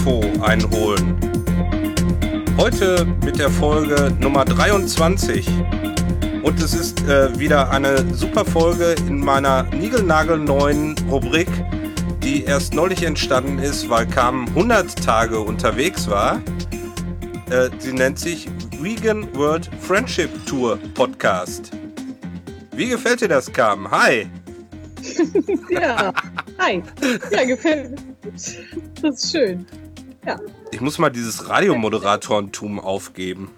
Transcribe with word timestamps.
Info 0.00 0.22
einholen. 0.40 1.14
Heute 2.56 3.06
mit 3.22 3.38
der 3.38 3.50
Folge 3.50 4.10
Nummer 4.18 4.46
23. 4.46 5.46
Und 6.42 6.58
es 6.62 6.72
ist 6.72 7.06
äh, 7.06 7.38
wieder 7.38 7.70
eine 7.70 8.14
super 8.14 8.46
Folge 8.46 8.94
in 9.06 9.20
meiner 9.20 9.64
niegelnagelneuen 9.64 10.94
Rubrik, 11.10 11.48
die 12.22 12.44
erst 12.44 12.72
neulich 12.72 13.02
entstanden 13.02 13.58
ist, 13.58 13.90
weil 13.90 14.06
Carmen 14.06 14.48
100 14.48 15.04
Tage 15.04 15.38
unterwegs 15.38 16.08
war. 16.08 16.40
Äh, 17.50 17.68
sie 17.78 17.92
nennt 17.92 18.18
sich 18.18 18.48
Vegan 18.80 19.28
World 19.34 19.68
Friendship 19.82 20.30
Tour 20.46 20.78
Podcast. 20.94 21.72
Wie 22.74 22.88
gefällt 22.88 23.20
dir 23.20 23.28
das, 23.28 23.52
Carmen? 23.52 23.90
Hi! 23.90 24.30
ja, 25.68 26.14
hi. 26.58 26.82
Ja, 27.30 27.44
gefällt 27.44 27.90
mir. 27.90 28.10
Das 29.02 29.24
ist 29.24 29.32
schön. 29.32 29.66
Ja. 30.26 30.38
Ich 30.70 30.80
muss 30.80 30.98
mal 30.98 31.10
dieses 31.10 31.48
Radiomoderatorentum 31.48 32.78
aufgeben. 32.78 33.50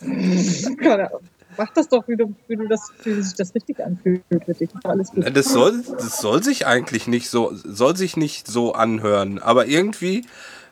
Keine 0.78 1.08
Ahnung. 1.08 1.20
Mach 1.56 1.70
das 1.74 1.88
doch, 1.88 2.08
wie, 2.08 2.16
du, 2.16 2.34
wie, 2.48 2.56
du 2.56 2.66
das, 2.66 2.92
wie 3.04 3.20
sich 3.20 3.34
das 3.34 3.54
richtig 3.54 3.84
anfühlt 3.84 4.22
für 4.28 4.54
dich. 4.54 4.70
Alles 4.84 5.10
gut. 5.10 5.36
Das 5.36 5.46
soll, 5.46 5.84
das 5.98 6.18
soll 6.18 6.42
sich 6.42 6.66
eigentlich 6.66 7.06
nicht 7.06 7.28
so, 7.28 7.52
soll 7.52 7.96
sich 7.96 8.16
nicht 8.16 8.46
so 8.46 8.72
anhören. 8.72 9.38
Aber 9.38 9.66
irgendwie, 9.66 10.24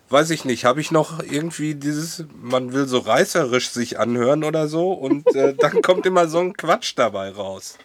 weiß 0.09 0.31
ich 0.31 0.45
nicht, 0.45 0.65
habe 0.65 0.81
ich 0.81 0.91
noch 0.91 1.23
irgendwie 1.23 1.75
dieses, 1.75 2.25
man 2.41 2.73
will 2.73 2.87
so 2.87 2.99
reißerisch 2.99 3.71
sich 3.71 3.99
anhören 3.99 4.43
oder 4.43 4.69
so 4.69 4.93
und 4.93 5.27
äh, 5.35 5.55
dann 5.59 5.83
kommt 5.83 6.07
immer 6.07 6.29
so 6.29 6.39
ein 6.39 6.57
Quatsch 6.57 6.95
dabei 6.97 7.31
raus. 7.31 7.77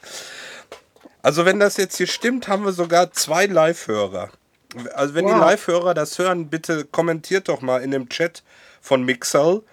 Also 1.22 1.44
wenn 1.44 1.60
das 1.60 1.78
jetzt 1.78 1.98
hier 1.98 2.08
stimmt, 2.08 2.48
haben 2.48 2.64
wir 2.66 2.72
sogar 2.72 3.12
zwei 3.12 3.46
Live-Hörer. 3.46 4.30
Also 4.94 5.14
wenn 5.14 5.26
wow. 5.26 5.34
die 5.34 5.40
Live-Hörer 5.40 5.94
das 5.94 6.18
hören, 6.20 6.50
bitte 6.50 6.86
kommentiert 6.86 7.50
doch 7.50 7.62
mal 7.62 7.82
in 7.82 7.92
dem 7.92 8.10
Chat 8.10 8.44
von 8.82 9.04
Mixel, 9.04 9.64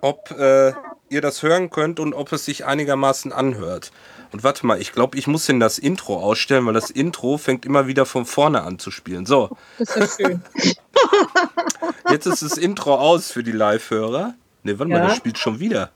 ob 0.00 0.30
äh, 0.32 0.72
ihr 1.08 1.20
das 1.20 1.42
hören 1.42 1.70
könnt 1.70 2.00
und 2.00 2.14
ob 2.14 2.32
es 2.32 2.44
sich 2.44 2.64
einigermaßen 2.64 3.32
anhört. 3.32 3.90
Und 4.32 4.44
warte 4.44 4.64
mal, 4.64 4.80
ich 4.80 4.92
glaube, 4.92 5.18
ich 5.18 5.26
muss 5.26 5.48
in 5.48 5.58
das 5.58 5.78
Intro 5.78 6.18
ausstellen, 6.18 6.64
weil 6.66 6.74
das 6.74 6.90
Intro 6.90 7.36
fängt 7.36 7.66
immer 7.66 7.88
wieder 7.88 8.06
von 8.06 8.24
vorne 8.24 8.62
an 8.62 8.78
zu 8.78 8.90
spielen. 8.90 9.26
So. 9.26 9.56
Das 9.78 9.96
ist 9.96 10.20
ja 10.20 10.28
schön. 10.28 10.42
Jetzt 12.10 12.26
ist 12.26 12.42
das 12.42 12.56
Intro 12.56 12.94
aus 12.94 13.32
für 13.32 13.42
die 13.42 13.52
Live-Hörer. 13.52 14.34
Ne, 14.62 14.78
warte 14.78 14.92
ja. 14.92 14.98
mal, 15.00 15.08
das 15.08 15.16
spielt 15.16 15.38
schon 15.38 15.58
wieder. 15.58 15.90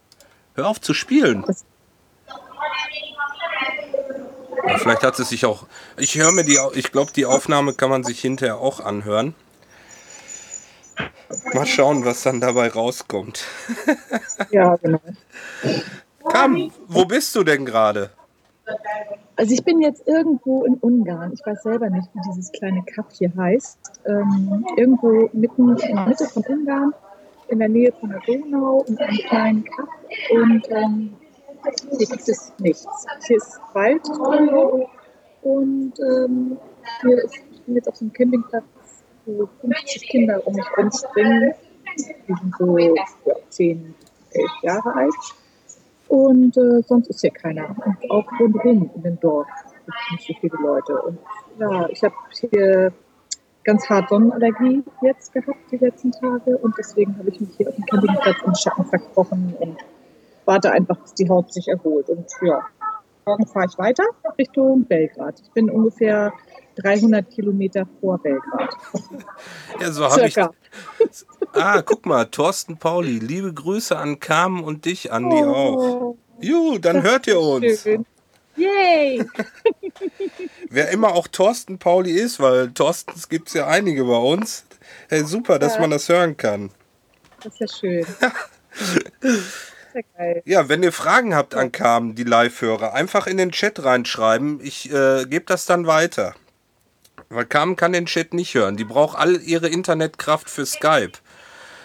Hör 0.55 0.67
auf 0.67 0.81
zu 0.81 0.93
spielen. 0.93 1.43
Das 1.47 1.65
ja, 4.67 4.77
vielleicht 4.77 5.03
hat 5.03 5.19
es 5.19 5.29
sich 5.29 5.45
auch. 5.45 5.65
Ich 5.97 6.17
höre 6.17 6.31
mir 6.31 6.43
die. 6.43 6.57
Ich 6.73 6.91
glaube, 6.91 7.11
die 7.15 7.25
Aufnahme 7.25 7.73
kann 7.73 7.89
man 7.89 8.03
sich 8.03 8.19
hinterher 8.19 8.57
auch 8.57 8.79
anhören. 8.79 9.35
Mal 11.53 11.65
schauen, 11.65 12.05
was 12.05 12.23
dann 12.23 12.39
dabei 12.39 12.69
rauskommt. 12.69 13.45
ja, 14.51 14.75
genau. 14.77 14.99
Kam, 16.29 16.71
wo 16.87 17.05
bist 17.05 17.35
du 17.35 17.43
denn 17.43 17.65
gerade? 17.65 18.11
Also 19.35 19.53
ich 19.53 19.63
bin 19.63 19.81
jetzt 19.81 20.07
irgendwo 20.07 20.63
in 20.63 20.75
Ungarn. 20.75 21.33
Ich 21.33 21.45
weiß 21.45 21.63
selber 21.63 21.89
nicht, 21.89 22.07
wie 22.13 22.21
dieses 22.29 22.51
kleine 22.51 22.83
Kaff 22.83 23.07
hier 23.11 23.31
heißt. 23.35 23.77
Ähm, 24.05 24.65
irgendwo 24.77 25.29
mitten 25.33 25.77
in 25.77 25.95
der 25.95 26.07
Mitte 26.07 26.25
von 26.25 26.43
Ungarn, 26.43 26.93
in 27.49 27.59
der 27.59 27.69
Nähe 27.69 27.91
von 27.99 28.09
der 28.09 28.21
Donau, 28.21 28.83
in 28.87 28.97
einem 28.97 29.17
kleinen 29.17 29.65
Kaff. 29.65 29.89
Und 30.31 30.63
ähm, 30.69 31.13
hier 31.97 32.07
gibt 32.07 32.27
es 32.27 32.53
nichts. 32.59 32.85
Hier 33.27 33.37
ist 33.37 33.59
Wald 33.73 34.07
und 35.41 35.93
ähm, 35.99 36.57
hier 37.01 37.23
ist, 37.23 37.35
jetzt 37.67 37.87
auf 37.87 37.95
so 37.95 38.05
Campingplatz, 38.13 38.63
wo 39.25 39.47
50 39.61 40.07
Kinder 40.07 40.45
um 40.45 40.55
mich 40.55 40.65
rumspringen. 40.77 41.53
Die 41.97 42.33
sind 42.33 42.55
so 42.57 42.77
ja, 42.77 43.03
10, 43.49 43.95
11 44.31 44.51
Jahre 44.63 44.93
alt. 44.93 45.13
Und 46.07 46.55
äh, 46.57 46.81
sonst 46.83 47.07
ist 47.09 47.21
hier 47.21 47.31
keiner. 47.31 47.69
Und 47.69 48.11
auch 48.11 48.25
rundherum 48.39 48.89
in 48.95 49.03
dem 49.03 49.19
Dorf 49.19 49.47
gibt 49.85 49.97
es 49.97 50.11
nicht 50.11 50.27
so 50.27 50.33
viele 50.39 50.61
Leute. 50.61 51.01
Und 51.01 51.19
ja, 51.59 51.87
ich 51.89 52.03
habe 52.03 52.15
hier 52.39 52.93
ganz 53.63 53.89
hart 53.89 54.09
Sonnenallergie 54.09 54.83
jetzt 55.01 55.33
gehabt 55.33 55.57
die 55.71 55.77
letzten 55.77 56.11
Tage 56.11 56.57
und 56.57 56.75
deswegen 56.77 57.17
habe 57.17 57.29
ich 57.29 57.41
mich 57.41 57.49
hier 57.57 57.67
auf 57.67 57.75
dem 57.75 57.85
Campingplatz 57.85 58.37
im 58.45 58.55
Schatten 58.55 58.85
verkrochen 58.85 59.55
und 59.59 59.77
warte 60.45 60.71
einfach, 60.71 60.97
bis 60.97 61.13
die 61.13 61.29
Haut 61.29 61.51
sich 61.53 61.67
erholt. 61.67 62.09
Und 62.09 62.25
ja, 62.41 62.61
morgen 63.25 63.45
fahre 63.47 63.67
ich 63.69 63.77
weiter 63.77 64.03
Richtung 64.37 64.85
Belgrad. 64.85 65.41
Ich 65.41 65.51
bin 65.51 65.69
ungefähr 65.69 66.33
300 66.75 67.29
Kilometer 67.29 67.87
vor 67.99 68.17
Belgrad. 68.19 68.75
Ja, 69.81 69.91
so 69.91 70.05
habe 70.05 70.27
ich. 70.27 70.37
Ah, 71.53 71.81
guck 71.81 72.05
mal, 72.05 72.25
Thorsten 72.25 72.77
Pauli. 72.77 73.17
Liebe 73.19 73.53
Grüße 73.53 73.97
an 73.97 74.19
Carmen 74.19 74.61
und 74.61 74.83
dich, 74.83 75.13
Andi 75.13 75.37
oh, 75.37 75.53
auch. 75.53 76.15
Ju, 76.41 76.77
dann 76.79 77.01
hört 77.01 77.27
ihr 77.27 77.39
uns. 77.39 77.81
Schön. 77.81 78.05
Yay! 78.57 79.25
Wer 80.69 80.89
immer 80.89 81.13
auch 81.13 81.27
Thorsten 81.27 81.79
Pauli 81.79 82.11
ist, 82.11 82.41
weil 82.41 82.71
Thorstens 82.71 83.29
gibt 83.29 83.49
es 83.49 83.53
ja 83.53 83.67
einige 83.67 84.03
bei 84.03 84.17
uns. 84.17 84.65
Hey, 85.09 85.23
super, 85.23 85.59
dass 85.59 85.75
ja. 85.75 85.81
man 85.81 85.91
das 85.91 86.09
hören 86.09 86.35
kann. 86.35 86.71
Das 87.41 87.53
ist 87.53 87.59
ja 87.59 87.67
schön. 87.67 88.05
Ja 89.95 90.01
geil. 90.17 90.41
Ja, 90.45 90.69
wenn 90.69 90.83
ihr 90.83 90.91
Fragen 90.91 91.35
habt 91.35 91.55
an 91.55 91.71
Carmen, 91.71 92.15
die 92.15 92.23
Live-Hörer, 92.23 92.93
einfach 92.93 93.27
in 93.27 93.37
den 93.37 93.51
Chat 93.51 93.83
reinschreiben. 93.83 94.59
Ich 94.61 94.91
äh, 94.91 95.25
gebe 95.25 95.45
das 95.45 95.65
dann 95.65 95.87
weiter. 95.87 96.35
Weil 97.29 97.45
Carmen 97.45 97.75
kann 97.75 97.93
den 97.93 98.05
Chat 98.05 98.33
nicht 98.33 98.53
hören. 98.53 98.77
Die 98.77 98.83
braucht 98.83 99.17
all 99.17 99.41
ihre 99.41 99.67
Internetkraft 99.67 100.49
für 100.49 100.65
Skype. 100.65 101.13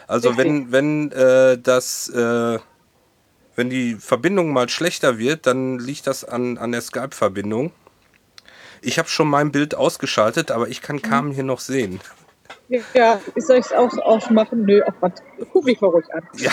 Also 0.07 0.37
wenn, 0.37 0.73
wenn 0.73 1.13
äh, 1.13 1.57
das, 1.57 2.09
äh, 2.09 2.59
wenn 3.55 3.71
die 3.71 3.95
Verbindung 3.95 4.53
mal 4.53 4.69
schlechter 4.69 5.19
wird, 5.19 5.47
dann 5.47 5.79
liegt 5.79 6.07
das 6.07 6.25
an, 6.25 6.59
an 6.59 6.73
der 6.73 6.81
Skype-Verbindung. 6.81 7.73
Ich 8.83 8.99
habe 8.99 9.09
schon 9.09 9.29
mein 9.29 9.53
Bild 9.53 9.75
ausgeschaltet, 9.75 10.51
aber 10.51 10.69
ich 10.69 10.83
kann 10.83 10.97
mhm. 10.97 11.03
Carmen 11.03 11.33
hier 11.33 11.45
noch 11.45 11.61
sehen. 11.61 12.01
Ja, 12.95 13.21
ich 13.35 13.45
soll 13.45 13.59
es 13.59 13.73
auch 13.73 13.93
ausmachen? 13.99 14.65
Nö, 14.65 14.83
ach 14.87 14.95
was, 15.01 15.13
guck 15.53 15.65
mich 15.65 15.81
mal 15.81 15.89
ruhig 15.89 16.07
an. 16.13 16.23
Ja. 16.37 16.51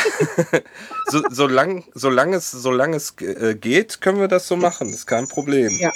so, 1.05 1.21
solange, 1.29 1.83
solange 1.93 2.37
es, 2.37 2.51
solange 2.51 2.97
es 2.97 3.13
äh, 3.21 3.55
geht, 3.55 4.01
können 4.01 4.19
wir 4.19 4.27
das 4.27 4.47
so 4.47 4.55
machen. 4.55 4.87
Das 4.87 4.99
ist 4.99 5.05
kein 5.05 5.27
Problem. 5.27 5.69
Ja, 5.79 5.91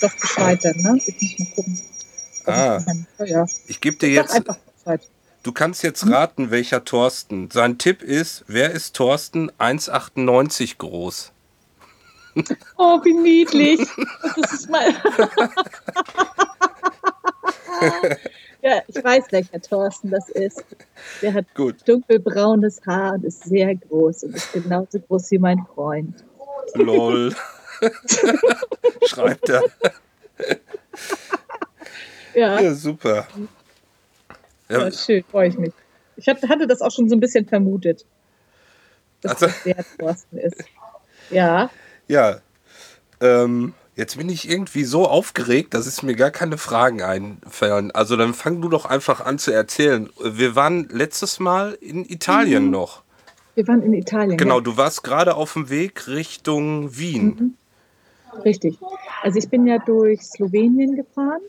doch 0.00 0.14
Bescheid 0.20 0.58
dann, 0.62 0.76
ne? 0.76 0.98
Ich 1.06 1.38
muss 1.38 1.48
mal 1.48 1.54
gucken. 1.54 1.80
Ah, 2.44 2.80
ich, 3.24 3.30
ja. 3.30 3.46
ich 3.68 3.80
gebe 3.80 3.96
dir 3.96 4.08
jetzt. 4.08 4.42
Du 5.42 5.50
kannst 5.50 5.82
jetzt 5.82 6.08
raten, 6.08 6.52
welcher 6.52 6.84
Thorsten. 6.84 7.50
Sein 7.50 7.76
Tipp 7.76 8.02
ist, 8.02 8.44
wer 8.46 8.70
ist 8.70 8.94
Thorsten 8.94 9.50
1,98 9.52 10.78
groß? 10.78 11.32
Oh, 12.78 12.98
wie 13.04 13.12
niedlich. 13.12 13.80
Das 14.36 14.52
ist 14.54 14.70
mal. 14.70 14.94
Ja, 18.62 18.80
ich 18.86 19.02
weiß, 19.02 19.24
welcher 19.30 19.60
Thorsten 19.60 20.10
das 20.10 20.28
ist. 20.28 20.64
Der 21.20 21.34
hat 21.34 21.52
Gut. 21.54 21.76
dunkelbraunes 21.86 22.80
Haar 22.86 23.14
und 23.14 23.24
ist 23.24 23.42
sehr 23.42 23.74
groß 23.74 24.22
und 24.22 24.36
ist 24.36 24.52
genauso 24.52 25.00
groß 25.00 25.32
wie 25.32 25.38
mein 25.38 25.66
Freund. 25.74 26.24
Lol. 26.74 27.34
Schreibt 29.06 29.48
er. 29.48 29.62
ja. 32.34 32.60
ja, 32.60 32.74
super. 32.74 33.26
Ja, 34.68 34.84
ja 34.84 34.92
schön, 34.92 35.24
freue 35.24 35.48
ich 35.48 35.58
mich. 35.58 35.72
Ich 36.16 36.28
hatte 36.28 36.66
das 36.68 36.82
auch 36.82 36.92
schon 36.92 37.08
so 37.08 37.16
ein 37.16 37.20
bisschen 37.20 37.46
vermutet, 37.46 38.06
dass 39.22 39.42
also, 39.42 39.46
das 39.46 39.62
der 39.64 39.84
Thorsten 39.98 40.38
ist. 40.38 40.64
Ja. 41.30 41.68
Ja. 42.06 42.40
Ähm, 43.20 43.74
Jetzt 43.94 44.16
bin 44.16 44.28
ich 44.30 44.48
irgendwie 44.48 44.84
so 44.84 45.06
aufgeregt, 45.06 45.74
dass 45.74 45.86
es 45.86 46.02
mir 46.02 46.14
gar 46.14 46.30
keine 46.30 46.56
Fragen 46.56 47.02
einfallen. 47.02 47.90
Also 47.90 48.16
dann 48.16 48.32
fang 48.32 48.62
du 48.62 48.68
doch 48.68 48.86
einfach 48.86 49.24
an 49.24 49.38
zu 49.38 49.52
erzählen. 49.52 50.08
Wir 50.22 50.56
waren 50.56 50.88
letztes 50.90 51.40
Mal 51.40 51.76
in 51.80 52.04
Italien 52.08 52.66
mhm. 52.66 52.70
noch. 52.70 53.02
Wir 53.54 53.68
waren 53.68 53.82
in 53.82 53.92
Italien. 53.92 54.38
Genau, 54.38 54.56
ja. 54.56 54.60
du 54.62 54.76
warst 54.78 55.04
gerade 55.04 55.34
auf 55.36 55.52
dem 55.52 55.68
Weg 55.68 56.08
Richtung 56.08 56.96
Wien. 56.96 57.26
Mhm. 58.32 58.40
Richtig. 58.44 58.78
Also 59.22 59.38
ich 59.38 59.48
bin 59.50 59.66
ja 59.66 59.78
durch 59.78 60.22
Slowenien 60.22 60.96
gefahren. 60.96 61.42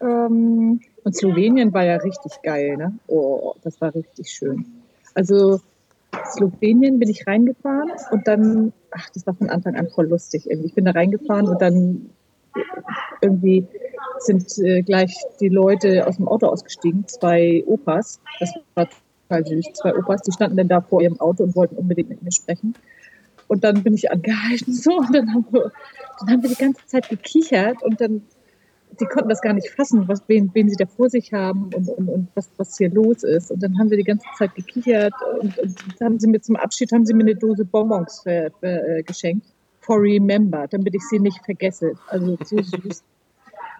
Ähm, 0.00 0.80
und 1.04 1.16
Slowenien 1.16 1.72
war 1.72 1.84
ja 1.84 1.96
richtig 1.96 2.32
geil, 2.42 2.76
ne? 2.76 2.96
Oh, 3.08 3.54
das 3.62 3.80
war 3.80 3.92
richtig 3.94 4.30
schön. 4.30 4.64
Also 5.14 5.60
Slowenien 6.32 6.98
bin 6.98 7.08
ich 7.08 7.26
reingefahren 7.26 7.90
und 8.10 8.26
dann, 8.26 8.72
ach, 8.92 9.10
das 9.10 9.26
war 9.26 9.34
von 9.34 9.50
Anfang 9.50 9.76
an 9.76 9.88
voll 9.88 10.08
lustig. 10.08 10.48
Irgendwie. 10.48 10.68
Ich 10.68 10.74
bin 10.74 10.84
da 10.84 10.92
reingefahren 10.92 11.48
und 11.48 11.60
dann 11.60 12.10
irgendwie 13.20 13.66
sind 14.18 14.58
äh, 14.58 14.82
gleich 14.82 15.14
die 15.40 15.48
Leute 15.48 16.06
aus 16.06 16.16
dem 16.16 16.28
Auto 16.28 16.46
ausgestiegen, 16.46 17.06
zwei 17.08 17.64
Opas. 17.66 18.20
Das 18.40 18.52
war 18.74 18.88
total 19.28 19.46
süß, 19.46 19.72
zwei 19.74 19.96
Opas, 19.96 20.22
die 20.22 20.32
standen 20.32 20.56
dann 20.56 20.68
da 20.68 20.80
vor 20.80 21.02
ihrem 21.02 21.18
Auto 21.20 21.44
und 21.44 21.56
wollten 21.56 21.76
unbedingt 21.76 22.10
mit 22.10 22.22
mir 22.22 22.32
sprechen. 22.32 22.74
Und 23.48 23.64
dann 23.64 23.82
bin 23.82 23.94
ich 23.94 24.10
angehalten 24.10 24.72
so 24.72 24.98
und 24.98 25.14
dann 25.14 25.32
haben 25.32 25.46
wir, 25.50 25.72
dann 26.20 26.30
haben 26.30 26.42
wir 26.42 26.50
die 26.50 26.56
ganze 26.56 26.84
Zeit 26.86 27.08
gekichert 27.08 27.82
und 27.82 28.00
dann 28.00 28.22
die 29.00 29.06
konnten 29.06 29.28
das 29.28 29.40
gar 29.40 29.52
nicht 29.52 29.70
fassen, 29.70 30.06
was, 30.08 30.22
wen, 30.28 30.50
wen 30.54 30.68
sie 30.68 30.76
da 30.76 30.86
vor 30.86 31.08
sich 31.08 31.32
haben 31.32 31.70
und, 31.74 31.88
und, 31.88 32.08
und 32.08 32.28
was, 32.34 32.50
was 32.56 32.76
hier 32.76 32.90
los 32.90 33.22
ist. 33.22 33.50
Und 33.50 33.62
dann 33.62 33.78
haben 33.78 33.90
wir 33.90 33.96
die 33.96 34.04
ganze 34.04 34.26
Zeit 34.36 34.54
gekichert 34.54 35.14
und, 35.40 35.58
und 35.58 36.00
haben 36.00 36.18
sie 36.18 36.28
mir 36.28 36.40
zum 36.40 36.56
Abschied 36.56 36.92
haben 36.92 37.06
sie 37.06 37.14
mir 37.14 37.22
eine 37.22 37.36
Dose 37.36 37.64
Bonbons 37.64 38.24
äh, 38.26 38.50
äh, 38.60 39.02
geschenkt. 39.02 39.46
For 39.80 40.00
remember, 40.00 40.66
damit 40.68 40.94
ich 40.94 41.02
sie 41.08 41.18
nicht 41.18 41.44
vergesse. 41.44 41.94
Also 42.08 42.36
so 42.44 42.62
süß. 42.62 43.02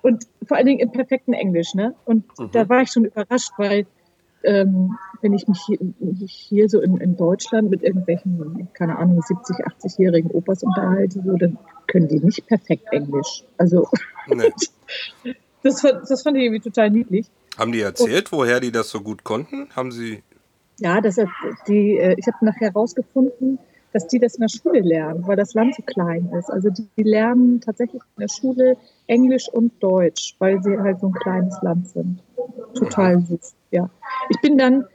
und 0.03 0.25
vor 0.47 0.57
allen 0.57 0.67
Dingen 0.67 0.81
im 0.81 0.91
perfekten 0.91 1.33
Englisch, 1.33 1.75
ne? 1.75 1.95
Und 2.05 2.25
mhm. 2.39 2.51
da 2.53 2.69
war 2.69 2.83
ich 2.83 2.91
schon 2.91 3.05
überrascht, 3.05 3.53
weil 3.59 3.87
ähm, 4.45 4.99
wenn 5.21 5.35
ich 5.35 5.47
mich 5.47 5.61
hier, 5.67 5.79
hier 6.27 6.69
so 6.69 6.81
in, 6.81 6.97
in, 6.97 7.17
Deutschland 7.17 7.71
mit 7.71 7.83
irgendwelchen, 7.83 8.69
keine 8.73 8.99
Ahnung, 8.99 9.23
70, 9.23 9.57
80-jährigen 9.57 10.33
Opas 10.33 10.65
unterhalte, 10.65 11.23
so, 11.25 11.37
dann 11.37 11.59
können 11.87 12.09
die 12.09 12.19
nicht 12.19 12.47
perfekt 12.49 12.87
Englisch. 12.91 13.45
Also 13.59 13.89
nee. 14.27 14.51
das, 15.63 15.83
das 15.83 16.23
fand 16.23 16.37
ich 16.37 16.45
irgendwie 16.45 16.61
total 16.61 16.91
niedlich. 16.91 17.27
Haben 17.59 17.73
die 17.73 17.81
erzählt, 17.81 18.33
Und, 18.33 18.39
woher 18.39 18.61
die 18.61 18.73
das 18.73 18.91
so 18.91 19.01
gut 19.01 19.25
konnten? 19.25 19.69
Haben 19.77 19.93
sie. 19.93 20.23
Ja, 20.79 21.01
das 21.01 21.17
die, 21.69 21.99
äh, 21.99 22.17
ich 22.19 22.27
habe 22.27 22.45
nachher 22.45 22.69
herausgefunden, 22.69 23.59
dass 23.93 24.07
die 24.07 24.19
das 24.19 24.37
in 24.37 24.41
der 24.41 24.49
Schule 24.49 24.81
lernen, 24.81 25.27
weil 25.27 25.37
das 25.37 25.55
Land 25.55 25.75
so 25.75 25.83
klein 25.83 26.31
ist. 26.39 26.51
Also 26.51 26.71
die, 26.71 26.89
die, 26.97 27.03
lernen 27.03 27.61
tatsächlich 27.61 28.03
in 28.17 28.21
der 28.21 28.29
Schule 28.29 28.77
Englisch 29.07 29.49
und 29.53 29.73
Deutsch, 29.83 30.35
weil 30.39 30.63
sie 30.63 30.79
halt 30.79 31.01
so 31.01 31.09
ein 31.09 31.13
kleines 31.13 31.61
Land 31.61 31.89
sind. 31.89 32.23
Total 32.75 33.21
süß, 33.21 33.55
ja. 33.71 33.91
Ich 34.31 34.41
bin 34.41 34.57
dann 34.57 34.87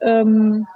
ähm, 0.00 0.66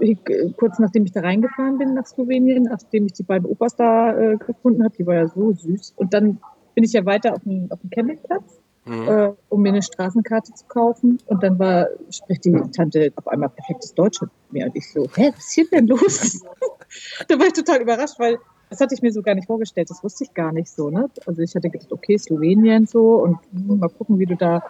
ich, 0.00 0.18
kurz 0.56 0.78
nachdem 0.78 1.04
ich 1.04 1.12
da 1.12 1.20
reingefahren 1.20 1.78
bin 1.78 1.94
nach 1.94 2.06
Slowenien, 2.06 2.64
nachdem 2.64 3.06
ich 3.06 3.12
die 3.12 3.22
beiden 3.22 3.46
Opas 3.46 3.76
da 3.76 4.16
äh, 4.18 4.36
gefunden 4.36 4.84
habe, 4.84 4.94
die 4.96 5.06
war 5.06 5.14
ja 5.14 5.28
so 5.28 5.52
süß. 5.52 5.94
Und 5.96 6.14
dann 6.14 6.40
bin 6.76 6.84
ich 6.84 6.92
ja 6.92 7.04
weiter 7.06 7.32
auf 7.32 7.42
dem, 7.42 7.66
auf 7.72 7.80
dem 7.80 7.90
Campingplatz, 7.90 8.60
mhm. 8.84 9.08
äh, 9.08 9.32
um 9.48 9.62
mir 9.62 9.70
eine 9.70 9.82
Straßenkarte 9.82 10.52
zu 10.52 10.66
kaufen. 10.66 11.18
Und 11.24 11.42
dann 11.42 11.58
war, 11.58 11.88
spricht 12.10 12.44
die 12.44 12.52
Tante 12.70 13.12
auf 13.16 13.26
einmal 13.26 13.48
perfektes 13.48 13.94
Deutsch 13.94 14.20
mit 14.20 14.30
mir. 14.50 14.66
Und 14.66 14.76
ich 14.76 14.92
so, 14.92 15.08
hä, 15.16 15.32
was 15.34 15.46
ist 15.46 15.52
hier 15.54 15.68
denn 15.70 15.86
los? 15.86 16.42
da 17.28 17.38
war 17.38 17.46
ich 17.46 17.54
total 17.54 17.80
überrascht, 17.80 18.18
weil 18.18 18.38
das 18.68 18.80
hatte 18.80 18.94
ich 18.94 19.00
mir 19.00 19.10
so 19.10 19.22
gar 19.22 19.34
nicht 19.34 19.46
vorgestellt. 19.46 19.88
Das 19.88 20.04
wusste 20.04 20.24
ich 20.24 20.34
gar 20.34 20.52
nicht 20.52 20.68
so. 20.68 20.90
Ne? 20.90 21.08
Also 21.24 21.40
ich 21.40 21.54
hatte 21.54 21.70
gedacht, 21.70 21.90
okay, 21.90 22.18
Slowenien 22.18 22.86
so 22.86 23.22
und 23.22 23.38
hm, 23.52 23.78
mal 23.78 23.88
gucken, 23.88 24.18
wie 24.18 24.26
du 24.26 24.36
da 24.36 24.62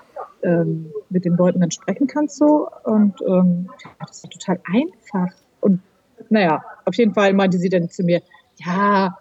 ähm, 0.44 0.93
mit 1.11 1.25
den 1.25 1.37
Leuten 1.37 1.59
dann 1.59 1.73
sprechen 1.73 2.06
kannst 2.06 2.37
so. 2.37 2.69
Und 2.85 3.20
ähm, 3.26 3.69
das 3.99 4.23
ist 4.23 4.31
total 4.31 4.61
einfach. 4.73 5.35
Und 5.61 5.81
naja, 6.31 6.62
auf 6.85 6.94
jeden 6.94 7.14
Fall 7.14 7.32
meinte 7.32 7.59
sie 7.59 7.69
dann 7.69 7.91
zu 7.91 8.05
mir, 8.05 8.23
ja, 8.59 9.19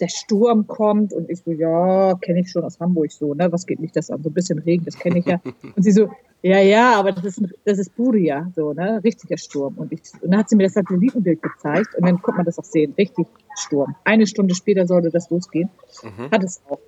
der 0.00 0.08
Sturm 0.08 0.66
kommt 0.66 1.12
und 1.12 1.30
ich 1.30 1.42
so, 1.42 1.52
ja, 1.52 2.14
kenne 2.20 2.40
ich 2.40 2.50
schon 2.50 2.64
aus 2.64 2.80
Hamburg 2.80 3.12
so, 3.12 3.34
ne? 3.34 3.50
Was 3.52 3.66
geht 3.66 3.80
mich 3.80 3.92
das 3.92 4.10
an? 4.10 4.22
So 4.22 4.30
ein 4.30 4.34
bisschen 4.34 4.58
Regen, 4.58 4.84
das 4.84 4.98
kenne 4.98 5.18
ich 5.20 5.26
ja. 5.26 5.40
Und 5.76 5.82
sie 5.82 5.92
so, 5.92 6.10
ja, 6.42 6.58
ja, 6.58 6.98
aber 6.98 7.12
das 7.12 7.24
ist, 7.24 7.42
das 7.64 7.78
ist 7.78 7.94
Buria, 7.96 8.50
so, 8.54 8.72
ne? 8.72 9.00
Richtiger 9.04 9.38
Sturm. 9.38 9.74
Und, 9.78 9.92
ich, 9.92 10.00
und 10.20 10.30
dann 10.30 10.40
hat 10.40 10.48
sie 10.48 10.56
mir 10.56 10.64
das 10.64 10.74
Satellitenbild 10.74 11.40
gezeigt 11.42 11.94
und 11.94 12.06
dann 12.06 12.20
konnte 12.20 12.38
man 12.38 12.46
das 12.46 12.58
auch 12.58 12.64
sehen. 12.64 12.92
Richtig 12.98 13.26
Sturm. 13.56 13.94
Eine 14.04 14.26
Stunde 14.26 14.54
später 14.54 14.86
sollte 14.86 15.10
das 15.10 15.30
losgehen. 15.30 15.70
Mhm. 16.02 16.30
Hat 16.30 16.42
es 16.42 16.60
auch. 16.68 16.80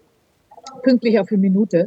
Pünktlich 0.82 1.18
auf 1.20 1.30
eine 1.30 1.38
Minute. 1.38 1.86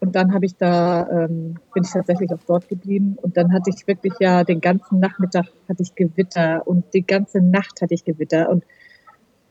Und 0.00 0.14
dann 0.14 0.34
habe 0.34 0.44
ich 0.44 0.56
da, 0.56 1.08
ähm, 1.08 1.54
bin 1.72 1.84
ich 1.84 1.90
tatsächlich 1.90 2.30
auch 2.32 2.44
dort 2.46 2.68
geblieben. 2.68 3.16
Und 3.22 3.36
dann 3.36 3.52
hatte 3.52 3.70
ich 3.70 3.86
wirklich 3.86 4.12
ja 4.20 4.44
den 4.44 4.60
ganzen 4.60 5.00
Nachmittag 5.00 5.46
hatte 5.68 5.82
ich 5.82 5.94
Gewitter 5.94 6.66
und 6.66 6.92
die 6.92 7.06
ganze 7.06 7.40
Nacht 7.40 7.80
hatte 7.80 7.94
ich 7.94 8.04
Gewitter. 8.04 8.50
Und 8.50 8.64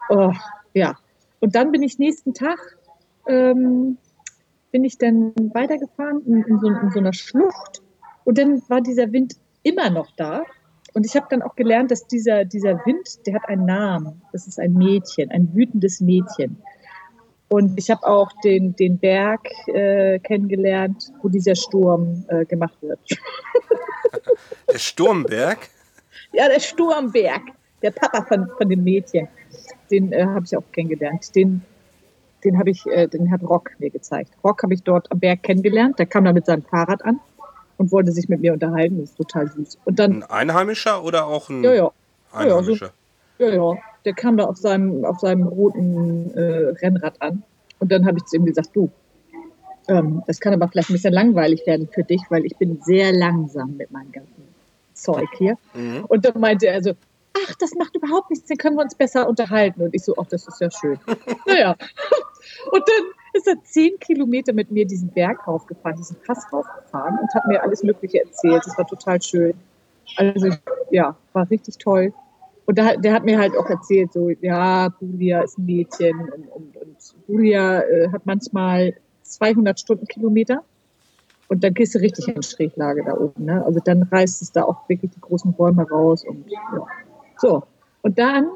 oh, 0.09 0.33
ja. 0.73 0.97
Und 1.39 1.55
dann 1.55 1.71
bin 1.71 1.83
ich 1.83 1.99
nächsten 1.99 2.33
Tag, 2.33 2.59
ähm, 3.27 3.97
bin 4.71 4.83
ich 4.83 4.97
dann 4.97 5.33
weitergefahren 5.53 6.21
in, 6.25 6.43
in, 6.43 6.59
so, 6.59 6.67
in 6.67 6.91
so 6.91 6.99
einer 6.99 7.13
Schlucht. 7.13 7.81
Und 8.23 8.37
dann 8.37 8.61
war 8.67 8.81
dieser 8.81 9.11
Wind 9.11 9.35
immer 9.63 9.89
noch 9.89 10.11
da. 10.17 10.43
Und 10.93 11.05
ich 11.05 11.15
habe 11.15 11.27
dann 11.29 11.41
auch 11.41 11.55
gelernt, 11.55 11.91
dass 11.91 12.07
dieser, 12.07 12.45
dieser 12.45 12.85
Wind, 12.85 13.25
der 13.27 13.35
hat 13.35 13.49
einen 13.49 13.65
Namen. 13.65 14.21
Das 14.31 14.47
ist 14.47 14.59
ein 14.59 14.73
Mädchen, 14.73 15.29
ein 15.31 15.53
wütendes 15.53 15.99
Mädchen. 16.01 16.57
Und 17.47 17.77
ich 17.77 17.91
habe 17.91 18.05
auch 18.07 18.31
den, 18.43 18.75
den 18.75 18.97
Berg 18.97 19.41
äh, 19.67 20.19
kennengelernt, 20.19 21.11
wo 21.21 21.29
dieser 21.29 21.55
Sturm 21.55 22.25
äh, 22.29 22.45
gemacht 22.45 22.77
wird. 22.81 22.99
Der 24.71 24.77
Sturmberg? 24.79 25.69
ja, 26.33 26.47
der 26.47 26.59
Sturmberg. 26.59 27.41
Der 27.81 27.91
Papa 27.91 28.23
von, 28.23 28.49
von 28.57 28.69
dem 28.69 28.83
Mädchen. 28.83 29.27
Den 29.91 30.11
äh, 30.11 30.25
habe 30.25 30.45
ich 30.45 30.55
auch 30.55 30.63
kennengelernt. 30.71 31.35
Den, 31.35 31.61
den 32.43 32.57
habe 32.57 32.69
ich, 32.69 32.85
äh, 32.87 33.07
den 33.07 33.31
hat 33.31 33.41
Rock 33.43 33.71
mir 33.79 33.89
gezeigt. 33.89 34.31
Rock 34.43 34.63
habe 34.63 34.73
ich 34.73 34.83
dort 34.83 35.11
am 35.11 35.19
Berg 35.19 35.43
kennengelernt. 35.43 35.99
Der 35.99 36.05
kam 36.05 36.25
da 36.25 36.33
mit 36.33 36.45
seinem 36.45 36.63
Fahrrad 36.63 37.03
an 37.05 37.19
und 37.77 37.91
wollte 37.91 38.11
sich 38.11 38.29
mit 38.29 38.41
mir 38.41 38.53
unterhalten. 38.53 38.99
Das 38.99 39.11
ist 39.11 39.17
total 39.17 39.47
süß. 39.49 39.77
Und 39.85 39.99
dann, 39.99 40.23
ein 40.23 40.23
Einheimischer 40.23 41.03
oder 41.03 41.27
auch 41.27 41.49
ein 41.49 41.63
ja, 41.63 41.73
ja. 41.73 41.91
Einheimischer? 42.31 42.91
Ja, 43.37 43.47
so, 43.47 43.53
ja, 43.53 43.73
ja. 43.73 43.79
Der 44.05 44.13
kam 44.13 44.37
da 44.37 44.45
auf 44.45 44.57
seinem, 44.57 45.03
auf 45.03 45.19
seinem 45.19 45.43
roten 45.43 46.31
äh, 46.35 46.73
Rennrad 46.81 47.21
an. 47.21 47.43
Und 47.79 47.91
dann 47.91 48.05
habe 48.05 48.17
ich 48.17 48.25
zu 48.25 48.37
ihm 48.37 48.45
gesagt, 48.45 48.69
du, 48.73 48.89
ähm, 49.87 50.23
das 50.27 50.39
kann 50.39 50.53
aber 50.53 50.67
vielleicht 50.67 50.89
ein 50.89 50.93
bisschen 50.93 51.13
langweilig 51.13 51.65
werden 51.65 51.87
für 51.91 52.03
dich, 52.03 52.21
weil 52.29 52.45
ich 52.45 52.55
bin 52.57 52.79
sehr 52.81 53.13
langsam 53.13 53.75
mit 53.77 53.91
meinem 53.91 54.11
ganzen 54.11 54.43
Zeug 54.93 55.27
hier. 55.37 55.57
Mhm. 55.73 56.05
Und 56.07 56.25
dann 56.25 56.39
meinte 56.39 56.67
er 56.67 56.81
so, 56.81 56.93
ach, 57.35 57.55
das 57.55 57.73
macht 57.75 57.95
überhaupt 57.95 58.29
nichts, 58.29 58.47
dann 58.47 58.57
können 58.57 58.77
wir 58.77 58.83
uns 58.83 58.95
besser 58.95 59.27
unterhalten. 59.27 59.81
Und 59.81 59.93
ich 59.93 60.03
so, 60.03 60.15
ach, 60.17 60.27
das 60.27 60.47
ist 60.47 60.61
ja 60.61 60.69
schön. 60.71 60.99
naja. 61.45 61.75
Und 62.71 62.83
dann 62.87 63.05
ist 63.33 63.47
er 63.47 63.61
zehn 63.63 63.99
Kilometer 63.99 64.53
mit 64.53 64.71
mir 64.71 64.85
diesen 64.85 65.09
Berg 65.09 65.45
raufgefahren, 65.47 65.97
diesen 65.97 66.17
Pass 66.25 66.45
raufgefahren 66.51 67.19
und 67.19 67.33
hat 67.33 67.47
mir 67.47 67.61
alles 67.61 67.83
Mögliche 67.83 68.23
erzählt. 68.23 68.63
Das 68.65 68.77
war 68.77 68.87
total 68.87 69.21
schön. 69.21 69.53
Also 70.17 70.49
ja, 70.91 71.15
war 71.33 71.49
richtig 71.49 71.77
toll. 71.77 72.13
Und 72.65 72.79
da, 72.79 72.95
der 72.95 73.13
hat 73.13 73.25
mir 73.25 73.37
halt 73.37 73.55
auch 73.57 73.69
erzählt, 73.69 74.13
so, 74.13 74.29
ja, 74.29 74.89
Bulia 74.89 75.41
ist 75.41 75.57
ein 75.57 75.65
Mädchen 75.65 76.19
und, 76.19 76.47
und, 76.47 76.77
und 76.77 76.97
Bulia 77.27 77.81
äh, 77.81 78.09
hat 78.11 78.25
manchmal 78.25 78.95
200 79.21 79.79
Stundenkilometer. 79.79 80.63
Und 81.47 81.63
dann 81.63 81.75
gehst 81.75 81.93
du 81.93 81.99
richtig 81.99 82.27
in 82.27 82.41
Schräglage 82.41 83.03
da 83.03 83.13
oben. 83.13 83.45
Ne? 83.45 83.63
Also 83.63 83.79
dann 83.79 84.03
reißt 84.03 84.41
es 84.41 84.51
da 84.51 84.63
auch 84.63 84.89
wirklich 84.89 85.11
die 85.11 85.21
großen 85.21 85.53
Bäume 85.53 85.87
raus. 85.87 86.23
Und 86.23 86.49
ja. 86.49 86.87
So. 87.37 87.63
Und 88.01 88.19
dann 88.19 88.49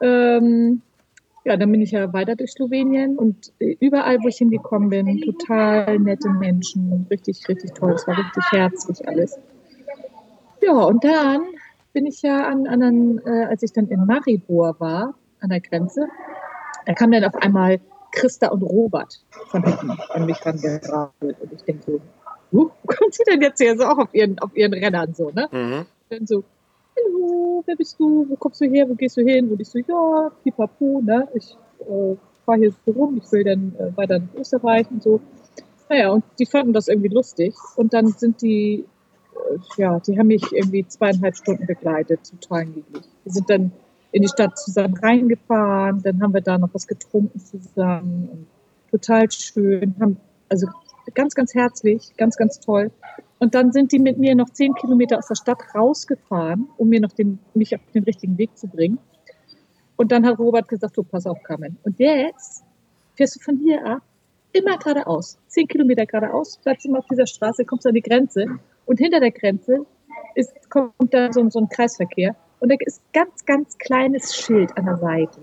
ähm, 0.00 0.82
ja, 1.46 1.56
dann 1.56 1.70
bin 1.70 1.80
ich 1.80 1.92
ja 1.92 2.12
weiter 2.12 2.34
durch 2.34 2.50
Slowenien 2.50 3.16
und 3.16 3.52
äh, 3.60 3.76
überall, 3.78 4.18
wo 4.20 4.26
ich 4.26 4.38
hingekommen 4.38 4.90
bin, 4.90 5.20
total 5.20 5.96
nette 6.00 6.28
Menschen, 6.28 7.06
richtig, 7.08 7.46
richtig 7.48 7.72
toll. 7.72 7.92
Es 7.92 8.04
war 8.08 8.18
richtig 8.18 8.42
herzlich 8.50 9.06
alles. 9.06 9.38
Ja, 10.60 10.72
und 10.72 11.04
dann 11.04 11.44
bin 11.92 12.04
ich 12.04 12.20
ja 12.22 12.48
an, 12.48 12.66
an 12.66 13.20
äh, 13.24 13.44
als 13.44 13.62
ich 13.62 13.72
dann 13.72 13.86
in 13.86 14.06
Maribor 14.06 14.74
war, 14.80 15.14
an 15.40 15.50
der 15.50 15.60
Grenze, 15.60 16.08
da 16.84 16.94
kam 16.94 17.12
dann 17.12 17.22
auf 17.22 17.36
einmal 17.36 17.78
Christa 18.10 18.48
und 18.48 18.62
Robert 18.62 19.22
von 19.46 19.62
hinten 19.62 19.90
an 19.90 20.26
mich 20.26 20.38
dran 20.38 20.60
geradelt. 20.60 21.40
Und 21.40 21.52
ich 21.52 21.62
denke 21.62 21.82
so, 21.86 21.92
uh, 21.92 22.00
wo 22.50 22.64
kommt 22.88 23.14
sie 23.14 23.22
denn 23.22 23.40
jetzt 23.40 23.60
her? 23.60 23.76
So 23.76 23.84
auch 23.84 23.98
auf 23.98 24.12
ihren, 24.12 24.36
auf 24.40 24.56
ihren 24.56 24.74
Rennern 24.74 25.14
so, 25.14 25.30
ne? 25.30 25.48
Mhm. 25.52 25.86
Dann 26.08 26.26
so, 26.26 26.42
hallo, 27.56 27.62
wer 27.66 27.76
bist 27.76 27.98
du? 27.98 28.26
Wo 28.28 28.36
kommst 28.36 28.60
du 28.60 28.66
her? 28.66 28.88
Wo 28.88 28.94
gehst 28.94 29.16
du 29.16 29.22
hin? 29.22 29.50
Und 29.50 29.60
ich 29.60 29.68
so, 29.68 29.78
ja, 29.78 30.30
pipapo, 30.42 31.00
ne? 31.02 31.28
Ich 31.34 31.56
äh, 31.80 32.16
fahre 32.44 32.58
hier 32.58 32.72
so 32.84 32.92
rum, 32.92 33.20
ich 33.22 33.32
will 33.32 33.44
dann 33.44 33.74
äh, 33.78 33.96
weiter 33.96 34.18
nach 34.18 34.34
Österreich 34.34 34.90
und 34.90 35.02
so. 35.02 35.20
Naja, 35.88 36.10
und 36.10 36.24
die 36.38 36.46
fanden 36.46 36.72
das 36.72 36.88
irgendwie 36.88 37.08
lustig. 37.08 37.54
Und 37.76 37.94
dann 37.94 38.08
sind 38.08 38.42
die, 38.42 38.84
äh, 39.34 39.58
ja, 39.78 40.00
die 40.00 40.18
haben 40.18 40.26
mich 40.28 40.42
irgendwie 40.52 40.86
zweieinhalb 40.86 41.36
Stunden 41.36 41.66
begleitet, 41.66 42.20
total 42.30 42.66
niedlich. 42.66 43.04
Wir 43.24 43.32
sind 43.32 43.48
dann 43.48 43.72
in 44.12 44.22
die 44.22 44.28
Stadt 44.28 44.58
zusammen 44.58 44.96
reingefahren, 44.96 46.02
dann 46.02 46.22
haben 46.22 46.34
wir 46.34 46.40
da 46.40 46.58
noch 46.58 46.70
was 46.72 46.86
getrunken 46.86 47.38
zusammen. 47.38 48.28
Und 48.32 48.46
total 48.90 49.30
schön, 49.30 49.94
haben, 50.00 50.16
also 50.48 50.66
ganz, 51.14 51.34
ganz 51.34 51.54
herzlich, 51.54 52.12
ganz, 52.16 52.36
ganz 52.36 52.60
toll. 52.60 52.90
Und 53.38 53.54
dann 53.54 53.72
sind 53.72 53.92
die 53.92 53.98
mit 53.98 54.18
mir 54.18 54.34
noch 54.34 54.50
zehn 54.50 54.74
Kilometer 54.74 55.18
aus 55.18 55.28
der 55.28 55.34
Stadt 55.34 55.58
rausgefahren, 55.74 56.68
um 56.76 56.88
mir 56.88 57.00
noch 57.00 57.12
den, 57.12 57.38
mich 57.54 57.74
auf 57.74 57.80
den 57.94 58.04
richtigen 58.04 58.38
Weg 58.38 58.56
zu 58.56 58.66
bringen. 58.66 58.98
Und 59.96 60.12
dann 60.12 60.26
hat 60.26 60.38
Robert 60.38 60.68
gesagt, 60.68 60.96
du 60.96 61.02
pass 61.02 61.26
auf, 61.26 61.42
Carmen. 61.42 61.78
Und 61.82 61.98
jetzt 61.98 62.64
fährst 63.14 63.36
du 63.36 63.40
von 63.40 63.58
hier 63.58 63.84
ab 63.84 64.02
immer 64.52 64.78
geradeaus. 64.78 65.38
Zehn 65.48 65.68
Kilometer 65.68 66.06
geradeaus, 66.06 66.58
bleibst 66.62 66.86
immer 66.86 66.98
auf 66.98 67.06
dieser 67.06 67.26
Straße, 67.26 67.64
kommst 67.64 67.86
an 67.86 67.94
die 67.94 68.02
Grenze. 68.02 68.46
Und 68.86 68.98
hinter 68.98 69.20
der 69.20 69.32
Grenze 69.32 69.86
ist, 70.34 70.70
kommt 70.70 71.12
da 71.12 71.32
so, 71.32 71.48
so 71.50 71.58
ein 71.58 71.68
Kreisverkehr. 71.68 72.36
Und 72.60 72.70
da 72.70 72.76
ist 72.80 73.02
ganz, 73.12 73.44
ganz 73.44 73.76
kleines 73.78 74.34
Schild 74.34 74.76
an 74.76 74.86
der 74.86 74.96
Seite. 74.96 75.40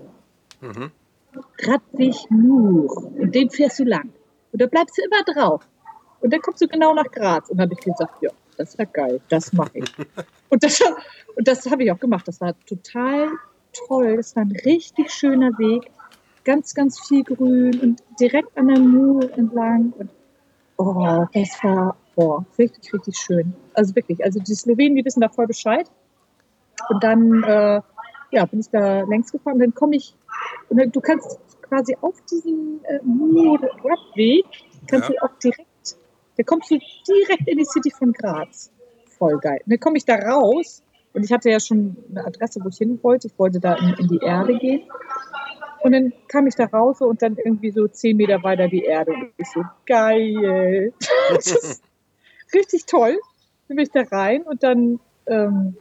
Mhm. 0.60 0.90
Radweg 1.62 2.14
nur. 2.30 2.96
Und 3.18 3.34
den 3.34 3.50
fährst 3.50 3.78
du 3.78 3.84
lang. 3.84 4.10
Und 4.54 4.62
da 4.62 4.66
bleibst 4.66 4.96
du 4.96 5.02
immer 5.02 5.24
drauf. 5.24 5.66
Und 6.20 6.32
dann 6.32 6.40
kommst 6.40 6.62
du 6.62 6.68
genau 6.68 6.94
nach 6.94 7.10
Graz. 7.10 7.50
Und 7.50 7.56
dann 7.58 7.68
habe 7.68 7.74
ich 7.76 7.84
gesagt, 7.84 8.22
ja, 8.22 8.30
das 8.56 8.68
ist 8.68 8.78
ja 8.78 8.84
geil, 8.84 9.20
das 9.28 9.52
mache 9.52 9.72
ich. 9.74 9.92
und 10.48 10.62
das, 10.62 10.80
und 11.34 11.48
das 11.48 11.68
habe 11.68 11.82
ich 11.82 11.90
auch 11.90 11.98
gemacht. 11.98 12.28
Das 12.28 12.40
war 12.40 12.54
total 12.64 13.30
toll. 13.72 14.16
Das 14.16 14.36
war 14.36 14.44
ein 14.44 14.56
richtig 14.64 15.10
schöner 15.10 15.50
Weg. 15.58 15.90
ganz, 16.44 16.72
ganz 16.72 17.00
viel 17.08 17.24
Grün 17.24 17.80
und 17.80 18.02
direkt 18.20 18.56
an 18.56 18.68
der 18.68 18.78
Mur 18.78 19.28
entlang. 19.36 19.92
Und 19.98 20.10
oh, 20.76 21.26
das 21.34 21.50
war 21.64 21.96
oh, 22.14 22.42
richtig, 22.56 22.94
richtig 22.94 23.16
schön. 23.16 23.52
Also 23.72 23.96
wirklich, 23.96 24.22
also 24.22 24.38
die 24.38 24.54
Slowenen, 24.54 24.94
die 24.94 25.04
wissen 25.04 25.20
da 25.20 25.28
voll 25.28 25.48
Bescheid. 25.48 25.90
Und 26.90 27.02
dann 27.02 27.42
äh, 27.42 27.80
ja, 28.34 28.44
bin 28.46 28.60
ich 28.60 28.68
da 28.68 29.02
längs 29.02 29.30
gefahren. 29.32 29.58
Dann 29.58 29.74
komme 29.74 29.96
ich, 29.96 30.14
und 30.68 30.78
dann, 30.78 30.90
du 30.90 31.00
kannst 31.00 31.38
quasi 31.62 31.96
auf 32.00 32.14
diesen 32.30 32.80
äh, 32.84 32.98
Radweg, 33.84 34.44
kannst 34.88 35.08
ja. 35.08 35.14
du 35.14 35.22
auch 35.24 35.38
direkt, 35.38 35.96
da 36.36 36.42
kommst 36.42 36.70
du 36.70 36.78
direkt 37.08 37.48
in 37.48 37.58
die 37.58 37.64
City 37.64 37.90
von 37.90 38.12
Graz. 38.12 38.70
Voll 39.18 39.38
geil. 39.38 39.60
Und 39.64 39.72
dann 39.72 39.80
komme 39.80 39.96
ich 39.96 40.04
da 40.04 40.16
raus 40.16 40.82
und 41.12 41.24
ich 41.24 41.32
hatte 41.32 41.48
ja 41.48 41.60
schon 41.60 41.96
eine 42.10 42.26
Adresse, 42.26 42.60
wo 42.62 42.68
ich 42.68 42.76
hin 42.76 42.98
wollte. 43.02 43.28
Ich 43.28 43.38
wollte 43.38 43.60
da 43.60 43.74
in, 43.74 43.94
in 44.00 44.08
die 44.08 44.18
Erde 44.18 44.58
gehen. 44.58 44.82
Und 45.82 45.92
dann 45.92 46.12
kam 46.28 46.46
ich 46.46 46.54
da 46.56 46.64
raus 46.64 47.00
und 47.02 47.22
dann 47.22 47.36
irgendwie 47.36 47.70
so 47.70 47.86
zehn 47.86 48.16
Meter 48.16 48.42
weiter 48.42 48.68
die 48.68 48.82
Erde. 48.82 49.12
Und 49.12 49.32
ich 49.36 49.46
so, 49.48 49.62
geil. 49.86 50.92
das 51.28 51.46
ist 51.46 51.82
richtig 52.54 52.86
toll. 52.86 53.16
Dann 53.68 53.76
bin 53.76 53.84
ich 53.84 53.92
da 53.92 54.02
rein 54.02 54.42
und 54.42 54.62
dann 54.62 54.98
ähm, 55.26 55.76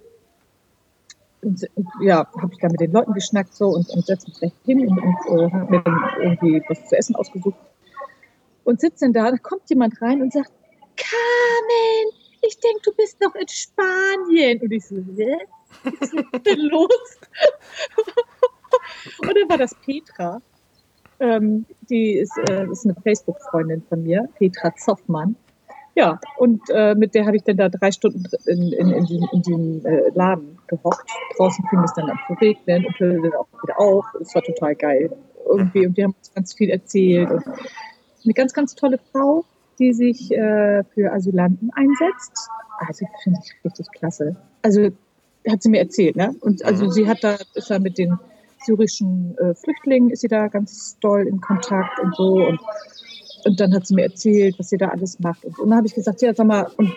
und, 1.44 1.68
ja, 2.02 2.28
habe 2.42 2.50
ich 2.52 2.60
da 2.60 2.68
mit 2.70 2.80
den 2.80 2.92
Leuten 2.92 3.14
geschnackt 3.14 3.54
so 3.54 3.70
und, 3.70 3.90
und 3.90 4.06
setze 4.06 4.28
mich 4.28 4.40
gleich 4.40 4.54
hin 4.66 4.88
und, 4.88 4.98
und 4.98 5.40
äh, 5.40 5.52
habe 5.52 5.72
mir 5.72 5.82
dann 5.82 6.00
irgendwie 6.22 6.64
was 6.68 6.86
zu 6.88 6.98
essen 6.98 7.16
ausgesucht. 7.16 7.58
Und 8.64 8.80
sitze 8.80 9.06
dann 9.06 9.14
da, 9.14 9.32
da 9.32 9.38
kommt 9.38 9.70
jemand 9.70 10.02
rein 10.02 10.22
und 10.22 10.32
sagt, 10.32 10.52
Carmen, 10.96 12.12
ich 12.42 12.60
denke, 12.60 12.82
du 12.84 12.92
bist 12.96 13.20
noch 13.22 13.36
in 13.36 13.48
Spanien. 13.48 14.62
Und 14.62 14.72
ich 14.72 14.86
so, 14.86 14.96
hä? 14.96 15.38
Was 15.84 16.14
ist 16.14 16.46
denn 16.46 16.60
los? 16.60 17.20
und 19.20 19.28
dann 19.28 19.50
war 19.50 19.58
das 19.58 19.76
Petra. 19.76 20.42
Ähm, 21.20 21.66
die 21.90 22.14
ist, 22.14 22.38
äh, 22.50 22.66
ist 22.70 22.86
eine 22.86 22.96
Facebook-Freundin 23.02 23.84
von 23.88 24.04
mir, 24.04 24.28
Petra 24.38 24.76
Zoffmann. 24.76 25.36
Ja, 25.96 26.20
und 26.38 26.62
äh, 26.70 26.96
mit 26.96 27.14
der 27.14 27.26
habe 27.26 27.36
ich 27.36 27.44
dann 27.44 27.58
da 27.58 27.70
drei 27.70 27.92
Stunden 27.92 28.24
in, 28.48 28.74
in, 28.74 28.90
in, 28.90 29.06
den, 29.06 29.28
in 29.32 29.42
den 29.44 29.86
äh, 29.86 30.10
Laden 30.16 30.58
gehockt. 30.68 31.08
Draußen 31.38 31.64
fing 31.70 31.80
es 31.84 31.94
dann 31.94 32.10
an 32.10 32.20
zu 32.28 32.34
regnen 32.34 32.86
und 32.86 33.00
hörte 33.00 33.22
dann 33.22 33.34
auch 33.34 33.48
wieder 33.62 33.80
auf. 33.80 34.06
Es 34.20 34.34
war 34.34 34.42
total 34.42 34.76
geil. 34.76 35.16
Irgendwie, 35.48 35.86
und 35.86 35.98
die 35.98 36.04
haben 36.04 36.16
uns 36.18 36.34
ganz 36.34 36.54
viel 36.54 36.70
erzählt. 36.70 37.30
Und 37.30 37.44
eine 37.46 38.34
ganz, 38.34 38.54
ganz 38.54 38.74
tolle 38.76 39.00
Frau, 39.12 39.46
die 39.78 39.94
sich 39.94 40.32
äh, 40.32 40.84
für 40.94 41.12
Asylanten 41.12 41.72
einsetzt. 41.76 42.50
Also 42.80 43.06
finde 43.24 43.40
ich 43.44 43.54
richtig 43.64 43.88
klasse. 43.92 44.36
Also 44.64 44.90
hat 45.48 45.62
sie 45.62 45.70
mir 45.70 45.80
erzählt, 45.80 46.16
ne? 46.16 46.34
Und 46.42 46.64
also 46.66 46.86
mhm. 46.86 46.92
sie 46.92 47.08
hat 47.08 47.20
da, 47.22 47.38
ist 47.54 47.70
da 47.70 47.80
mit 47.80 47.98
den 47.98 48.18
syrischen 48.66 49.38
äh, 49.38 49.54
Flüchtlingen, 49.54 50.10
ist 50.10 50.22
sie 50.22 50.28
da 50.28 50.48
ganz 50.48 50.98
doll 51.00 51.28
in 51.28 51.42
Kontakt 51.42 52.00
und 52.00 52.16
so. 52.16 52.48
Und 52.48 52.60
und 53.46 53.60
dann 53.60 53.74
hat 53.74 53.88
sie 53.88 53.96
mir 53.96 54.04
erzählt, 54.04 54.56
was 54.58 54.70
sie 54.70 54.78
da 54.78 54.90
alles 54.90 55.20
macht. 55.20 55.44
Und, 55.46 55.58
und 55.60 55.70
dann 55.70 55.78
habe 55.78 55.88
ich 55.88 55.96
gesagt, 55.96 56.22
ja, 56.22 56.34
sag 56.34 56.48
mal, 56.48 56.70
und 56.78 56.94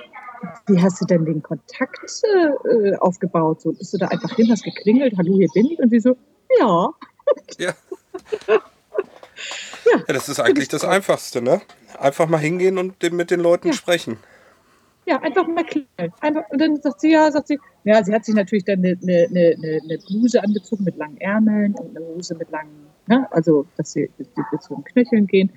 wie 0.66 0.80
hast 0.80 1.00
du 1.00 1.04
denn 1.04 1.24
den 1.24 1.42
Kontakt 1.42 2.22
äh, 2.70 2.94
aufgebaut? 2.96 3.60
So, 3.62 3.72
bist 3.72 3.94
du 3.94 3.98
da 3.98 4.08
einfach 4.08 4.34
hin, 4.36 4.50
hast 4.50 4.64
geklingelt, 4.64 5.14
hallo, 5.16 5.36
hier 5.36 5.48
bin 5.54 5.66
ich? 5.66 5.78
Und 5.78 5.90
sie 5.90 6.00
so, 6.00 6.16
ja. 6.60 6.90
Ja. 7.58 7.74
ja. 8.48 8.60
ja, 10.08 10.14
das 10.14 10.28
ist 10.28 10.40
eigentlich 10.40 10.68
das 10.68 10.84
Einfachste, 10.84 11.42
ne? 11.42 11.60
Einfach 11.98 12.28
mal 12.28 12.38
hingehen 12.38 12.78
und 12.78 13.02
mit 13.12 13.30
den 13.30 13.40
Leuten 13.40 13.68
ja. 13.68 13.74
sprechen. 13.74 14.18
Ja, 15.06 15.20
einfach 15.22 15.46
mal 15.46 15.64
klingeln. 15.64 16.12
Einfach, 16.20 16.42
und 16.50 16.60
dann 16.60 16.82
sagt 16.82 17.00
sie, 17.00 17.12
ja, 17.12 17.30
sagt 17.30 17.46
sie, 17.46 17.60
ja, 17.84 18.02
sie 18.02 18.12
hat 18.12 18.24
sich 18.24 18.34
natürlich 18.34 18.64
dann 18.64 18.80
eine, 18.80 18.98
eine, 19.00 19.26
eine, 19.30 19.80
eine 19.84 19.98
Bluse 19.98 20.42
angezogen 20.42 20.82
mit 20.82 20.96
langen 20.96 21.16
Ärmeln 21.18 21.74
und 21.74 21.96
eine 21.96 22.04
Hose 22.04 22.34
mit 22.34 22.50
langen, 22.50 22.88
ne? 23.06 23.26
also 23.30 23.66
dass 23.76 23.92
sie 23.92 24.10
bis 24.16 24.60
zu 24.62 24.74
den 24.74 24.84
Knöcheln 24.84 25.26
gehen. 25.28 25.52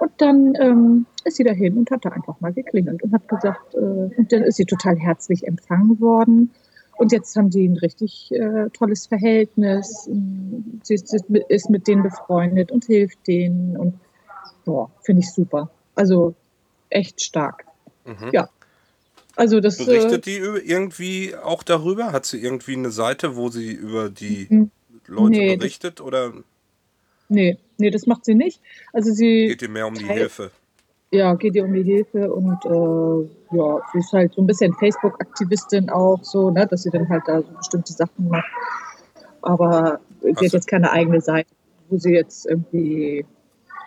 Und 0.00 0.12
dann 0.18 0.54
ähm, 0.60 1.06
ist 1.24 1.36
sie 1.36 1.44
dahin 1.44 1.78
und 1.78 1.90
hat 1.90 2.04
da 2.04 2.10
einfach 2.10 2.40
mal 2.40 2.52
geklingelt 2.52 3.02
und 3.02 3.12
hat 3.12 3.28
gesagt, 3.28 3.74
äh, 3.74 3.78
und 3.78 4.32
dann 4.32 4.42
ist 4.42 4.56
sie 4.56 4.64
total 4.64 4.96
herzlich 4.96 5.46
empfangen 5.46 6.00
worden. 6.00 6.50
Und 6.96 7.12
jetzt 7.12 7.34
haben 7.36 7.50
sie 7.50 7.66
ein 7.66 7.76
richtig 7.76 8.30
äh, 8.32 8.70
tolles 8.70 9.06
Verhältnis. 9.06 10.08
Sie 10.82 10.94
ist, 10.94 11.12
ist, 11.48 11.70
mit 11.70 11.88
denen 11.88 12.02
befreundet 12.02 12.70
und 12.70 12.84
hilft 12.84 13.26
denen. 13.26 13.76
Und 13.76 13.98
boah, 14.64 14.90
finde 15.02 15.22
ich 15.22 15.32
super. 15.32 15.70
Also 15.94 16.34
echt 16.90 17.22
stark. 17.22 17.64
Mhm. 18.04 18.30
Ja. 18.32 18.48
Also 19.36 19.58
das, 19.58 19.78
Berichtet 19.78 20.26
äh, 20.28 20.30
die 20.30 20.36
irgendwie 20.36 21.34
auch 21.34 21.64
darüber? 21.64 22.12
Hat 22.12 22.26
sie 22.26 22.40
irgendwie 22.40 22.74
eine 22.74 22.90
Seite, 22.90 23.34
wo 23.34 23.48
sie 23.48 23.72
über 23.72 24.08
die 24.08 24.46
mhm. 24.48 24.70
Leute 25.06 25.30
nee, 25.30 25.56
berichtet? 25.56 26.00
Oder? 26.00 26.32
Nee, 27.28 27.58
nee, 27.78 27.90
das 27.90 28.06
macht 28.06 28.24
sie 28.24 28.34
nicht. 28.34 28.60
Also 28.92 29.12
sie 29.12 29.48
geht 29.48 29.62
ihr 29.62 29.68
mehr 29.68 29.86
um 29.86 29.94
die 29.94 30.06
Hilfe. 30.06 30.50
Ja, 31.10 31.34
geht 31.34 31.54
ihr 31.54 31.64
um 31.64 31.72
die 31.72 31.84
Hilfe 31.84 32.32
und 32.32 32.64
äh, 32.64 33.56
ja, 33.56 33.80
sie 33.92 33.98
ist 33.98 34.12
halt 34.12 34.34
so 34.34 34.42
ein 34.42 34.46
bisschen 34.46 34.74
Facebook-Aktivistin 34.74 35.88
auch 35.90 36.18
so, 36.22 36.50
ne, 36.50 36.66
dass 36.66 36.82
sie 36.82 36.90
dann 36.90 37.08
halt 37.08 37.22
da 37.26 37.40
so 37.40 37.48
bestimmte 37.56 37.92
Sachen 37.92 38.28
macht. 38.28 38.50
Aber 39.42 40.00
sie 40.20 40.46
hat 40.46 40.52
jetzt 40.52 40.66
keine 40.66 40.90
eigene 40.90 41.20
Seite, 41.20 41.50
wo 41.88 41.98
sie 41.98 42.14
jetzt 42.14 42.46
irgendwie 42.46 43.24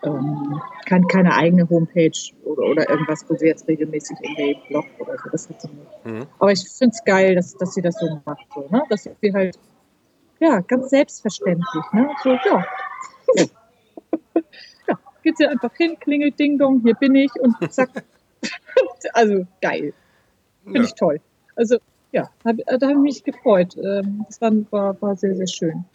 ähm, 0.03 0.61
kein, 0.85 1.07
keine 1.07 1.33
eigene 1.33 1.67
Homepage 1.69 2.17
oder, 2.43 2.63
oder 2.63 2.89
irgendwas, 2.89 3.25
wo 3.27 3.35
sie 3.35 3.47
jetzt 3.47 3.67
regelmäßig 3.67 4.17
irgendwie 4.21 4.57
bloggt 4.69 5.01
oder 5.01 5.17
so. 5.17 5.29
Das 5.31 5.49
hat 5.49 5.61
sie 5.61 5.67
nicht. 5.69 6.05
Mhm. 6.05 6.27
Aber 6.39 6.51
ich 6.51 6.63
finde 6.69 6.93
es 6.95 7.03
geil, 7.03 7.35
dass, 7.35 7.55
dass 7.55 7.73
sie 7.73 7.81
das 7.81 7.95
so 7.99 8.21
macht, 8.25 8.45
so, 8.53 8.67
ne? 8.69 8.83
dass 8.89 9.03
sie 9.03 9.33
halt 9.33 9.57
ja, 10.39 10.59
ganz 10.61 10.89
selbstverständlich. 10.89 11.83
Ne? 11.93 12.09
So, 12.23 12.29
ja, 12.29 12.65
ja, 14.87 14.99
geht 15.23 15.37
sie 15.37 15.47
einfach 15.47 15.73
hin, 15.75 15.97
klingelt 15.99 16.39
Ding 16.39 16.57
Dong, 16.57 16.81
hier 16.81 16.95
bin 16.95 17.15
ich 17.15 17.31
und 17.39 17.55
zack. 17.71 17.89
also 19.13 19.45
geil. 19.61 19.93
Finde 20.63 20.79
ja. 20.79 20.85
ich 20.85 20.93
toll. 20.93 21.19
Also 21.55 21.77
ja, 22.11 22.29
hab, 22.45 22.57
da 22.57 22.87
habe 22.87 22.93
ich 22.93 22.97
mich 22.97 23.23
gefreut. 23.23 23.75
Ähm, 23.77 24.25
das 24.27 24.41
war, 24.41 24.51
war, 24.71 25.01
war 25.01 25.15
sehr, 25.15 25.35
sehr 25.35 25.47
schön. 25.47 25.85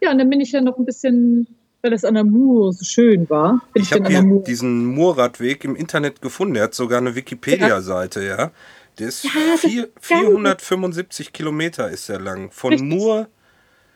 Ja, 0.00 0.10
und 0.10 0.18
dann 0.18 0.28
bin 0.28 0.40
ich 0.40 0.52
ja 0.52 0.60
noch 0.60 0.76
ein 0.78 0.84
bisschen, 0.84 1.46
weil 1.82 1.90
das 1.90 2.04
an 2.04 2.14
der 2.14 2.24
Mur 2.24 2.72
so 2.72 2.84
schön 2.84 3.28
war. 3.30 3.62
ich, 3.74 3.90
ich 3.90 3.92
habe 3.92 4.42
diesen 4.46 4.86
Murradweg 4.86 5.64
im 5.64 5.74
Internet 5.74 6.20
gefunden. 6.20 6.54
Der 6.54 6.64
hat 6.64 6.74
sogar 6.74 6.98
eine 6.98 7.14
Wikipedia-Seite, 7.14 8.22
ja. 8.22 8.38
ja. 8.38 8.50
Der 8.98 9.08
ist, 9.08 9.24
ja, 9.24 9.30
vier, 9.58 9.88
475 10.00 11.32
Kilometer 11.32 11.90
ist 11.90 12.08
er 12.08 12.20
lang. 12.20 12.50
Von 12.50 12.72
Richtig. 12.72 12.88
Mur 12.88 13.28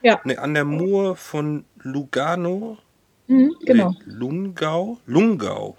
ja. 0.02 0.20
Nee, 0.24 0.36
an 0.36 0.54
der 0.54 0.64
Mur 0.64 1.16
von 1.16 1.64
Lugano. 1.82 2.78
Mhm, 3.30 3.54
genau. 3.64 3.90
Nee, 3.90 3.98
Lungau. 4.06 4.98
Lungau. 5.06 5.76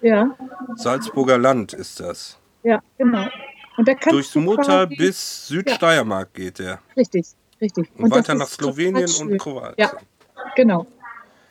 Ja. 0.00 0.34
Salzburger 0.76 1.36
Land 1.36 1.74
ist 1.74 2.00
das. 2.00 2.38
Ja, 2.62 2.80
genau. 2.96 3.26
Und 3.76 3.86
da 3.86 3.94
Durchs 3.94 4.34
Murtal 4.34 4.86
bis 4.86 5.48
Südsteiermark 5.48 6.30
ja. 6.34 6.44
geht 6.44 6.58
der. 6.58 6.78
Richtig, 6.96 7.26
richtig. 7.60 7.90
Und, 7.96 8.04
und 8.04 8.10
weiter 8.10 8.34
nach 8.34 8.46
Slowenien 8.46 9.10
und 9.20 9.38
Kroatien. 9.38 9.74
Ja, 9.76 9.92
genau. 10.56 10.86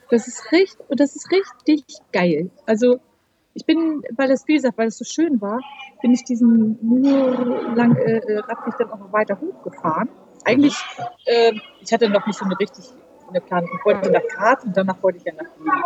Das 0.09 0.27
ist 0.27 0.51
richtig, 0.51 0.79
und 0.89 0.99
das 0.99 1.15
ist 1.15 1.31
richtig 1.31 1.83
geil. 2.11 2.49
Also 2.65 2.99
ich 3.53 3.65
bin, 3.65 4.01
weil 4.15 4.29
das, 4.29 4.47
wie 4.47 4.55
gesagt, 4.55 4.77
weil 4.77 4.87
es 4.87 4.97
so 4.97 5.05
schön 5.05 5.39
war, 5.39 5.59
bin 6.01 6.13
ich 6.13 6.23
diesen 6.23 6.79
nur 6.81 7.75
lang 7.75 7.95
äh, 7.97 8.17
äh 8.17 8.39
Radweg 8.39 8.73
dann 8.79 8.91
auch 8.91 8.99
noch 8.99 9.13
weiter 9.13 9.39
hochgefahren 9.39 10.09
eigentlich, 10.47 10.75
äh, 11.25 11.53
ich 11.81 11.91
hatte 11.91 12.09
noch 12.09 12.25
nicht 12.25 12.39
so 12.39 12.45
eine 12.45 12.57
richtig 12.59 12.85
Planung. 13.33 13.69
Ich 13.77 13.85
wollte 13.85 14.11
nach 14.11 14.21
Graz 14.29 14.63
und 14.63 14.75
danach 14.75 15.01
wollte 15.01 15.19
ich 15.19 15.25
ja 15.25 15.33
nach 15.33 15.45
Wien. 15.59 15.83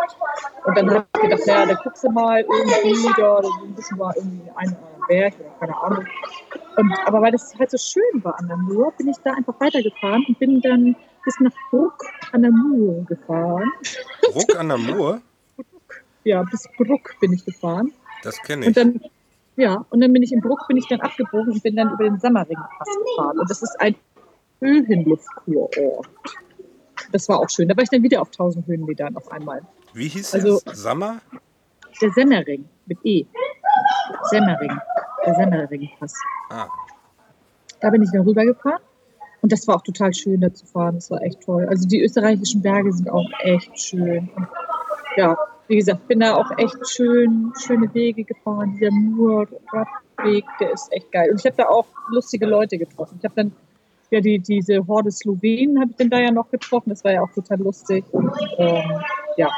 Und 0.64 0.76
dann 0.76 0.90
habe 0.90 1.06
ich 1.16 1.22
gedacht, 1.22 1.46
naja, 1.46 1.66
dann 1.66 1.78
guckst 1.82 2.04
du 2.04 2.10
mal 2.10 2.40
irgendwie 2.40 3.12
da, 3.16 3.40
ein 3.62 3.74
bisschen 3.74 3.98
war 3.98 4.16
irgendwie 4.16 4.50
ein 4.54 4.76
Berg 5.08 5.34
oder 5.40 5.50
keine 5.58 5.76
Ahnung. 5.82 6.06
Und, 6.76 6.94
aber 7.06 7.22
weil 7.22 7.32
das 7.32 7.54
halt 7.58 7.70
so 7.70 7.78
schön 7.78 8.24
war 8.24 8.38
an 8.38 8.48
der 8.48 8.56
Mur, 8.56 8.92
bin 8.96 9.08
ich 9.08 9.16
da 9.24 9.32
einfach 9.32 9.58
weitergefahren 9.60 10.24
und 10.28 10.38
bin 10.38 10.60
dann 10.60 10.96
bis 11.24 11.38
nach 11.40 11.52
Bruck 11.70 12.04
an 12.32 12.42
der 12.42 12.50
Mur 12.50 13.04
gefahren. 13.04 13.70
Bruck 14.32 14.56
an 14.58 14.68
der 14.68 14.78
Mur? 14.78 15.20
Ja, 16.24 16.44
bis 16.44 16.68
Bruck 16.76 17.16
bin 17.20 17.32
ich 17.32 17.44
gefahren. 17.44 17.92
Das 18.22 18.40
kenne 18.42 18.62
ich. 18.62 18.68
Und 18.68 18.76
dann, 18.76 19.00
ja, 19.56 19.84
und 19.90 20.00
dann 20.00 20.12
bin 20.12 20.22
ich 20.22 20.30
in 20.30 20.40
Bruck, 20.40 20.68
bin 20.68 20.76
ich 20.76 20.86
dann 20.86 21.00
abgebogen 21.00 21.52
und 21.52 21.62
bin 21.64 21.74
dann 21.74 21.90
über 21.92 22.04
den 22.04 22.20
Sammerring-Pass 22.20 22.86
gefahren. 22.86 23.40
Und 23.40 23.50
das 23.50 23.60
ist 23.60 23.74
ein 23.80 23.96
Höhenluftkurort. 24.60 26.08
Das 27.12 27.28
war 27.28 27.38
auch 27.38 27.50
schön. 27.50 27.68
Da 27.68 27.76
war 27.76 27.84
ich 27.84 27.90
dann 27.90 28.02
wieder 28.02 28.20
auf 28.22 28.28
1000 28.28 28.66
Höhenmetern 28.66 29.16
auf 29.16 29.30
einmal. 29.30 29.60
Wie 29.92 30.08
hieß 30.08 30.34
also, 30.34 30.60
das? 30.64 30.82
Sammer? 30.82 31.20
Der 32.00 32.10
Semmering 32.10 32.64
mit 32.86 32.98
E. 33.04 33.26
Semmering. 34.30 34.78
Der 35.26 35.34
Semmering-Pass. 35.34 36.14
Ah. 36.50 36.66
Da 37.80 37.90
bin 37.90 38.02
ich 38.02 38.10
dann 38.12 38.22
rübergefahren. 38.22 38.80
Und 39.42 39.52
das 39.52 39.66
war 39.66 39.76
auch 39.76 39.82
total 39.82 40.14
schön, 40.14 40.40
da 40.40 40.54
zu 40.54 40.64
fahren. 40.66 40.94
Das 40.94 41.10
war 41.10 41.20
echt 41.22 41.42
toll. 41.42 41.66
Also 41.68 41.86
die 41.86 42.00
österreichischen 42.00 42.62
Berge 42.62 42.92
sind 42.92 43.10
auch 43.10 43.28
echt 43.40 43.78
schön. 43.78 44.30
Und 44.34 44.48
ja, 45.16 45.36
wie 45.68 45.76
gesagt, 45.76 46.06
bin 46.08 46.20
da 46.20 46.36
auch 46.36 46.50
echt 46.56 46.88
schön, 46.88 47.52
schöne 47.58 47.92
Wege 47.92 48.24
gefahren. 48.24 48.76
Dieser 48.78 48.92
Mur-Radweg, 48.92 50.44
der 50.60 50.72
ist 50.72 50.92
echt 50.92 51.10
geil. 51.12 51.30
Und 51.30 51.40
ich 51.40 51.44
habe 51.44 51.56
da 51.56 51.68
auch 51.68 51.86
lustige 52.08 52.46
Leute 52.46 52.78
getroffen. 52.78 53.16
Ich 53.18 53.24
habe 53.24 53.34
dann 53.34 53.52
ja, 54.12 54.20
die, 54.20 54.38
diese 54.38 54.86
Horde 54.86 55.10
Slowenen 55.10 55.80
habe 55.80 55.90
ich 55.90 55.96
dann 55.96 56.10
da 56.10 56.20
ja 56.20 56.30
noch 56.30 56.50
getroffen. 56.50 56.90
Das 56.90 57.02
war 57.02 57.12
ja 57.12 57.22
auch 57.22 57.32
total 57.32 57.58
lustig. 57.60 58.04
Und, 58.12 58.30
ähm, 58.58 59.00
ja. 59.36 59.48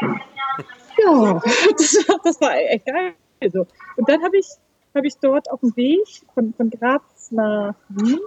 Ja, 0.96 1.40
das, 1.76 2.06
das 2.22 2.40
war 2.40 2.54
echt 2.54 2.86
geil. 2.86 3.14
So. 3.52 3.66
Und 3.96 4.08
dann 4.08 4.22
habe 4.22 4.38
ich, 4.38 4.46
hab 4.94 5.04
ich 5.04 5.14
dort 5.20 5.50
auf 5.50 5.58
dem 5.58 5.76
Weg 5.76 6.06
von, 6.32 6.54
von 6.54 6.70
Graz 6.70 7.32
nach 7.32 7.74
Wien, 7.88 8.20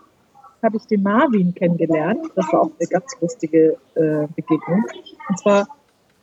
habe 0.61 0.75
ich 0.75 0.83
den 0.83 1.01
Marvin 1.01 1.55
kennengelernt. 1.55 2.27
Das 2.35 2.51
war 2.51 2.63
auch 2.63 2.71
eine 2.77 2.89
ganz 2.89 3.15
lustige 3.21 3.77
äh, 3.95 4.27
Begegnung. 4.35 4.83
Und 5.29 5.39
zwar 5.39 5.69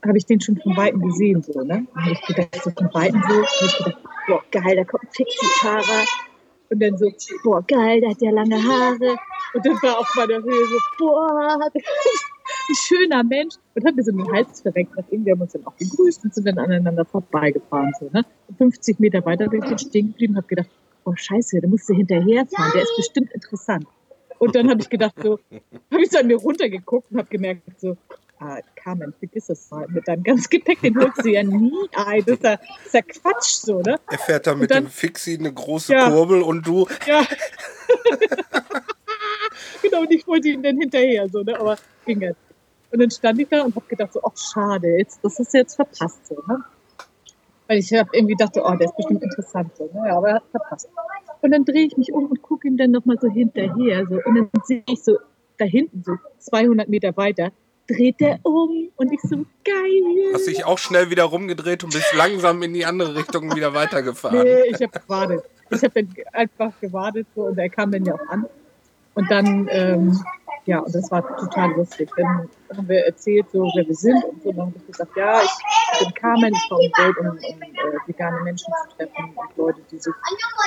habe 0.07 0.19
ich 0.19 0.27
den 0.27 0.39
schon 0.39 0.59
von 0.59 0.77
Weitem 0.77 1.01
gesehen, 1.01 1.43
so, 1.43 1.63
ne? 1.63 1.87
Und 1.95 2.13
ich 2.13 2.21
gedacht, 2.27 2.63
so 2.63 2.71
von 2.71 2.93
Weitem 2.93 3.23
so, 3.27 3.43
ich 3.43 3.79
gedacht, 3.79 3.99
boah, 4.29 4.43
geil, 4.51 4.77
da 4.77 4.85
kommt 4.85 5.05
ein 5.05 5.09
Fixie-Fahrer. 5.13 6.05
Und 6.75 6.81
dann 6.81 6.99
so, 6.99 7.09
boah, 7.45 7.63
geil, 7.69 8.01
der 8.01 8.11
hat 8.11 8.21
ja 8.21 8.33
lange 8.33 8.57
Haare. 8.57 9.17
Und 9.55 9.65
dann 9.65 9.75
war 9.75 10.01
auf 10.01 10.13
meiner 10.17 10.43
Höhe 10.43 10.67
so, 10.67 10.77
boah, 10.99 11.57
ein 11.73 12.75
schöner 12.75 13.23
Mensch. 13.23 13.55
Und 13.77 13.87
hat 13.87 13.95
mir 13.95 14.03
so 14.03 14.11
den 14.11 14.27
Hals 14.33 14.65
ihm, 15.11 15.25
wir 15.25 15.35
haben 15.35 15.41
uns 15.41 15.53
dann 15.53 15.65
auch 15.67 15.77
gegrüßt 15.77 16.25
und 16.25 16.35
sind 16.35 16.49
dann 16.49 16.59
aneinander 16.59 17.05
vorbeigefahren. 17.05 17.93
So, 18.01 18.11
ne? 18.13 18.25
Und 18.49 18.59
50 18.59 18.99
Meter 18.99 19.25
weiter 19.25 19.49
bin 19.49 19.63
ich 19.63 19.69
dann 19.69 19.79
stehen 19.79 20.09
geblieben 20.09 20.33
und 20.33 20.39
habe 20.39 20.49
gedacht, 20.49 20.69
boah, 21.05 21.17
scheiße, 21.17 21.61
da 21.61 21.69
musst 21.69 21.89
du 21.89 21.95
hinterherfahren, 21.95 22.73
der 22.75 22.83
ist 22.83 22.97
bestimmt 22.97 23.31
interessant. 23.31 23.87
Und 24.41 24.57
dann 24.57 24.69
habe 24.69 24.81
ich 24.81 24.91
gedacht, 24.91 25.15
so, 25.23 25.39
habe 25.93 26.03
ich 26.03 26.11
so 26.11 26.19
an 26.19 26.27
mir 26.27 26.39
runtergeguckt 26.39 27.13
und 27.13 27.19
habe 27.19 27.29
gemerkt, 27.29 27.63
so, 27.79 27.97
ah, 28.45 28.61
Carmen, 28.77 29.13
vergiss 29.19 29.49
es 29.49 29.71
mal. 29.71 29.87
Mit 29.89 30.07
deinem 30.07 30.23
ganzen 30.23 30.51
Gepäck, 30.51 30.81
den 30.81 30.99
holst 30.99 31.25
du 31.25 31.31
ja 31.31 31.43
nie 31.43 31.73
ein. 31.95 32.25
Das 32.25 32.37
ist 32.37 32.45
ja, 32.45 32.57
das 32.57 32.87
ist 32.87 32.95
ja 32.95 33.03
Quatsch 33.03 33.51
so, 33.61 33.81
ne? 33.81 33.99
Er 34.11 34.19
fährt 34.19 34.47
da 34.47 34.55
mit 34.55 34.71
dann, 34.71 34.85
dem 34.85 34.91
Fixie 34.91 35.39
eine 35.39 35.53
große 35.53 35.93
ja, 35.93 36.11
Kurbel 36.11 36.43
und 36.43 36.67
du. 36.67 36.87
Ja. 37.07 37.23
genau, 39.83 40.01
und 40.01 40.13
ich 40.13 40.27
wollte 40.27 40.49
ihn 40.49 40.63
dann 40.63 40.79
hinterher, 40.79 41.29
so, 41.29 41.43
ne? 41.43 41.59
Aber 41.59 41.77
ging 42.05 42.21
jetzt. 42.21 42.39
Und 42.93 43.01
dann 43.01 43.11
stand 43.11 43.41
ich 43.41 43.49
da 43.49 43.63
und 43.63 43.75
habe 43.75 43.87
gedacht, 43.87 44.13
so, 44.13 44.21
ach 44.23 44.37
schade, 44.37 44.99
jetzt, 44.99 45.19
das 45.23 45.39
ist 45.41 45.55
jetzt 45.55 45.75
verpasst, 45.75 46.27
so, 46.27 46.37
ne? 46.47 46.63
Weil 47.67 47.79
ich 47.79 47.93
hab 47.95 48.15
irgendwie 48.15 48.37
dachte, 48.37 48.63
oh, 48.63 48.75
der 48.75 48.87
ist 48.87 48.97
bestimmt 48.97 49.23
interessant, 49.23 49.75
so, 49.77 49.85
ne? 49.93 50.05
Ja, 50.07 50.19
aber 50.19 50.29
er 50.29 50.35
hat 50.37 50.45
verpasst. 50.51 50.89
Und 51.41 51.51
dann 51.51 51.65
drehe 51.65 51.87
ich 51.87 51.97
mich 51.97 52.13
um 52.13 52.27
und 52.27 52.43
gucke 52.43 52.69
ihm 52.69 52.77
dann 52.77 52.91
nochmal 52.91 53.19
so 53.21 53.29
hinterher, 53.29 54.07
so. 54.07 54.21
Und 54.25 54.35
dann 54.35 54.51
sehe 54.65 54.83
ich 54.89 55.03
so 55.03 55.19
da 55.57 55.65
hinten, 55.65 56.03
so 56.03 56.13
200 56.39 56.89
Meter 56.89 57.17
weiter, 57.17 57.53
dreht 57.89 58.21
der 58.21 58.39
um 58.43 58.89
und 58.97 59.13
ich 59.13 59.21
so, 59.21 59.37
geil. 59.65 60.33
Hast 60.33 60.47
dich 60.47 60.65
auch 60.65 60.79
schnell 60.79 61.11
wieder 61.11 61.25
rumgedreht 61.25 61.85
und 61.85 61.93
bist 61.93 62.15
langsam 62.15 62.63
in 62.63 62.73
die 62.73 62.85
andere 62.85 63.15
Richtung 63.15 63.55
wieder 63.55 63.75
weitergefahren. 63.75 64.43
Nee, 64.43 64.71
ich 64.71 64.83
habe 64.83 64.99
gewartet. 64.99 65.45
Ich 65.71 65.83
habe 65.83 66.03
dann 66.03 66.15
einfach 66.33 66.73
gewartet 66.81 67.27
so, 67.35 67.43
und 67.43 67.59
er 67.59 67.69
kam 67.69 67.91
dann 67.91 68.05
ja 68.05 68.15
auch 68.15 68.29
an. 68.29 68.47
Und 69.15 69.31
dann, 69.31 69.69
ähm, 69.71 70.19
ja, 70.67 70.81
und 70.81 70.95
das 70.95 71.11
war 71.11 71.37
total 71.37 71.73
lustig. 71.73 72.11
Dann 72.17 72.49
haben 72.77 72.89
wir 72.89 73.05
erzählt, 73.07 73.47
so, 73.53 73.71
wer 73.75 73.87
wir 73.87 73.95
sind 73.95 74.23
und 74.25 74.43
so. 74.43 74.51
Und 74.51 74.57
dann 74.57 74.67
habe 74.67 74.79
ich 74.79 74.87
gesagt, 74.87 75.17
ja, 75.17 75.41
ich 75.43 76.05
bin 76.05 76.15
Carmen, 76.15 76.53
ich 76.53 76.69
komme 76.69 76.91
Welt, 76.97 77.17
um, 77.19 77.27
um 77.27 77.37
äh, 77.37 78.09
vegane 78.09 78.43
Menschen 78.43 78.73
zu 78.83 78.97
treffen 78.97 79.33
und 79.37 79.57
Leute, 79.57 79.81
die 79.91 79.99
sich 79.99 80.15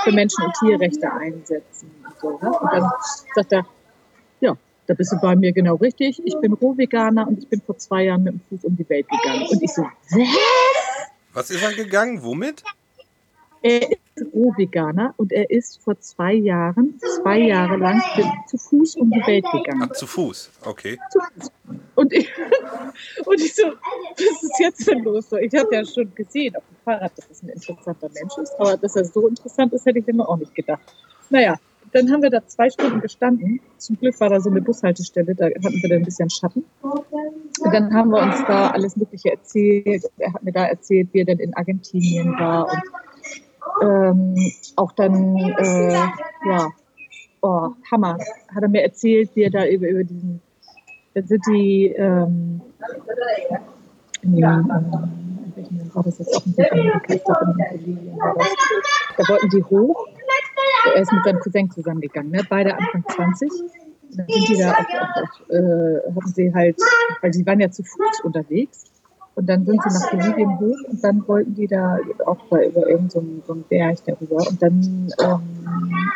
für 0.04 0.12
Menschen- 0.12 0.46
und 0.46 0.54
Tierrechte 0.60 1.12
einsetzen 1.12 1.92
und 2.06 2.20
so. 2.20 2.40
Ne? 2.42 2.52
Und 2.60 2.72
dann 2.72 2.92
sagt 3.36 3.52
er, 3.52 3.66
da 4.88 4.94
bist 4.94 5.12
du 5.12 5.18
bei 5.18 5.36
mir 5.36 5.52
genau 5.52 5.76
richtig. 5.76 6.22
Ich 6.26 6.38
bin 6.40 6.54
Rohveganer 6.54 7.28
und 7.28 7.40
ich 7.40 7.48
bin 7.48 7.62
vor 7.62 7.78
zwei 7.78 8.06
Jahren 8.06 8.24
mit 8.24 8.34
dem 8.34 8.42
Fuß 8.50 8.64
um 8.64 8.76
die 8.76 8.88
Welt 8.90 9.08
gegangen. 9.10 9.46
Und 9.50 9.62
ich 9.62 9.72
so, 9.72 9.84
was? 9.84 10.28
Was 11.34 11.50
ist 11.52 11.62
er 11.62 11.74
gegangen? 11.74 12.24
Womit? 12.24 12.64
Er 13.62 13.92
ist 13.92 14.00
Rohveganer 14.34 15.14
und 15.18 15.32
er 15.34 15.50
ist 15.50 15.82
vor 15.84 16.00
zwei 16.00 16.34
Jahren, 16.34 17.00
zwei 17.22 17.40
Jahre 17.40 17.76
lang 17.78 18.02
zu 18.48 18.58
Fuß 18.58 18.96
um 18.96 19.12
die 19.12 19.20
Welt 19.28 19.46
gegangen. 19.52 19.90
Ach, 19.92 19.96
zu 19.96 20.08
Fuß, 20.08 20.52
okay. 20.64 20.98
Zu 21.12 21.20
Fuß. 21.20 21.52
Und 21.96 22.14
ich, 22.14 22.30
und 23.26 23.42
ich 23.42 23.56
so, 23.56 23.64
was 23.64 24.44
ist 24.44 24.60
jetzt 24.60 24.88
denn 24.88 25.04
los? 25.04 25.26
Ich 25.42 25.54
habe 25.54 25.76
ja 25.76 25.86
schon 25.86 26.14
gesehen 26.16 26.56
auf 26.56 26.64
dem 26.70 26.78
Fahrrad, 26.86 27.12
dass 27.18 27.30
es 27.30 27.44
ein 27.44 27.50
interessanter 27.50 28.10
Mensch 28.14 28.38
ist, 28.42 28.54
aber 28.58 28.78
dass 28.78 28.96
er 28.96 29.06
so 29.06 29.28
interessant 29.28 29.74
ist, 29.74 29.86
hätte 29.86 30.00
ich 30.00 30.08
immer 30.08 30.30
auch 30.30 30.38
nicht 30.38 30.56
gedacht. 30.56 30.82
Naja, 31.30 31.58
dann 31.94 32.12
haben 32.12 32.22
wir 32.22 32.30
da 32.30 32.46
zwei 32.46 32.70
Stunden 32.70 33.02
gestanden. 33.02 33.60
Zum 33.78 33.98
Glück 33.98 34.20
war 34.20 34.30
da 34.30 34.40
so 34.40 34.50
eine 34.50 34.62
Bushaltestelle, 34.62 35.36
da 35.36 35.46
hatten 35.46 35.82
wir 35.82 35.90
dann 35.90 36.00
ein 36.00 36.06
bisschen 36.06 36.30
Schatten. 36.30 36.66
Und 36.82 37.74
dann 37.74 37.94
haben 37.94 38.12
wir 38.12 38.22
uns 38.22 38.44
da 38.46 38.70
alles 38.72 38.96
Mögliche 38.98 39.32
erzählt. 39.32 40.04
Er 40.18 40.34
hat 40.34 40.44
mir 40.44 40.52
da 40.52 40.66
erzählt, 40.66 41.10
wie 41.14 41.20
er 41.20 41.26
denn 41.26 41.40
in 41.40 41.54
Argentinien 41.56 42.34
war 42.38 42.72
und 42.72 42.82
ähm, 43.82 44.36
auch 44.76 44.92
dann, 44.94 45.36
äh, 45.36 45.94
ja, 45.94 46.70
oh, 47.42 47.70
Hammer, 47.92 48.18
hat 48.54 48.64
er 48.64 48.70
mir 48.70 48.84
erzählt, 48.84 49.32
wie 49.36 49.44
er 49.44 49.52
da 49.52 49.66
über, 49.68 49.88
über 49.88 50.04
diesen, 50.04 50.42
da 51.14 51.22
sind 51.22 51.44
die, 51.48 51.88
ähm, 51.88 52.62
in, 54.22 54.38
ähm, 54.38 54.70
war 55.94 56.04
das 56.04 56.20
jetzt 56.20 56.36
offensichtlich 56.36 56.86
in 56.86 57.58
Berlin, 57.58 58.20
da 59.18 59.24
wollten 59.30 59.50
die 59.50 59.64
hoch 59.64 60.08
er 60.86 61.02
ist 61.02 61.12
mit 61.12 61.24
seinem 61.24 61.40
Cousin 61.40 61.72
zusammengegangen, 61.72 62.32
ne? 62.32 62.42
beide 62.50 62.76
Anfang 62.76 63.04
20. 63.08 63.50
dann 64.12 64.28
sind 64.28 64.50
die 64.50 64.58
da 64.58 64.72
auf, 64.72 64.78
auf, 64.80 65.24
auf 65.24 65.50
äh, 65.50 66.16
haben 66.16 66.28
sie 66.34 66.54
halt, 66.54 66.78
weil 67.22 67.34
sie 67.34 67.46
waren 67.46 67.60
ja 67.60 67.70
zu 67.70 67.84
Fuß 67.84 68.22
unterwegs. 68.24 68.86
Und 69.36 69.46
dann 69.48 69.66
sind 69.68 69.80
sie 69.84 69.90
nach 69.90 70.10
Bolivien 70.10 70.60
hoch 70.60 70.90
und 70.90 71.04
dann 71.04 71.28
wollten 71.28 71.54
die 71.54 71.68
da 71.68 72.00
auch 72.26 72.44
bei, 72.50 72.66
über 72.66 72.88
irgendeinen 72.88 73.42
so, 73.42 73.46
so 73.46 73.54
einen 73.54 73.64
Berg 73.70 74.00
darüber. 74.06 74.38
Und 74.38 74.60
dann 74.60 75.14
ähm, 75.22 76.12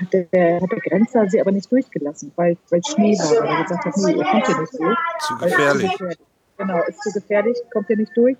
hat, 0.00 0.12
der, 0.12 0.60
hat 0.60 0.70
der 0.70 0.80
Grenzer 0.80 1.26
sie 1.30 1.40
aber 1.40 1.50
nicht 1.50 1.72
durchgelassen, 1.72 2.30
weil, 2.36 2.58
weil 2.68 2.82
Schnee 2.84 3.16
war. 3.16 3.42
Weil 3.42 3.56
er 3.56 3.62
gesagt 3.62 3.84
hat, 3.86 3.96
nee, 3.96 4.12
ihr 4.12 4.24
kommt 4.24 4.46
hier 4.46 4.60
nicht 4.60 4.78
durch. 4.78 4.98
Zu 5.20 5.38
gefährlich. 5.38 5.90
Zu 5.92 5.96
gefährlich. 5.96 6.18
Genau, 6.58 6.82
ist 6.88 7.02
zu 7.02 7.12
gefährlich, 7.12 7.56
kommt 7.72 7.86
hier 7.86 7.96
nicht 7.96 8.14
durch. 8.14 8.36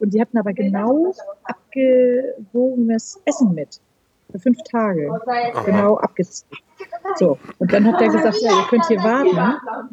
Und 0.00 0.14
die 0.14 0.20
hatten 0.20 0.38
aber 0.38 0.52
genau 0.52 1.14
abgewogenes 1.44 3.20
Essen 3.24 3.54
mit 3.54 3.80
für 4.30 4.38
fünf 4.38 4.58
Tage. 4.70 5.10
Genau 5.64 5.96
abgezählt. 5.98 6.62
So, 7.16 7.38
und 7.58 7.72
dann 7.72 7.86
hat 7.86 8.00
er 8.00 8.08
gesagt, 8.08 8.38
ja, 8.40 8.50
ihr 8.50 8.66
könnt 8.68 8.86
hier 8.86 8.98
warten. 8.98 9.36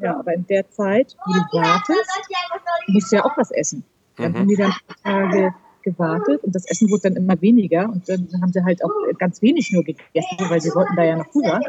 Ja, 0.02 0.20
aber 0.20 0.34
in 0.34 0.46
der 0.48 0.70
Zeit, 0.70 1.16
wo 1.26 1.34
du 1.34 1.40
wartest, 1.62 2.30
musst 2.88 3.12
du 3.12 3.18
ja 3.18 3.26
auch 3.26 3.38
was 3.38 3.52
essen. 3.52 3.84
Dann 4.16 4.32
mhm. 4.32 4.38
haben 4.38 4.48
die 4.48 4.56
dann 4.56 4.72
ein 4.72 4.96
paar 5.04 5.32
Tage 5.32 5.54
gewartet 5.84 6.44
und 6.44 6.54
das 6.54 6.66
Essen 6.66 6.90
wurde 6.90 7.10
dann 7.10 7.16
immer 7.16 7.40
weniger 7.42 7.90
und 7.90 8.08
dann 8.08 8.28
haben 8.42 8.52
sie 8.52 8.64
halt 8.64 8.84
auch 8.84 8.92
ganz 9.18 9.42
wenig 9.42 9.72
nur 9.72 9.84
gegessen, 9.84 10.38
weil 10.50 10.62
sie 10.62 10.74
wollten 10.76 10.96
da 10.96 11.04
ja 11.04 11.18
noch 11.18 11.34
rüber. 11.34 11.60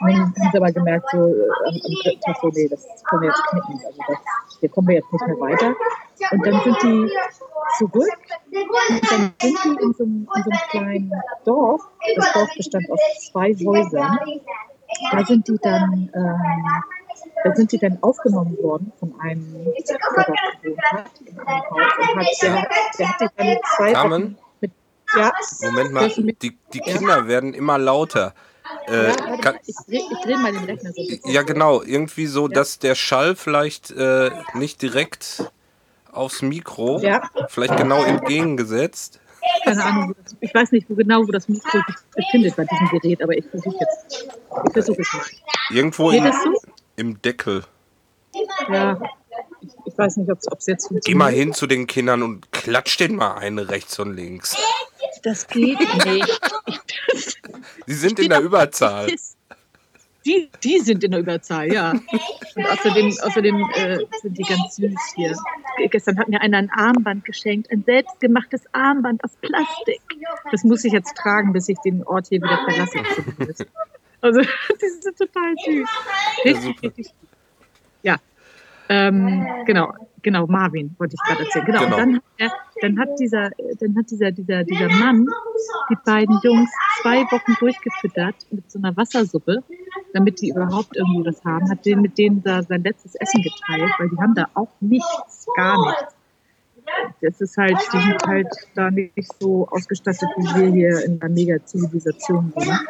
Und 0.00 0.08
dann 0.08 0.20
haben 0.20 0.50
sie 0.52 0.58
aber 0.58 0.72
gemerkt, 0.72 1.08
so 1.10 1.18
äh, 1.18 1.46
am, 1.66 1.74
dritten 1.74 2.20
Tag 2.20 2.36
so, 2.40 2.48
nee, 2.48 2.68
das 2.68 2.86
können 3.08 3.22
wir 3.22 3.28
jetzt 3.28 3.42
knicken. 3.46 3.80
Also 3.86 3.98
das, 4.08 4.18
hier 4.60 4.68
kommen 4.68 4.88
wir 4.88 4.94
jetzt 4.96 5.12
nicht 5.12 5.26
mehr 5.26 5.40
weiter. 5.40 5.74
Und 6.30 6.46
dann 6.46 6.60
sind 6.62 6.82
die 6.82 7.10
zurück 7.78 8.18
und 8.50 9.10
dann 9.10 9.32
sind 9.40 9.58
die 9.64 9.82
in 9.82 9.92
so, 9.94 10.04
in 10.04 10.26
so 10.26 10.50
einem 10.50 10.60
kleinen 10.70 11.12
Dorf. 11.44 11.82
Das 12.16 12.32
Dorf 12.32 12.48
bestand 12.56 12.90
aus 12.90 13.00
zwei 13.30 13.54
Häusern. 13.54 14.18
Da 15.10 15.24
sind 15.24 15.48
die 15.48 15.58
dann 15.60 16.10
ähm, 16.14 16.82
da 17.42 17.54
sind 17.54 17.72
die 17.72 17.78
dann 17.78 17.98
aufgenommen 18.02 18.56
worden 18.62 18.92
von 18.98 19.14
einem, 19.20 19.64
der 19.64 19.98
dort 19.98 20.26
gewohnt 20.26 20.80
hat, 20.92 21.08
in 21.24 21.38
einem 21.38 21.70
Haus. 21.70 21.80
Und 22.00 22.16
hat, 22.16 22.26
der, 22.42 22.68
der 22.98 23.08
hat 23.08 23.20
die 23.20 23.28
dann 23.36 23.58
zwei 23.76 23.92
Carmen? 23.92 24.22
Wochen 24.22 24.36
mit, 24.60 24.72
ja, 25.16 25.32
Moment 25.62 25.92
mal, 25.92 26.08
die, 26.08 26.58
die 26.72 26.80
Kinder 26.80 27.18
ja. 27.18 27.28
werden 27.28 27.54
immer 27.54 27.78
lauter. 27.78 28.34
Äh, 28.88 29.08
ja, 29.08 29.36
kann, 29.38 29.56
ich, 29.66 29.74
ich, 29.86 30.04
ich 30.10 30.18
drehe 30.22 30.38
mal 30.38 30.52
den 30.52 30.64
Rechner 30.64 30.92
so. 30.92 31.02
Ja, 31.24 31.42
genau. 31.42 31.82
Irgendwie 31.82 32.26
so, 32.26 32.48
ja. 32.48 32.54
dass 32.54 32.78
der 32.78 32.94
Schall 32.94 33.36
vielleicht 33.36 33.90
äh, 33.90 34.30
nicht 34.54 34.80
direkt 34.80 35.50
aufs 36.12 36.42
Mikro, 36.42 36.98
ja. 37.00 37.22
vielleicht 37.48 37.76
genau 37.76 38.04
entgegengesetzt. 38.04 39.20
Keine 39.64 39.84
Ahnung, 39.84 40.14
ich 40.40 40.54
weiß 40.54 40.72
nicht 40.72 40.88
wo 40.88 40.94
genau, 40.94 41.26
wo 41.26 41.32
das 41.32 41.48
Mikro 41.48 41.78
sich 41.86 41.96
befindet 42.14 42.56
bei 42.56 42.64
diesem 42.64 42.88
Gerät, 42.88 43.22
aber 43.22 43.36
ich 43.36 43.44
versuche 43.46 43.76
jetzt. 43.78 44.26
Ich 44.66 44.72
versuche 44.72 45.02
es 45.02 45.12
mal. 45.12 45.22
Irgendwo 45.70 46.10
Geht 46.10 46.24
das 46.24 46.36
so? 46.42 46.52
Im 46.96 47.20
Deckel. 47.22 47.64
Ja, 48.68 49.00
ich, 49.60 49.70
ich 49.86 49.98
weiß 49.98 50.16
nicht, 50.18 50.30
ob 50.30 50.38
es 50.38 50.66
jetzt 50.66 50.88
funktioniert. 50.88 51.04
Geh 51.04 51.14
mal 51.14 51.32
hin 51.32 51.52
zu 51.52 51.66
den 51.66 51.86
Kindern 51.86 52.22
und 52.22 52.50
klatsch 52.52 52.98
den 52.98 53.16
mal 53.16 53.34
ein, 53.34 53.58
rechts 53.58 53.98
und 53.98 54.14
links. 54.14 54.56
Das 55.22 55.46
geht 55.46 55.78
nicht. 56.04 56.40
Sie 57.86 57.94
sind 57.94 58.18
in 58.18 58.28
der 58.28 58.40
Überzahl. 58.40 59.10
Die, 60.26 60.50
die 60.62 60.78
sind 60.80 61.04
in 61.04 61.10
der 61.10 61.20
Überzahl, 61.20 61.70
ja. 61.70 61.92
Und 61.92 62.66
außerdem, 62.66 63.14
außerdem 63.22 63.70
äh, 63.74 63.98
sind 64.22 64.38
die 64.38 64.42
ganz 64.42 64.76
süß 64.76 65.12
hier. 65.14 65.36
Gestern 65.90 66.18
hat 66.18 66.28
mir 66.28 66.40
einer 66.40 66.58
ein 66.58 66.70
Armband 66.70 67.26
geschenkt, 67.26 67.70
ein 67.70 67.84
selbstgemachtes 67.84 68.62
Armband 68.72 69.22
aus 69.22 69.32
Plastik. 69.42 70.00
Das 70.50 70.64
muss 70.64 70.82
ich 70.84 70.94
jetzt 70.94 71.14
tragen, 71.14 71.52
bis 71.52 71.68
ich 71.68 71.78
den 71.80 72.02
Ort 72.04 72.28
hier 72.28 72.40
wieder 72.40 72.58
verlasse. 72.64 73.54
Also, 74.24 74.40
die 74.80 74.88
sind 74.88 75.18
total 75.18 75.54
süß. 75.64 75.88
Richtig, 76.46 76.64
ja, 76.64 76.88
richtig. 76.88 77.14
Ja, 78.02 78.16
ähm, 78.88 79.46
genau, 79.66 79.92
genau, 80.22 80.46
Marvin 80.46 80.94
wollte 80.98 81.14
ich 81.14 81.28
gerade 81.28 81.44
erzählen. 81.44 81.66
Genau, 81.66 81.84
genau. 81.84 81.96
Und 81.96 82.00
dann, 82.00 82.14
hat 82.16 82.22
er, 82.38 82.52
dann 82.80 82.98
hat 82.98 83.08
dieser, 83.18 83.50
dann 83.80 83.96
hat 83.98 84.10
dieser, 84.10 84.30
dieser, 84.30 84.64
dieser 84.64 84.88
Mann 84.88 85.26
die 85.90 85.96
beiden 86.06 86.38
Jungs 86.42 86.70
zwei 87.02 87.22
Wochen 87.24 87.54
durchgefüttert 87.60 88.34
mit 88.50 88.70
so 88.70 88.78
einer 88.78 88.96
Wassersuppe 88.96 89.62
damit 90.14 90.40
die 90.40 90.50
überhaupt 90.50 90.96
irgendwie 90.96 91.26
was 91.26 91.44
haben, 91.44 91.68
hat 91.68 91.84
den 91.84 92.00
mit 92.00 92.16
denen 92.16 92.42
da 92.42 92.62
sein 92.62 92.82
letztes 92.82 93.16
Essen 93.16 93.42
geteilt, 93.42 93.92
weil 93.98 94.08
die 94.08 94.16
haben 94.18 94.34
da 94.34 94.46
auch 94.54 94.68
nichts, 94.80 95.46
gar 95.56 95.76
nichts. 95.84 96.13
Das 97.20 97.40
ist 97.40 97.56
halt, 97.56 97.76
die 97.92 98.00
sind 98.00 98.26
halt 98.26 98.48
da 98.74 98.90
nicht 98.90 99.12
so 99.40 99.66
ausgestattet, 99.70 100.28
wie 100.36 100.60
wir 100.60 100.72
hier 100.72 101.04
in 101.04 101.18
der 101.18 101.28
Mega-Zivilisation 101.28 102.52
sind. 102.56 102.80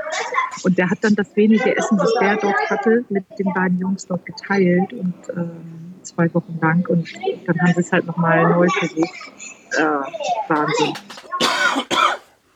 Und 0.64 0.78
der 0.78 0.90
hat 0.90 0.98
dann 1.02 1.14
das 1.14 1.34
wenige 1.36 1.76
Essen, 1.76 1.98
das 1.98 2.12
der 2.20 2.36
dort 2.36 2.70
hatte, 2.70 3.04
mit 3.08 3.24
den 3.38 3.52
beiden 3.52 3.78
Jungs 3.78 4.06
dort 4.06 4.24
geteilt 4.26 4.92
und 4.92 5.14
ähm, 5.36 5.94
zwei 6.02 6.32
Wochen 6.34 6.58
lang. 6.60 6.86
Und 6.88 7.08
dann 7.46 7.60
haben 7.60 7.74
sie 7.74 7.80
es 7.80 7.92
halt 7.92 8.06
nochmal 8.06 8.48
neu 8.50 8.68
versucht. 8.78 9.32
Äh, 9.78 9.82
Wahnsinn. 10.48 10.94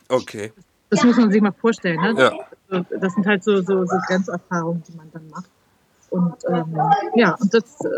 Okay. 0.09 0.53
Das 0.90 1.05
muss 1.05 1.16
man 1.16 1.31
sich 1.31 1.42
mal 1.42 1.53
vorstellen. 1.53 2.01
Ne? 2.01 2.14
Ja. 2.16 2.33
Also, 2.70 2.85
Das 2.98 3.14
sind 3.14 3.27
halt 3.27 3.44
so, 3.44 3.61
so, 3.62 3.85
so 3.85 3.96
Grenzerfahrungen, 4.07 4.83
die 4.88 4.96
man 4.96 5.11
dann 5.12 5.29
macht. 5.29 5.51
Und 6.11 6.37
ähm, 6.48 6.79
ja, 7.14 7.35
und 7.35 7.53
das, 7.53 7.81
äh, 7.83 7.88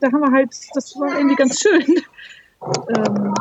da 0.00 0.12
haben 0.12 0.20
wir 0.20 0.32
halt, 0.32 0.50
das 0.74 0.94
war 0.98 1.14
irgendwie 1.14 1.36
ganz 1.36 1.60
schön, 1.60 2.02
ähm, 2.96 3.34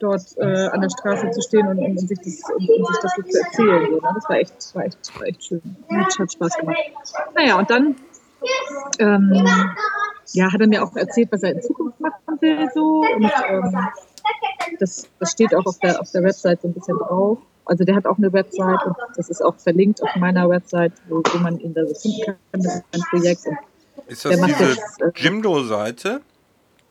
dort 0.00 0.22
äh, 0.38 0.66
an 0.68 0.80
der 0.80 0.90
Straße 0.90 1.30
zu 1.30 1.42
stehen 1.42 1.66
und, 1.66 1.78
und, 1.78 1.98
sich, 1.98 2.18
das, 2.18 2.50
und, 2.50 2.68
und 2.68 2.86
sich 2.86 2.98
das 3.02 3.12
so 3.16 3.22
zu 3.22 3.38
erzählen. 3.38 3.86
So, 3.90 3.96
ne? 3.96 4.12
Das 4.14 4.28
war 4.28 4.36
echt, 4.36 4.74
war 4.74 4.84
echt, 4.84 5.18
war 5.18 5.26
echt 5.26 5.44
schön. 5.44 5.76
Hat, 5.90 6.18
hat 6.18 6.32
Spaß 6.32 6.56
gemacht. 6.58 6.78
Naja, 7.34 7.58
und 7.58 7.70
dann 7.70 7.96
ähm, 8.98 9.46
ja, 10.32 10.52
hat 10.52 10.60
er 10.60 10.68
mir 10.68 10.82
auch 10.82 10.94
erzählt, 10.96 11.30
was 11.32 11.42
er 11.42 11.52
in 11.52 11.62
Zukunft 11.62 12.00
machen 12.00 12.40
will. 12.40 12.68
So. 12.74 13.00
Und 13.00 13.30
ähm, 13.48 13.88
das, 14.78 15.08
das 15.18 15.32
steht 15.32 15.54
auch 15.54 15.66
auf 15.66 15.78
der, 15.78 16.00
auf 16.00 16.10
der 16.10 16.22
Website 16.22 16.62
so 16.62 16.68
ein 16.68 16.74
bisschen 16.74 16.98
drauf. 16.98 17.38
Also 17.66 17.84
der 17.84 17.94
hat 17.94 18.06
auch 18.06 18.18
eine 18.18 18.32
Website 18.32 18.84
und 18.84 18.96
das 19.16 19.28
ist 19.28 19.42
auch 19.44 19.56
verlinkt 19.56 20.02
auf 20.02 20.16
meiner 20.16 20.48
Website, 20.48 20.92
wo, 21.08 21.22
wo 21.32 21.38
man 21.38 21.58
ihn 21.60 21.74
da 21.74 21.86
so 21.86 21.94
finden 21.94 22.24
kann. 22.24 22.62
Das 22.62 22.76
ist 22.76 22.84
ein 22.92 23.00
Projekt. 23.10 23.46
Und 23.46 23.58
Ist 24.08 24.24
das 24.24 24.40
macht 24.40 24.50
diese 24.50 24.70
jetzt, 24.70 25.00
äh, 25.00 25.10
Jimdo-Seite? 25.14 26.20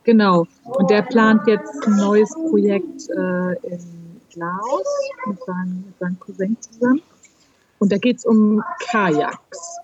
Genau. 0.04 0.46
Und 0.64 0.90
der 0.90 1.02
plant 1.02 1.46
jetzt 1.46 1.86
ein 1.86 1.96
neues 1.96 2.30
Projekt 2.34 3.08
äh, 3.10 3.52
in 3.66 4.20
Laos 4.34 4.86
mit 5.26 5.38
seinem, 5.44 5.84
mit 5.86 5.98
seinem 5.98 6.20
Cousin 6.20 6.56
zusammen. 6.60 7.02
Und 7.78 7.92
da 7.92 7.96
geht 7.96 8.18
es 8.18 8.24
um 8.24 8.62
Kajaks. 8.90 9.78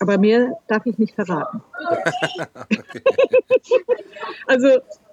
Aber 0.00 0.18
mehr 0.18 0.58
darf 0.66 0.84
ich 0.86 0.98
nicht 0.98 1.14
verraten. 1.14 1.62
also, 4.46 4.68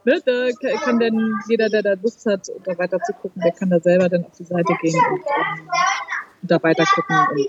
ne, 0.05 0.21
da 0.25 0.49
ka- 0.51 0.79
kann 0.83 0.99
dann 0.99 1.39
jeder, 1.47 1.69
der 1.69 1.83
da 1.83 1.93
Lust 2.01 2.25
hat, 2.25 2.49
da 2.63 2.77
weiter 2.77 2.99
zu 3.01 3.13
gucken, 3.13 3.41
der 3.41 3.51
kann 3.51 3.69
da 3.69 3.79
selber 3.79 4.09
dann 4.09 4.25
auf 4.25 4.31
die 4.37 4.43
Seite 4.43 4.73
gehen 4.81 4.99
und 5.11 5.19
ähm, 5.19 5.69
da 6.41 6.61
weiter 6.63 6.83
gucken 6.95 7.15
und 7.31 7.39
ähm, 7.39 7.47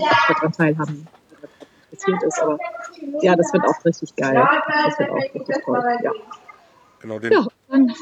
ja, 0.00 0.10
daran 0.34 0.52
teilhaben, 0.52 1.06
das 1.40 1.50
interessiert 2.04 2.22
ist. 2.24 2.42
Aber 2.42 2.58
ja, 3.22 3.36
das 3.36 3.52
wird 3.52 3.64
auch 3.64 3.84
richtig 3.84 4.14
geil. 4.16 4.34
Das 4.84 4.98
wird 4.98 5.10
auch 5.10 5.16
richtig 5.16 5.64
toll. 5.64 5.98
Ja. 6.02 6.12
Genau, 7.00 7.18
den, 7.18 7.32
Ja, 7.32 7.38
und 7.40 7.52
dann, 7.68 7.94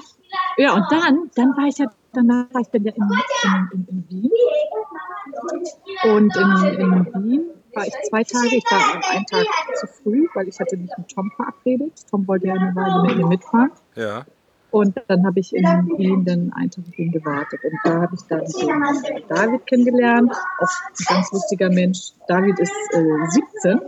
ja, 0.57 0.75
und 0.75 0.85
dann, 0.91 1.31
dann 1.35 1.57
war 1.57 1.67
ich 1.67 1.79
ja, 1.79 1.87
danach 2.13 2.47
war 2.53 2.61
ich 2.61 2.69
dann 2.69 2.85
ja 2.85 2.93
in, 2.95 3.03
in, 3.03 3.69
in, 3.73 3.87
in 3.89 4.09
Wien. 4.09 4.31
Und 6.05 6.37
in, 6.37 6.81
in 6.81 7.25
Wien 7.25 7.47
war 7.75 7.87
ich 7.87 7.95
zwei 8.09 8.25
Tage, 8.25 8.57
ich 8.57 8.65
war 8.71 9.13
einen 9.13 9.27
Tag 9.27 9.47
zu 9.75 9.87
früh, 9.87 10.27
weil 10.35 10.49
ich 10.49 10.59
hatte 10.59 10.77
mich 10.77 10.91
mit 10.97 11.09
Tom 11.09 11.31
verabredet. 11.37 11.93
Tom 12.11 12.27
wollte 12.27 12.47
ja 12.47 12.55
eine 12.55 12.75
Weile 12.75 13.03
mit 13.09 13.17
mir 13.19 13.27
mitfahren. 13.27 13.71
ja. 13.95 14.25
Und 14.71 15.01
dann 15.09 15.25
habe 15.25 15.41
ich 15.41 15.55
in 15.55 15.65
Wien 15.97 16.25
dann 16.25 16.53
einen 16.55 16.71
Tag 16.71 16.85
auf 16.87 16.99
ihn 16.99 17.11
gewartet. 17.11 17.61
Und 17.65 17.79
da 17.85 18.03
habe 18.03 18.15
ich 18.15 18.21
dann 18.29 18.45
David 19.29 19.67
kennengelernt. 19.67 20.33
Auch 20.33 20.69
ein 20.69 21.05
ganz 21.09 21.33
lustiger 21.33 21.71
Mensch. 21.71 22.11
David 22.29 22.59
ist 22.59 22.75
äh, 22.93 23.31
17. 23.63 23.81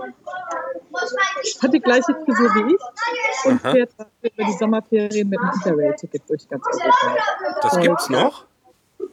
Hat 1.62 1.74
die 1.74 1.80
gleiche 1.80 2.14
Frisur 2.14 2.54
wie 2.54 2.74
ich. 2.74 3.50
Und 3.50 3.64
Aha. 3.64 3.72
fährt 3.72 3.90
über 4.22 4.44
die 4.44 4.52
Sommerferien 4.52 5.28
mit 5.28 5.38
einem 5.38 5.52
Interrail-Ticket 5.54 6.22
durch 6.28 6.48
ganz 6.48 6.64
Europa. 6.66 7.16
Das 7.62 7.80
gibt's 7.80 8.08
noch? 8.08 8.44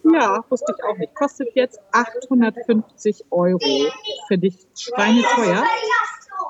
Ja, 0.04 0.44
wusste 0.50 0.74
ich 0.78 0.84
auch 0.84 0.98
nicht. 0.98 1.16
Kostet 1.16 1.50
jetzt 1.56 1.80
850 1.92 3.26
Euro. 3.32 3.60
Finde 4.28 4.48
ich 4.48 4.68
schweineteuer. 4.78 5.64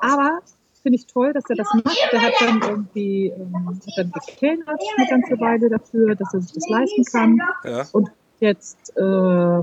Aber 0.00 0.40
finde 0.82 0.98
ich 0.98 1.06
toll, 1.06 1.32
dass 1.32 1.44
er 1.48 1.56
das 1.56 1.68
macht. 1.74 1.98
Der 2.12 2.22
hat 2.22 2.34
dann 2.40 2.62
irgendwie 2.62 3.28
ähm, 3.28 3.68
hat 3.68 3.92
dann 3.96 4.12
gekellnert 4.12 4.80
eine 4.96 5.08
ganze 5.08 5.40
Weile 5.40 5.68
dafür, 5.68 6.14
dass 6.14 6.32
er 6.32 6.40
sich 6.40 6.52
das 6.52 6.68
leisten 6.68 7.04
kann. 7.04 7.38
Ja. 7.64 7.86
Und 7.92 8.10
jetzt, 8.40 8.96
äh, 8.96 9.62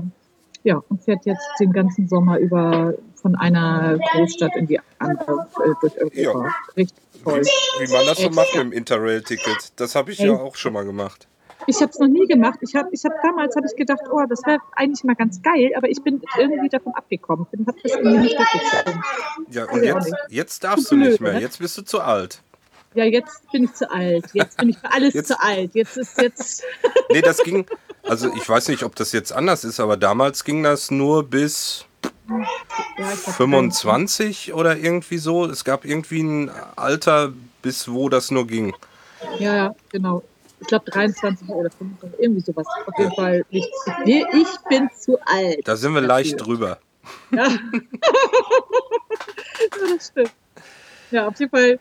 ja, 0.64 0.82
und 0.88 1.02
fährt 1.02 1.24
jetzt 1.26 1.46
den 1.60 1.72
ganzen 1.72 2.08
Sommer 2.08 2.38
über 2.38 2.94
von 3.14 3.36
einer 3.36 3.98
Großstadt 4.12 4.56
in 4.56 4.66
die 4.66 4.80
andere 4.98 5.46
äh, 5.64 5.70
durch 5.80 5.96
Europa. 5.98 6.44
Ja. 6.48 6.54
Richtig 6.76 6.98
toll. 7.22 7.40
Wie, 7.40 7.86
wie 7.86 7.92
man 7.92 8.06
das 8.06 8.18
so 8.18 8.30
macht 8.30 8.54
mit 8.54 8.64
dem 8.64 8.72
Interrail-Ticket. 8.72 9.72
Das 9.76 9.94
habe 9.94 10.12
ich 10.12 10.20
Ey. 10.20 10.26
ja 10.26 10.34
auch 10.34 10.56
schon 10.56 10.72
mal 10.72 10.84
gemacht. 10.84 11.28
Ich 11.66 11.80
habe 11.80 11.90
es 11.90 11.98
noch 11.98 12.08
nie 12.08 12.26
gemacht. 12.26 12.58
Ich 12.60 12.74
habe 12.74 12.88
ich 12.92 13.04
hab 13.04 13.12
damals 13.22 13.56
habe 13.56 13.66
ich 13.66 13.76
gedacht, 13.76 14.02
oh, 14.10 14.22
das 14.28 14.44
wäre 14.44 14.58
eigentlich 14.72 15.04
mal 15.04 15.14
ganz 15.14 15.40
geil, 15.40 15.72
aber 15.76 15.88
ich 15.88 16.02
bin 16.02 16.20
irgendwie 16.36 16.68
davon 16.68 16.94
abgekommen. 16.94 17.46
Ich 17.52 17.66
habe 17.66 17.78
das 17.82 17.92
irgendwie 17.92 18.18
nicht 18.18 18.38
durchgezogen. 18.38 19.02
Ja, 19.50 19.70
und 19.70 19.82
jetzt, 19.82 20.12
jetzt 20.28 20.64
darfst 20.64 20.90
du 20.90 20.96
nicht 20.96 21.20
mehr. 21.20 21.34
ne? 21.34 21.40
Jetzt 21.40 21.58
bist 21.58 21.78
du 21.78 21.82
zu 21.82 22.00
alt. 22.00 22.42
Ja, 22.94 23.04
jetzt 23.04 23.50
bin 23.50 23.64
ich 23.64 23.72
zu 23.74 23.90
alt. 23.90 24.26
Jetzt 24.34 24.56
bin 24.56 24.68
ich 24.70 24.78
für 24.78 24.92
alles 24.92 25.14
Jetzt- 25.14 25.28
zu 25.28 25.40
alt. 25.40 25.74
Jetzt 25.74 25.96
ist 25.96 26.16
jetzt. 26.20 26.62
Nee, 27.10 27.20
das 27.22 27.38
ging. 27.38 27.66
Also 28.02 28.32
ich 28.34 28.48
weiß 28.48 28.68
nicht, 28.68 28.82
ob 28.82 28.94
das 28.96 29.12
jetzt 29.12 29.32
anders 29.32 29.64
ist, 29.64 29.78
aber 29.80 29.96
damals 29.96 30.44
ging 30.44 30.62
das 30.62 30.90
nur 30.90 31.22
bis 31.24 31.84
Ja, 32.28 33.12
ich 33.12 33.26
hab 33.26 33.34
25 33.36 34.52
oder 34.54 34.76
irgendwie 34.76 35.18
so. 35.18 35.44
Es 35.46 35.64
gab 35.64 35.84
irgendwie 35.84 36.22
ein 36.22 36.50
Alter, 36.76 37.32
bis 37.62 37.88
wo 37.90 38.08
das 38.08 38.30
nur 38.30 38.46
ging. 38.46 38.74
Ja, 39.38 39.54
ja, 39.56 39.74
genau. 39.90 40.22
Ich 40.60 40.66
glaube 40.68 40.90
23 40.90 41.48
oder 41.48 41.70
25, 41.70 42.20
irgendwie 42.20 42.40
sowas. 42.40 42.66
Auf 42.86 42.98
jeden 42.98 43.12
Fall 43.14 43.44
nicht. 43.50 43.68
Nee, 44.04 44.24
ich 44.32 44.48
bin 44.68 44.88
zu 44.98 45.18
alt. 45.26 45.60
Da 45.66 45.76
sind 45.76 45.92
wir 45.94 46.00
Dafür. 46.00 46.14
leicht 46.16 46.40
drüber. 46.46 46.78
Ja. 47.30 47.48
ja, 47.48 47.58
das 49.96 50.06
stimmt. 50.08 50.32
Ja, 51.10 51.28
auf 51.28 51.38
jeden 51.38 51.50
Fall 51.50 51.78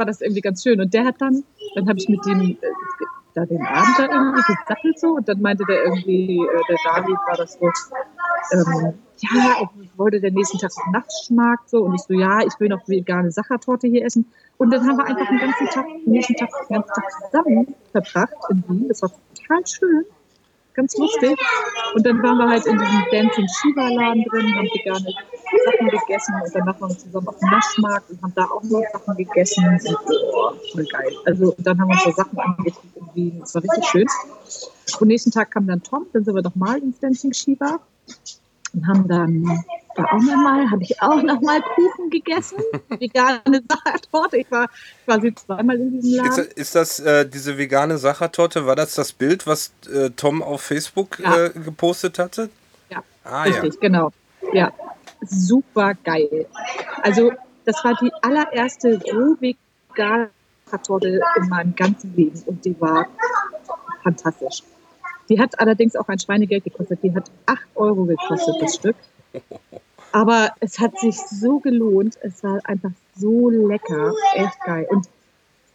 war 0.00 0.06
das 0.06 0.20
irgendwie 0.20 0.40
ganz 0.40 0.62
schön. 0.64 0.80
Und 0.80 0.92
der 0.92 1.04
hat 1.04 1.20
dann, 1.20 1.44
dann 1.76 1.88
habe 1.88 1.98
ich 1.98 2.08
mit 2.08 2.24
dem 2.26 2.40
äh, 2.40 2.56
da 3.34 3.46
den 3.46 3.64
Abend 3.64 3.96
da 3.96 4.06
irgendwie 4.06 4.42
gesattelt 4.42 4.98
so 4.98 5.08
und 5.10 5.28
dann 5.28 5.40
meinte 5.40 5.64
der 5.68 5.84
irgendwie, 5.84 6.38
äh, 6.38 6.60
der 6.68 6.78
David 6.84 7.16
war 7.28 7.36
das 7.36 7.52
so, 7.52 7.66
ähm, 7.66 8.94
ja, 9.18 9.60
er 9.60 9.68
wollte 9.96 10.20
der 10.20 10.32
nächsten 10.32 10.58
Tag 10.58 10.70
auf 10.76 10.92
Nachtschmarkt 10.92 11.68
so 11.68 11.84
und 11.84 11.94
ich 11.94 12.00
so, 12.00 12.14
ja, 12.14 12.40
ich 12.40 12.58
will 12.58 12.68
noch 12.68 12.88
vegane 12.88 13.30
Sachertorte 13.30 13.86
hier 13.86 14.04
essen. 14.04 14.32
Und 14.56 14.72
dann 14.72 14.80
haben 14.86 14.96
wir 14.96 15.04
einfach 15.04 15.28
den 15.28 15.38
ganzen 15.38 15.66
Tag, 15.68 15.86
den 15.86 16.12
nächsten 16.12 16.34
Tag, 16.34 16.48
den 16.68 16.74
ganzen 16.74 16.92
Tag 16.92 17.04
zusammen 17.30 17.74
verbracht 17.92 18.34
in 18.50 18.64
Wien. 18.66 18.88
Das 18.88 19.02
war 19.02 19.10
total 19.34 19.66
schön 19.66 20.04
ganz 20.74 20.96
lustig. 20.96 21.38
Und 21.94 22.06
dann 22.06 22.22
waren 22.22 22.38
wir 22.38 22.48
halt 22.48 22.66
in 22.66 22.78
diesem 22.78 23.04
Dancing 23.10 23.46
Shiva 23.48 23.88
Laden 23.88 24.24
drin, 24.24 24.54
haben 24.54 24.68
vegane 24.68 25.14
Sachen 25.64 25.88
gegessen 25.88 26.34
und 26.44 26.54
danach 26.54 26.80
waren 26.80 26.90
wir 26.90 26.98
zusammen 26.98 27.28
auf 27.28 27.38
dem 27.38 27.50
Naschmarkt 27.50 28.10
und 28.10 28.22
haben 28.22 28.32
da 28.34 28.44
auch 28.44 28.62
noch 28.62 28.82
Sachen 28.92 29.16
gegessen. 29.16 29.64
Und, 29.66 29.96
oh, 30.32 30.52
voll 30.72 30.84
geil. 30.84 31.12
Also 31.26 31.54
dann 31.58 31.80
haben 31.80 31.88
wir 31.88 31.94
uns 31.94 32.04
so 32.04 32.12
Sachen 32.12 32.38
angeguckt 32.38 32.96
in 32.96 33.14
Wien. 33.14 33.40
Das 33.40 33.54
war 33.54 33.62
richtig 33.62 33.84
schön. 33.86 34.06
Und 35.00 35.08
nächsten 35.08 35.30
Tag 35.30 35.50
kam 35.50 35.66
dann 35.66 35.82
Tom, 35.82 36.06
dann 36.12 36.24
sind 36.24 36.34
wir 36.34 36.42
nochmal 36.42 36.78
ins 36.78 36.98
Dancing 37.00 37.32
Shiva 37.32 37.80
und 38.74 38.86
haben 38.86 39.08
dann 39.08 39.44
da 39.96 40.04
auch 40.04 40.20
nochmal, 40.20 40.70
habe 40.70 40.82
ich 40.82 41.00
auch 41.02 41.22
nochmal 41.22 41.60
Kuchen 41.74 42.10
gegessen. 42.10 42.58
Vegane 42.88 43.62
Sachertorte. 43.68 44.36
Ich 44.38 44.50
war 44.50 44.68
quasi 45.04 45.34
zweimal 45.34 45.76
in 45.76 46.00
diesem 46.00 46.24
Ist, 46.24 46.36
Laden. 46.38 46.50
ist 46.54 46.74
das 46.74 47.00
äh, 47.00 47.28
diese 47.28 47.58
vegane 47.58 47.98
Sachertorte? 47.98 48.66
War 48.66 48.76
das 48.76 48.94
das 48.94 49.12
Bild, 49.12 49.46
was 49.46 49.72
äh, 49.92 50.10
Tom 50.10 50.42
auf 50.42 50.62
Facebook 50.62 51.18
Ja. 51.18 51.46
äh, 51.46 51.50
gepostet 51.50 52.18
hatte? 52.18 52.50
Ja. 52.90 53.02
Ah 53.24 53.46
ja. 53.46 53.60
Richtig, 53.60 53.80
genau. 53.80 54.10
Ja, 54.52 54.72
super 55.26 55.94
geil. 56.04 56.46
Also, 57.02 57.32
das 57.64 57.84
war 57.84 57.94
die 58.00 58.12
allererste 58.22 59.00
roh 59.12 59.36
vegane 59.40 60.30
Kartoffel 60.70 61.20
in 61.36 61.48
meinem 61.48 61.74
ganzen 61.74 62.14
Leben 62.14 62.40
und 62.46 62.64
die 62.64 62.80
war 62.80 63.06
fantastisch. 64.04 64.62
Die 65.30 65.40
hat 65.40 65.58
allerdings 65.60 65.96
auch 65.96 66.08
ein 66.08 66.18
Schweinegeld 66.18 66.64
gekostet. 66.64 66.98
Die 67.02 67.14
hat 67.14 67.30
8 67.46 67.60
Euro 67.76 68.04
gekostet, 68.04 68.56
das 68.60 68.74
Stück. 68.74 68.96
Aber 70.12 70.50
es 70.58 70.80
hat 70.80 70.98
sich 70.98 71.16
so 71.16 71.60
gelohnt. 71.60 72.18
Es 72.20 72.42
war 72.42 72.58
einfach 72.64 72.90
so 73.16 73.48
lecker. 73.48 74.12
Echt 74.34 74.60
geil. 74.66 74.86
Und 74.90 75.08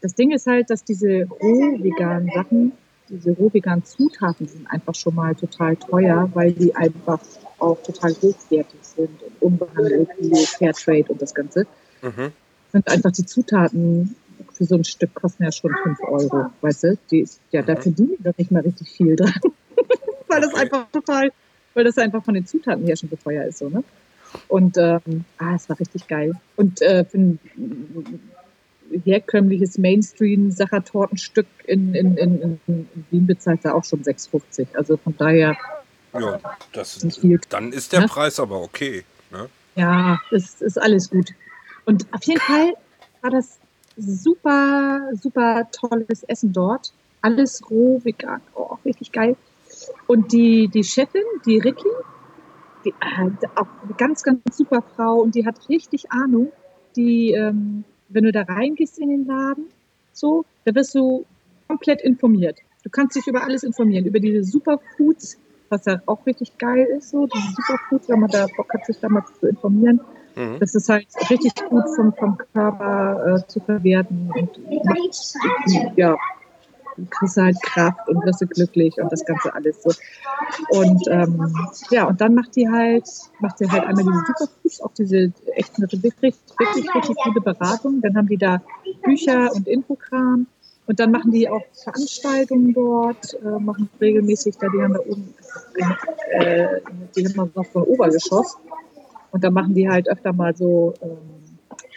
das 0.02 0.14
Ding 0.14 0.32
ist 0.32 0.46
halt, 0.46 0.70
dass 0.70 0.84
diese 0.84 1.24
roh 1.24 1.82
veganen 1.82 2.30
Sachen, 2.36 2.74
diese 3.08 3.32
roh 3.32 3.50
veganen 3.52 3.86
Zutaten 3.86 4.46
sind 4.46 4.70
einfach 4.70 4.94
schon 4.94 5.16
mal 5.16 5.34
total 5.36 5.78
teuer, 5.78 6.30
weil 6.34 6.52
die 6.52 6.76
einfach 6.76 7.20
auch 7.60 7.82
total 7.82 8.12
hochwertig 8.12 8.80
sind 8.82 9.10
und 9.24 9.62
unbehandelt, 9.62 10.10
Fairtrade 10.50 11.06
und 11.08 11.22
das 11.22 11.34
Ganze. 11.34 11.66
Mhm. 12.02 12.34
Sind 12.74 12.88
einfach 12.90 13.12
die 13.12 13.26
Zutaten 13.26 14.16
für 14.54 14.66
so 14.66 14.76
ein 14.76 14.84
Stück 14.84 15.14
kosten 15.14 15.44
ja 15.44 15.52
schon 15.52 15.76
5 15.84 16.00
Euro, 16.04 16.48
weißt 16.62 16.84
du? 16.84 16.98
Die, 17.12 17.28
ja, 17.52 17.62
da 17.62 17.76
verdienen 17.76 18.16
die 18.18 18.24
doch 18.24 18.38
nicht 18.38 18.52
mal 18.52 18.62
richtig 18.62 18.90
viel 18.90 19.16
dran. 19.16 19.34
weil 20.28 20.42
das 20.42 20.54
Okay. 20.54 20.62
einfach 20.64 20.88
total, 20.92 21.32
weil 21.74 21.84
das 21.84 21.98
einfach 21.98 22.24
von 22.24 22.34
den 22.34 22.46
Zutaten 22.46 22.86
her 22.86 22.96
schon 22.96 23.10
so 23.10 23.16
teuer 23.16 23.46
ist, 23.46 23.60
so, 23.60 23.70
ne? 23.70 23.84
Und 24.48 24.78
ähm, 24.78 25.26
ah, 25.38 25.56
es 25.56 25.70
war 25.70 25.80
richtig 25.80 26.08
geil. 26.08 26.34
Und 26.56 26.82
äh, 26.82 27.06
für 27.06 27.18
ein 27.18 27.40
herkömmliches 29.04 29.78
Mainstream-Sachertortenstück 29.78 31.48
in, 31.66 31.94
in, 31.96 32.18
in, 32.18 32.60
in 32.68 32.90
Wien 33.12 33.28
bezahlt 33.28 33.64
er 33.64 33.76
auch 33.76 33.84
schon 33.84 34.04
6,50. 34.04 34.68
Also 34.76 34.98
von 34.98 35.16
daher. 35.18 35.58
Ja, 36.14 36.40
das 36.74 36.98
ist 36.98 37.20
viel. 37.20 37.40
Dann 37.50 37.72
ist 37.72 37.92
der 37.92 38.02
ne? 38.02 38.08
Preis 38.08 38.40
aber 38.40 38.62
okay. 38.62 39.04
Ne? 39.32 39.50
Ja, 39.76 40.20
ist, 40.32 40.62
ist 40.62 40.82
alles 40.82 41.10
gut. 41.10 41.32
Und 41.86 42.06
auf 42.14 42.24
jeden 42.24 42.40
Fall 42.40 42.74
war 43.22 43.32
das 43.32 43.60
super, 43.98 45.12
super 45.22 45.68
tolles 45.72 46.24
Essen 46.24 46.54
dort. 46.54 46.94
Alles 47.22 47.62
roh, 47.70 48.00
vegan, 48.04 48.42
oh, 48.54 48.78
richtig 48.86 49.12
geil. 49.12 49.36
Und 50.08 50.32
die, 50.32 50.68
die 50.68 50.84
Chefin, 50.84 51.24
die 51.46 51.58
Ricky, 51.58 51.90
die, 52.84 52.90
äh, 52.90 53.32
auch 53.56 53.68
eine 53.84 53.94
ganz, 53.98 54.24
ganz 54.24 54.42
super 54.56 54.84
Frau 54.96 55.22
und 55.22 55.36
die 55.36 55.46
hat 55.46 55.70
richtig 55.70 56.12
Ahnung. 56.12 56.52
Die, 56.96 57.32
ähm, 57.32 57.84
wenn 58.10 58.24
du 58.24 58.32
da 58.32 58.44
reingehst 58.44 59.00
in 59.00 59.10
den 59.10 59.26
Laden, 59.26 59.66
so, 60.14 60.46
da 60.64 60.74
wirst 60.76 60.96
du 60.96 61.26
komplett 61.68 62.02
informiert. 62.02 62.60
Du 62.84 62.90
kannst 62.90 63.16
dich 63.16 63.28
über 63.28 63.44
alles 63.44 63.64
informieren, 63.64 64.06
über 64.06 64.20
diese 64.20 64.44
Superfoods, 64.44 65.38
was 65.70 65.86
ja 65.86 66.02
auch 66.06 66.26
richtig 66.26 66.58
geil 66.58 66.86
ist, 66.98 67.10
so, 67.10 67.26
diese 67.26 67.48
Superfoods, 67.56 68.10
wenn 68.10 68.20
man 68.20 68.30
da 68.30 68.46
Bock 68.56 68.72
hat, 68.74 68.86
sich 68.86 69.00
da 69.00 69.10
mal 69.10 69.26
zu 69.40 69.48
informieren. 69.48 70.00
Mhm. 70.36 70.60
Das 70.60 70.76
ist 70.76 70.90
halt 70.90 71.08
richtig 71.30 71.54
gut 71.70 71.84
vom, 71.96 72.14
vom 72.14 72.38
Körper 72.54 73.36
äh, 73.36 73.48
zu 73.48 73.60
verwerten 73.62 74.32
und 74.36 74.86
macht, 74.86 75.98
ja, 75.98 76.18
kriegst 77.10 77.38
halt 77.38 77.62
Kraft 77.62 78.08
und 78.08 78.26
wirst 78.26 78.42
du 78.42 78.48
glücklich 78.48 78.98
und 78.98 79.12
das 79.12 79.26
Ganze 79.26 79.54
alles 79.54 79.82
so. 79.84 79.92
Und 80.70 81.08
ähm, 81.10 81.54
ja, 81.90 82.06
und 82.06 82.20
dann 82.22 82.36
macht 82.36 82.56
die 82.56 82.70
halt, 82.70 83.08
macht 83.40 83.58
sie 83.58 83.70
halt 83.70 83.86
einmal 83.86 84.04
diese 84.04 84.24
Superfoods, 84.28 84.82
auch 84.82 84.94
diese 84.94 85.32
echt 85.56 85.76
eine 85.78 85.88
wirklich, 85.92 86.36
wirklich, 86.58 86.96
richtig 86.96 87.16
gute 87.24 87.42
Beratung. 87.42 88.02
Dann 88.02 88.16
haben 88.16 88.28
die 88.28 88.38
da 88.38 88.62
Bücher 89.04 89.52
und 89.54 89.68
Infokram. 89.68 90.48
Und 90.88 91.00
dann 91.00 91.12
machen 91.12 91.32
die 91.32 91.50
auch 91.50 91.64
Veranstaltungen 91.84 92.72
dort, 92.72 93.34
äh, 93.44 93.60
machen 93.60 93.90
regelmäßig, 94.00 94.56
da 94.58 94.68
die 94.70 94.84
haben 94.84 94.94
da 94.94 95.00
oben, 95.00 95.34
äh, 96.30 96.80
die 97.16 97.28
haben 97.28 97.52
noch 97.56 97.66
so 97.74 97.80
Obergeschoss. 97.88 98.58
Und 99.32 99.44
da 99.44 99.50
machen 99.50 99.74
die 99.74 99.90
halt 99.90 100.10
öfter 100.10 100.34
mal 100.34 100.56
so 100.56 100.94
ähm, 101.02 101.20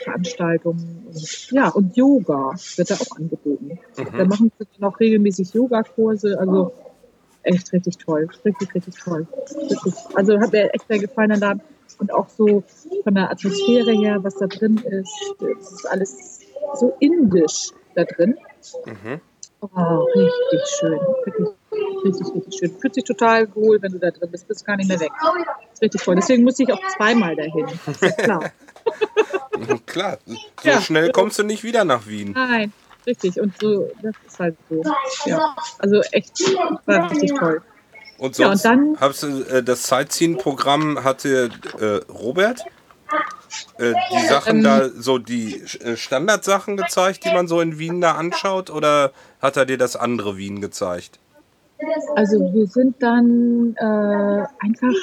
Veranstaltungen 0.03 1.07
und 1.07 1.51
ja, 1.51 1.69
und 1.69 1.97
Yoga 1.97 2.55
wird 2.77 2.91
da 2.91 2.95
auch 2.95 3.17
angeboten. 3.17 3.79
Mhm. 3.97 4.17
Da 4.17 4.25
machen 4.25 4.53
sie 4.59 4.67
noch 4.79 4.99
regelmäßig 5.01 5.53
Yogakurse, 5.55 6.38
also 6.38 6.73
echt 7.43 7.73
richtig 7.73 7.99
toll, 7.99 8.29
richtig, 8.45 8.75
richtig 8.75 8.95
toll. 8.97 9.27
Richtig. 9.71 9.95
Also 10.14 10.38
hat 10.38 10.53
mir 10.53 10.73
echt 10.73 10.87
sehr 10.88 10.99
gefallen 10.99 11.31
der 11.31 11.38
Laden 11.38 11.61
und 11.99 12.12
auch 12.12 12.29
so 12.29 12.62
von 13.03 13.14
der 13.14 13.31
Atmosphäre 13.31 13.93
her, 13.93 14.23
was 14.23 14.37
da 14.37 14.47
drin 14.47 14.79
ist, 14.79 15.35
das 15.41 15.73
ist 15.73 15.87
alles 15.87 16.41
so 16.75 16.95
indisch 17.01 17.71
da 17.95 18.05
drin. 18.05 18.37
Mhm. 18.87 19.21
Oh, 19.61 20.05
richtig 20.14 20.61
schön, 20.79 21.01
wirklich 21.25 21.49
richtig, 22.09 22.35
richtig 22.35 22.59
schön. 22.59 22.79
Fühlt 22.79 22.94
sich 22.94 23.05
total 23.05 23.55
wohl, 23.55 23.81
wenn 23.81 23.92
du 23.92 23.99
da 23.99 24.11
drin 24.11 24.31
bist, 24.31 24.49
bist 24.49 24.64
gar 24.64 24.77
nicht 24.77 24.88
mehr 24.88 25.01
weg. 25.01 25.11
ist 25.73 25.83
richtig 25.83 26.03
toll. 26.03 26.16
Deswegen 26.16 26.44
muss 26.44 26.59
ich 26.59 26.73
auch 26.73 26.81
zweimal 26.97 27.37
dahin. 27.37 27.66
Ja 28.01 28.11
klar. 28.11 28.53
Klar, 29.87 30.18
so 30.25 30.68
ja. 30.68 30.81
schnell 30.81 31.11
kommst 31.11 31.38
du 31.38 31.42
nicht 31.42 31.62
wieder 31.62 31.85
nach 31.85 32.07
Wien. 32.07 32.33
Nein, 32.33 32.73
richtig. 33.07 33.38
Und 33.38 33.55
so, 33.61 33.90
das 34.01 34.14
ist 34.27 34.38
halt 34.38 34.57
so. 34.71 34.83
Ja. 35.27 35.55
Also 35.79 36.01
echt, 36.12 36.40
war 36.87 37.11
richtig 37.11 37.35
toll. 37.38 37.61
Und 38.18 38.35
sonst 38.35 38.64
ja, 38.64 38.73
und 38.73 38.99
dann, 39.01 39.14
du, 39.21 39.42
äh, 39.51 39.62
das 39.62 39.87
Sightseeing-Programm 39.88 41.05
hatte 41.05 41.51
äh, 41.81 42.11
Robert 42.11 42.64
äh, 43.79 43.94
die 44.12 44.27
Sachen 44.27 44.59
ähm, 44.59 44.64
da, 44.64 44.88
so 44.88 45.18
die 45.18 45.62
äh, 45.81 45.97
Standardsachen 45.97 46.77
gezeigt, 46.77 47.25
die 47.25 47.33
man 47.33 47.49
so 47.49 47.61
in 47.61 47.79
Wien 47.79 48.01
da 48.01 48.12
anschaut, 48.12 48.71
oder 48.71 49.12
hat 49.40 49.57
er 49.57 49.66
dir 49.66 49.79
das 49.79 49.97
andere 49.97 50.37
Wien 50.37 50.61
gezeigt? 50.61 51.18
Also 52.17 52.41
wir 52.53 52.67
sind 52.67 53.01
dann 53.03 53.75
äh, 53.77 54.47
einfach 54.59 54.95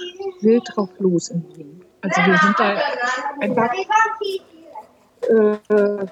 wild 0.42 0.64
drauf 0.74 0.90
los 1.00 1.30
in 1.30 1.44
Wien. 1.56 1.82
Also 2.02 2.22
wir 2.22 2.38
sind 2.38 2.60
da 2.60 2.78
einfach. 3.40 3.74
Äh, 5.30 6.06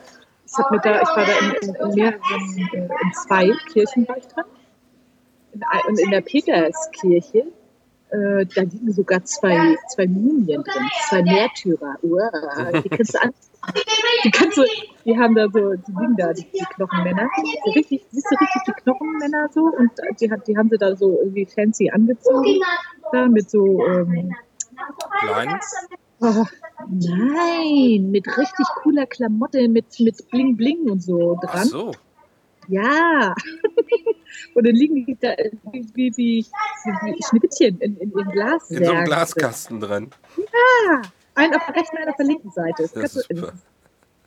ich, 0.45 0.57
hab 0.57 0.83
da, 0.83 1.01
ich 1.01 1.07
war 1.07 1.25
da 1.25 1.31
in, 1.39 1.69
in, 1.69 1.75
in 1.75 1.95
mehreren, 1.95 2.69
äh, 2.73 2.77
in 2.77 3.13
zwei 3.13 3.51
Kirchen 3.71 4.07
war 4.07 4.17
ich 4.17 4.27
drin. 4.27 4.45
In, 5.89 5.97
in 5.97 6.11
der 6.11 6.21
Peterskirche, 6.21 7.45
äh, 8.09 8.45
da 8.45 8.61
liegen 8.61 8.91
sogar 8.93 9.23
zwei, 9.23 9.75
zwei 9.89 10.07
Mumien 10.07 10.63
drin, 10.63 10.89
zwei 11.09 11.23
Märtyrer. 11.23 11.97
Uah, 12.01 12.81
die 12.81 12.89
kannst 12.89 13.15
du 13.15 13.21
an, 13.21 13.33
die 14.23 14.31
du, 14.31 14.65
die 15.05 15.17
haben 15.17 15.35
da 15.35 15.47
so, 15.49 15.73
die 15.73 15.91
liegen 15.91 16.15
da, 16.17 16.33
die, 16.33 16.43
die 16.43 16.65
Knochenmänner. 16.75 17.29
So 17.65 17.71
richtig, 17.71 18.05
siehst 18.11 18.27
du 18.29 18.35
richtig 18.35 18.61
die 18.67 18.71
Knochenmänner 18.83 19.49
so? 19.53 19.61
Und 19.61 19.91
die, 20.19 20.31
die 20.47 20.57
haben 20.57 20.69
sie 20.69 20.77
da 20.77 20.95
so 20.95 21.19
irgendwie 21.19 21.45
fancy 21.45 21.89
angezogen. 21.89 22.61
Da 23.11 23.27
mit 23.27 23.49
so, 23.49 23.85
ähm? 23.87 24.33
Oh, 26.19 26.45
nein, 26.89 28.11
mit 28.11 28.25
richtig 28.37 28.65
cooler 28.81 29.05
Klamotte, 29.05 29.67
mit, 29.67 29.99
mit 29.99 30.29
Bling 30.29 30.55
Bling 30.55 30.89
und 30.89 31.03
so 31.03 31.37
dran. 31.41 31.49
Ach 31.53 31.63
so. 31.63 31.91
Ja. 32.69 33.35
und 34.55 34.65
dann 34.65 34.75
liegen 34.75 35.05
die 35.05 35.17
da 35.19 35.33
wie, 35.71 35.85
wie, 35.93 36.11
wie, 36.15 36.45
wie 36.45 37.23
Schnippchen 37.23 37.79
in, 37.79 37.97
in 37.97 38.11
ihrem 38.11 38.31
Glas. 38.31 38.71
In 38.71 38.85
so 38.85 38.91
einem 38.91 39.05
Glaskasten 39.05 39.79
drin. 39.79 40.09
Ja. 40.37 41.01
Ein 41.35 41.55
auf 41.55 41.65
der 41.65 41.75
rechten, 41.75 41.97
ein 41.97 42.09
auf 42.09 42.15
der 42.15 42.25
linken 42.25 42.51
Seite. 42.51 42.83
Das 42.83 42.93
das 42.93 43.15
ist 43.15 43.29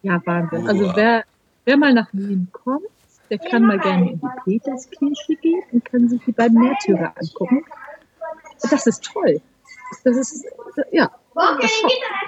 ja, 0.03 0.21
Wahnsinn. 0.25 0.69
Also 0.69 0.93
wer, 0.95 1.25
wer 1.65 1.77
mal 1.77 1.93
nach 1.93 2.09
Wien 2.13 2.49
kommt, 2.53 2.87
der 3.31 3.39
kann 3.39 3.65
mal 3.65 3.79
gerne 3.79 4.13
in 4.13 4.21
die 4.21 4.29
Peterskirche 4.45 5.35
gehen 5.37 5.63
und 5.73 5.85
kann 5.85 6.09
sich 6.09 6.23
die 6.25 6.33
beiden 6.33 6.61
Märtyrer 6.61 7.13
angucken. 7.17 7.65
Das 8.71 8.87
ist 8.87 9.05
toll. 9.05 9.41
Das 10.05 10.17
ist, 10.17 10.45
ja, 10.93 11.11
das 11.35 11.73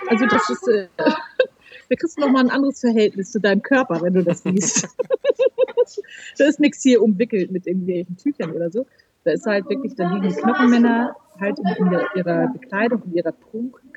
also 0.09 0.27
das 0.27 0.51
ist, 0.51 0.69
äh, 0.69 0.89
da 0.97 1.97
kriegst 1.97 2.17
du 2.17 2.21
nochmal 2.23 2.45
ein 2.45 2.51
anderes 2.51 2.81
Verhältnis 2.81 3.31
zu 3.31 3.41
deinem 3.41 3.63
Körper, 3.63 4.01
wenn 4.03 4.15
du 4.15 4.23
das 4.23 4.43
siehst. 4.43 4.89
da 6.39 6.45
ist 6.45 6.61
nichts 6.61 6.83
hier 6.83 7.03
umwickelt 7.03 7.51
mit 7.51 7.67
irgendwelchen 7.67 8.17
Tüchern 8.17 8.53
oder 8.53 8.71
so. 8.71 8.87
Da 9.25 9.33
ist 9.33 9.47
halt 9.47 9.69
wirklich, 9.69 9.95
da 9.95 10.13
liegen 10.13 10.35
Knochenmänner 10.35 11.17
halt 11.41 11.59
in, 11.59 11.67
ihrer 12.15 12.49
Bekleidung, 12.49 13.03
in 13.07 13.15
ihrer 13.15 13.33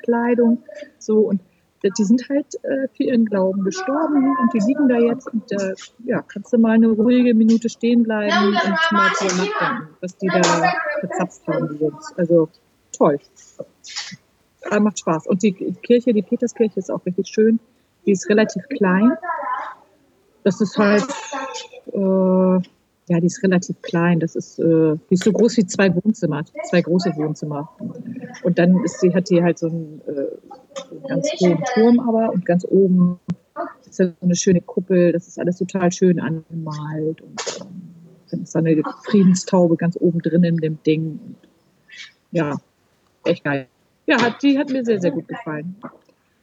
Prunkkleidung, 0.02 0.62
so 0.98 1.20
und 1.20 1.40
die 1.82 2.04
sind 2.04 2.28
halt 2.28 2.46
äh, 2.62 2.86
für 2.96 3.02
ihren 3.02 3.24
Glauben 3.24 3.64
gestorben 3.64 4.36
und 4.40 4.54
die 4.54 4.60
liegen 4.60 4.88
da 4.88 4.98
jetzt 4.98 5.26
und 5.32 5.50
äh, 5.50 5.74
ja, 6.04 6.22
kannst 6.22 6.52
du 6.52 6.58
mal 6.58 6.72
eine 6.72 6.88
ruhige 6.88 7.34
Minute 7.34 7.68
stehen 7.68 8.04
bleiben 8.04 8.46
und 8.46 8.92
mal 8.92 9.10
drüber 9.18 9.34
nachdenken, 9.34 9.88
was 10.00 10.16
die 10.16 10.28
da 10.28 10.72
verzapft 11.00 11.46
haben. 11.48 11.92
Also 12.16 12.48
toll. 12.96 13.18
Aber 14.70 14.80
macht 14.80 15.00
Spaß. 15.00 15.26
Und 15.26 15.42
die 15.42 15.52
Kirche, 15.52 16.12
die 16.12 16.22
Peterskirche 16.22 16.78
ist 16.78 16.88
auch 16.88 17.04
richtig 17.04 17.26
schön. 17.26 17.58
Die 18.06 18.12
ist 18.12 18.28
relativ 18.28 18.62
klein. 18.68 19.16
Das 20.44 20.60
ist 20.60 20.78
halt, 20.78 21.04
äh, 21.92 22.68
ja, 23.12 23.20
die 23.20 23.26
ist 23.26 23.42
relativ 23.42 23.80
klein. 23.82 24.20
Das 24.20 24.36
ist, 24.36 24.58
äh, 24.58 24.96
die 25.10 25.14
ist 25.14 25.24
so 25.24 25.32
groß 25.32 25.58
wie 25.58 25.66
zwei 25.66 25.94
Wohnzimmer, 25.94 26.44
zwei 26.70 26.80
große 26.80 27.14
Wohnzimmer. 27.16 27.68
Und 28.42 28.58
dann 28.58 28.82
ist 28.84 29.00
sie, 29.00 29.14
hat 29.14 29.28
die 29.28 29.42
halt 29.42 29.58
so 29.58 29.66
einen, 29.66 30.00
äh, 30.06 31.08
ganz 31.08 31.28
hohen 31.38 31.62
Turm 31.74 32.00
aber 32.00 32.32
und 32.32 32.46
ganz 32.46 32.64
oben 32.64 33.20
ist 33.86 33.96
so 33.96 34.12
eine 34.22 34.34
schöne 34.34 34.62
Kuppel. 34.62 35.12
Das 35.12 35.28
ist 35.28 35.38
alles 35.38 35.58
total 35.58 35.92
schön 35.92 36.20
angemalt 36.20 37.20
und 37.20 37.60
ähm, 37.60 37.82
dann 38.30 38.42
ist 38.44 38.54
da 38.54 38.60
eine 38.60 38.82
Friedenstaube 39.04 39.76
ganz 39.76 39.98
oben 40.00 40.20
drin 40.20 40.42
in 40.44 40.56
dem 40.56 40.82
Ding. 40.82 41.20
Und, 41.22 41.36
ja, 42.30 42.56
echt 43.24 43.44
geil. 43.44 43.66
Ja, 44.06 44.22
hat, 44.22 44.42
die 44.42 44.58
hat 44.58 44.70
mir 44.70 44.86
sehr, 44.86 45.02
sehr 45.02 45.10
gut 45.10 45.28
gefallen. 45.28 45.76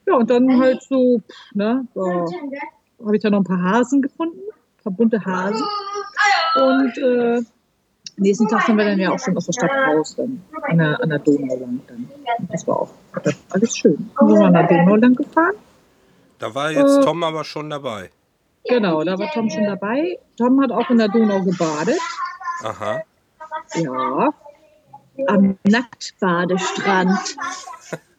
Ja, 0.06 0.14
und 0.14 0.30
dann 0.30 0.60
halt 0.60 0.82
so, 0.84 1.20
ne, 1.52 1.84
da 1.94 2.26
habe 3.04 3.16
ich 3.16 3.22
da 3.22 3.30
noch 3.30 3.40
ein 3.40 3.44
paar 3.44 3.60
Hasen 3.60 4.02
gefunden, 4.02 4.38
ein 4.38 4.82
paar 4.84 4.92
bunte 4.92 5.24
Hasen. 5.24 5.66
Und 6.56 6.98
äh, 6.98 7.42
nächsten 8.16 8.48
Tag 8.48 8.62
sind 8.62 8.76
wir 8.76 8.84
dann 8.84 8.98
ja 8.98 9.10
auch 9.10 9.18
schon 9.18 9.36
aus 9.36 9.46
der 9.46 9.52
Stadt 9.52 9.70
raus, 9.70 10.14
dann 10.16 10.42
an 10.62 10.78
der, 10.78 11.02
an 11.02 11.08
der 11.08 11.18
Donau 11.18 11.56
lang. 11.56 11.80
Dann. 11.86 12.08
das 12.50 12.66
war 12.66 12.80
auch 12.80 12.90
das 13.22 13.34
war 13.34 13.42
alles 13.50 13.76
schön. 13.76 14.10
Dann 14.18 14.28
sind 14.28 14.38
wir 14.38 14.46
an 14.46 14.52
der 14.52 14.66
Donau 14.66 14.96
lang 14.96 15.14
gefahren. 15.14 15.54
Da 16.38 16.54
war 16.54 16.70
jetzt 16.70 16.98
äh, 16.98 17.00
Tom 17.02 17.22
aber 17.22 17.44
schon 17.44 17.70
dabei. 17.70 18.10
Genau, 18.64 19.02
da 19.04 19.18
war 19.18 19.30
Tom 19.32 19.50
schon 19.50 19.64
dabei. 19.64 20.18
Tom 20.36 20.60
hat 20.62 20.70
auch 20.70 20.88
in 20.90 20.98
der 20.98 21.08
Donau 21.08 21.42
gebadet. 21.42 21.98
Aha. 22.64 23.00
Ja, 23.74 24.30
am 25.26 25.58
Nacktbadestrand 25.64 27.36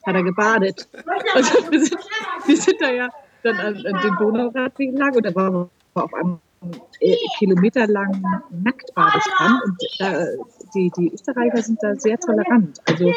hat 0.06 0.16
er 0.16 0.24
gebadet. 0.24 0.88
Also 1.34 1.72
wir 1.72 1.86
sind, 1.86 2.00
wir 2.46 2.58
sind 2.58 2.82
da 2.82 2.92
ja 2.92 3.10
dann 3.44 3.58
an, 3.58 3.76
an 3.76 4.02
den 4.02 4.16
Donauradweg 4.18 4.98
lang 4.98 5.16
und 5.16 5.26
da 5.26 5.36
war 5.36 5.70
auf 5.94 6.14
einem 6.14 6.40
äh, 7.00 7.16
kilometerlangen 7.40 8.24
Nacktbadestrand 8.52 9.64
und 9.66 9.78
da, 10.00 10.26
die, 10.76 10.92
die 10.98 11.12
Österreicher 11.14 11.62
sind 11.62 11.80
da 11.82 11.96
sehr 11.96 12.20
tolerant. 12.20 12.80
Also 12.88 13.12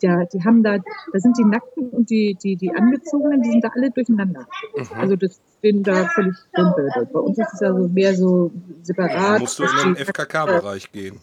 ja, 0.00 0.24
die 0.24 0.44
haben 0.44 0.62
da, 0.62 0.78
da 0.78 1.18
sind 1.18 1.38
die 1.38 1.44
Nackten 1.44 1.88
und 1.90 2.10
die, 2.10 2.34
die, 2.34 2.56
die 2.56 2.74
Angezogenen, 2.74 3.42
die 3.42 3.50
sind 3.50 3.64
da 3.64 3.68
alle 3.74 3.90
durcheinander. 3.90 4.46
Mhm. 4.76 4.86
Also 4.98 5.16
das 5.16 5.40
bin 5.60 5.82
da 5.82 6.06
völlig 6.08 6.34
dunkel. 6.52 6.90
Bei 7.12 7.20
uns 7.20 7.38
ist 7.38 7.54
es 7.54 7.60
ja 7.60 7.72
so 7.72 7.88
mehr 7.88 8.14
so 8.14 8.50
separat. 8.82 9.40
Musst 9.40 9.58
du 9.58 9.64
in 9.64 9.94
den 9.94 9.96
FKK-Bereich 10.04 10.92
gehen. 10.92 11.20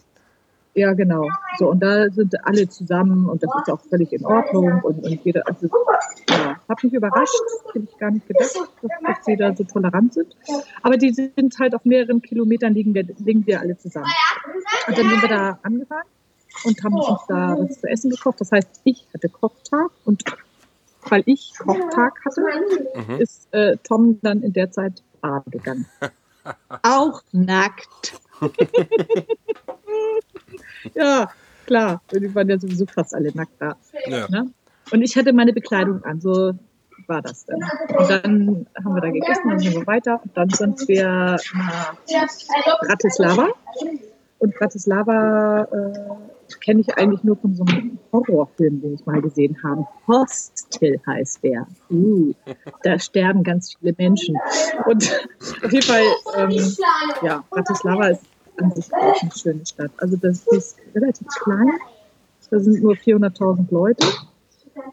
Ja, 0.74 0.94
genau. 0.94 1.28
So, 1.58 1.70
und 1.70 1.80
da 1.80 2.08
sind 2.08 2.34
alle 2.46 2.66
zusammen 2.68 3.28
und 3.28 3.42
das 3.42 3.50
ist 3.60 3.70
auch 3.70 3.80
völlig 3.90 4.10
in 4.12 4.24
Ordnung 4.24 4.80
und, 4.82 5.04
und 5.04 5.24
jeder, 5.24 5.46
also, 5.46 5.68
ja, 6.30 6.56
hat 6.72 6.84
mich 6.84 6.92
überrascht, 6.92 7.32
hätte 7.72 7.86
ich 7.90 7.98
gar 7.98 8.10
nicht 8.10 8.26
gedacht, 8.26 8.56
dass, 8.82 8.90
dass 9.02 9.24
sie 9.24 9.36
da 9.36 9.54
so 9.54 9.64
tolerant 9.64 10.14
sind. 10.14 10.34
Aber 10.82 10.96
die 10.96 11.12
sind 11.12 11.58
halt 11.58 11.74
auf 11.74 11.84
mehreren 11.84 12.20
Kilometern 12.22 12.74
liegen 12.74 12.94
wir, 12.94 13.04
liegen 13.18 13.46
wir 13.46 13.60
alle 13.60 13.76
zusammen. 13.78 14.06
Und 14.88 14.98
dann 14.98 15.08
sind 15.08 15.22
wir 15.22 15.28
da 15.28 15.58
angefangen 15.62 16.08
und 16.64 16.82
haben 16.84 16.94
uns 16.94 17.20
da 17.28 17.56
was 17.58 17.80
zu 17.80 17.88
essen 17.88 18.10
gekocht. 18.10 18.40
Das 18.40 18.52
heißt, 18.52 18.80
ich 18.84 19.06
hatte 19.14 19.28
Kochtag 19.28 19.90
und 20.04 20.24
weil 21.08 21.22
ich 21.26 21.52
Kochtag 21.58 22.14
hatte, 22.24 22.42
Mhm. 22.94 23.20
ist 23.20 23.52
äh, 23.52 23.76
Tom 23.82 24.18
dann 24.22 24.42
in 24.42 24.52
der 24.52 24.70
Zeit 24.70 25.02
baden 25.20 25.50
gegangen. 25.50 25.86
Auch 26.82 27.22
nackt. 27.32 28.20
ja, 30.94 31.30
klar. 31.66 32.02
Die 32.12 32.34
waren 32.34 32.48
ja 32.48 32.58
sowieso 32.58 32.86
fast 32.86 33.14
alle 33.14 33.30
nackt 33.34 33.60
da. 33.60 33.76
Ja. 34.06 34.28
Ne? 34.28 34.50
Und 34.92 35.02
ich 35.02 35.16
hatte 35.16 35.32
meine 35.32 35.52
Bekleidung 35.52 36.04
an, 36.04 36.20
so 36.20 36.52
war 37.06 37.22
das 37.22 37.46
dann. 37.46 37.62
Und 37.98 38.10
dann 38.10 38.66
haben 38.84 38.94
wir 38.94 39.00
da 39.00 39.10
gegessen, 39.10 39.48
dann 39.48 39.58
sind 39.58 39.74
wir 39.74 39.86
weiter 39.86 40.20
und 40.22 40.36
dann 40.36 40.50
sind 40.50 40.86
wir 40.88 41.38
nach 41.54 42.78
Bratislava. 42.80 43.48
Und 44.38 44.54
Bratislava 44.56 45.62
äh, 45.64 46.56
kenne 46.64 46.80
ich 46.80 46.98
eigentlich 46.98 47.22
nur 47.22 47.36
von 47.36 47.54
so 47.54 47.64
einem 47.64 47.98
Horrorfilm, 48.12 48.80
den 48.80 48.94
ich 48.94 49.06
mal 49.06 49.22
gesehen 49.22 49.56
habe. 49.62 49.86
Hostel 50.08 51.00
heißt 51.06 51.42
der. 51.44 51.66
Uh, 51.90 52.34
da 52.82 52.98
sterben 52.98 53.44
ganz 53.44 53.74
viele 53.74 53.94
Menschen. 53.96 54.36
Und 54.86 55.10
auf 55.64 55.72
jeden 55.72 55.86
Fall, 55.86 56.02
ähm, 56.36 56.76
ja, 57.22 57.44
Bratislava 57.50 58.08
ist 58.08 58.22
an 58.58 58.72
sich 58.72 58.92
auch 58.92 59.22
eine 59.22 59.30
schöne 59.30 59.64
Stadt. 59.64 59.92
Also 59.98 60.16
das 60.16 60.46
ist 60.48 60.76
relativ 60.94 61.28
klein. 61.28 61.70
Da 62.50 62.60
sind 62.60 62.82
nur 62.82 62.94
400.000 62.94 63.66
Leute. 63.70 64.06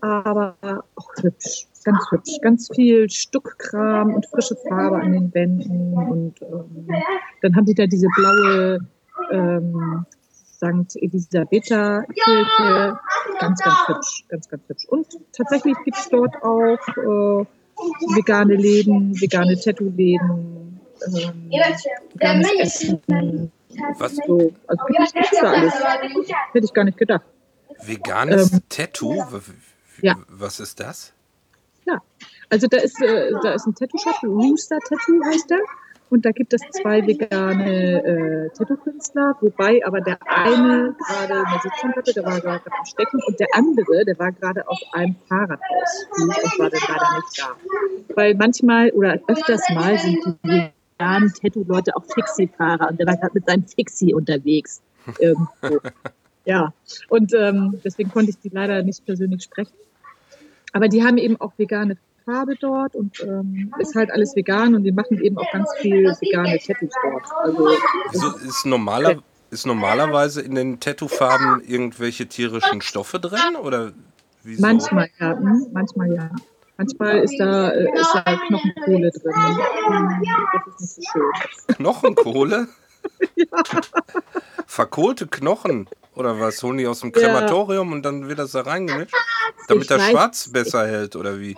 Aber 0.02 0.56
auch 0.96 1.10
hübsch, 1.22 1.68
ganz 1.84 2.12
hübsch. 2.12 2.40
Ganz 2.42 2.70
viel 2.74 3.10
Stuckkram 3.10 4.14
und 4.14 4.26
frische 4.28 4.56
Farbe 4.56 4.98
an 4.98 5.12
den 5.12 5.34
Wänden. 5.34 5.94
Und 5.94 6.42
ähm, 6.42 6.88
dann 7.42 7.56
haben 7.56 7.66
die 7.66 7.74
da 7.74 7.86
diese 7.86 8.08
blaue 8.16 8.80
ähm, 9.32 10.06
St. 10.60 10.96
Elisabetha 11.02 12.04
Kirche. 12.04 13.00
Ganz, 13.40 13.62
ganz 13.62 13.88
hübsch. 13.88 14.26
Ganz, 14.28 14.50
ganz 14.50 14.64
hübsch. 14.68 14.86
Und 14.90 15.08
tatsächlich 15.32 15.76
gibt 15.86 15.98
es 15.98 16.10
dort 16.10 16.36
auch 16.44 16.88
äh, 16.98 17.46
vegane 18.16 18.56
Läden, 18.56 19.20
vegane 19.20 19.58
Tattoo-Läden, 19.58 20.80
ähm, 21.08 21.52
veganes 22.14 22.52
Essen. 22.60 23.52
Was? 23.98 24.16
So, 24.16 24.52
also 24.68 24.84
gibt 24.86 25.32
es 25.32 25.40
da 25.40 25.52
alles. 25.52 25.74
Hätte 26.52 26.66
ich 26.66 26.74
gar 26.74 26.84
nicht 26.84 26.98
gedacht. 26.98 27.24
Veganes 27.86 28.52
Ähm, 28.52 28.60
Tattoo? 28.68 29.24
Ja. 30.02 30.16
Was 30.28 30.60
ist 30.60 30.80
das? 30.80 31.14
Ja, 31.86 32.02
also 32.50 32.68
da 32.68 32.78
ist, 32.78 33.02
äh, 33.02 33.32
da 33.42 33.54
ist 33.54 33.66
ein 33.66 33.76
Tattoo-Shop, 33.76 34.24
Rooster 34.24 34.80
Tattoo 34.80 35.22
heißt 35.26 35.50
der. 35.50 35.60
Und 36.10 36.26
da 36.26 36.32
gibt 36.32 36.54
es 36.54 36.62
zwei 36.72 37.06
vegane 37.06 38.04
äh, 38.04 38.50
Tattoo-Künstler, 38.58 39.36
wobei 39.42 39.80
aber 39.86 40.02
der 40.02 40.18
eine 40.26 40.96
gerade 40.98 41.46
eine 41.46 41.60
Sitzung 41.62 41.94
hatte, 41.96 42.14
der 42.14 42.26
war 42.26 42.42
gerade 42.42 42.66
am 42.66 42.86
Stecken 42.86 43.22
und 43.28 43.40
der 43.40 43.48
andere, 43.54 44.06
der 44.06 44.18
war 44.18 44.32
gerade 44.32 44.68
auf 44.68 44.80
einem 44.94 45.16
Fahrrad 45.28 45.60
ausflug 45.60 46.44
und 46.44 46.60
war 46.60 46.70
dann 46.72 46.82
leider 46.88 47.16
nicht 47.16 47.40
da. 47.40 48.16
Weil 48.16 48.34
manchmal 48.36 48.90
oder 48.92 49.20
öfters 49.28 49.62
mal 49.76 50.00
sind 50.00 50.18
die 50.44 50.72
veganen 50.98 51.32
Tattoo-Leute 51.32 51.96
auch 51.96 52.06
Fixie-Fahrer 52.12 52.90
und 52.90 53.00
der 53.00 53.06
war 53.06 53.18
gerade 53.18 53.34
mit 53.36 53.46
seinem 53.46 53.68
Fixie 53.68 54.14
unterwegs 54.14 54.82
irgendwo. 55.20 55.80
Ja, 56.46 56.74
und 57.10 57.34
ähm, 57.34 57.80
deswegen 57.84 58.12
konnte 58.12 58.32
ich 58.32 58.40
die 58.40 58.50
leider 58.50 58.82
nicht 58.84 59.06
persönlich 59.06 59.44
sprechen. 59.44 59.74
Aber 60.74 60.88
die 60.88 61.04
haben 61.04 61.18
eben 61.18 61.40
auch 61.40 61.52
vegane 61.58 61.98
Farbe 62.26 62.56
dort 62.60 62.96
und 62.96 63.20
ähm, 63.22 63.74
ist 63.80 63.96
halt 63.96 64.12
alles 64.12 64.36
vegan 64.36 64.76
und 64.76 64.84
die 64.84 64.92
machen 64.92 65.22
eben 65.22 65.38
auch 65.38 65.52
ganz 65.52 65.70
viel 65.80 66.06
vegane 66.06 66.60
Tattoos 66.60 66.92
dort. 67.04 67.24
Also 67.44 67.68
Wieso 68.12 68.38
ist, 68.38 68.66
normaler, 68.66 69.18
ist 69.52 69.66
normalerweise 69.66 70.42
in 70.42 70.56
den 70.56 70.80
Tattoo-Farben 70.80 71.62
irgendwelche 71.68 72.28
tierischen 72.28 72.82
Stoffe 72.82 73.20
drin? 73.20 73.56
Oder 73.62 73.92
wieso? 74.44 74.62
manchmal 74.62 75.10
ja, 75.20 75.36
hm, 75.38 75.68
manchmal 75.72 76.14
ja. 76.14 76.30
Manchmal 76.78 77.18
ist 77.18 77.38
da, 77.38 77.72
äh, 77.72 77.92
ist 77.94 78.14
da 78.14 78.38
Knochenkohle 78.48 79.12
drin. 79.12 79.34
Hm, 79.34 80.24
Das 80.54 80.82
ist 80.82 80.98
nicht 80.98 81.12
so 81.12 81.20
schön. 81.20 81.76
Knochenkohle? 81.76 82.68
Verkohlte 84.68 85.28
Knochen? 85.28 85.88
Oder 86.16 86.40
was? 86.40 86.62
Holen 86.64 86.78
die 86.78 86.88
aus 86.88 87.00
dem 87.02 87.12
Ja. 87.16 87.22
Krematorium 87.22 87.92
und 87.94 88.04
dann 88.04 88.28
wird 88.28 88.40
das 88.40 88.52
da 88.52 88.62
reingemischt? 88.62 89.16
Damit 89.68 89.84
Ich 89.84 89.88
der 89.88 90.00
weiß 90.00 90.10
Schwarz 90.10 90.50
besser 90.52 90.88
hält, 90.88 91.16
oder 91.16 91.40
wie? 91.40 91.56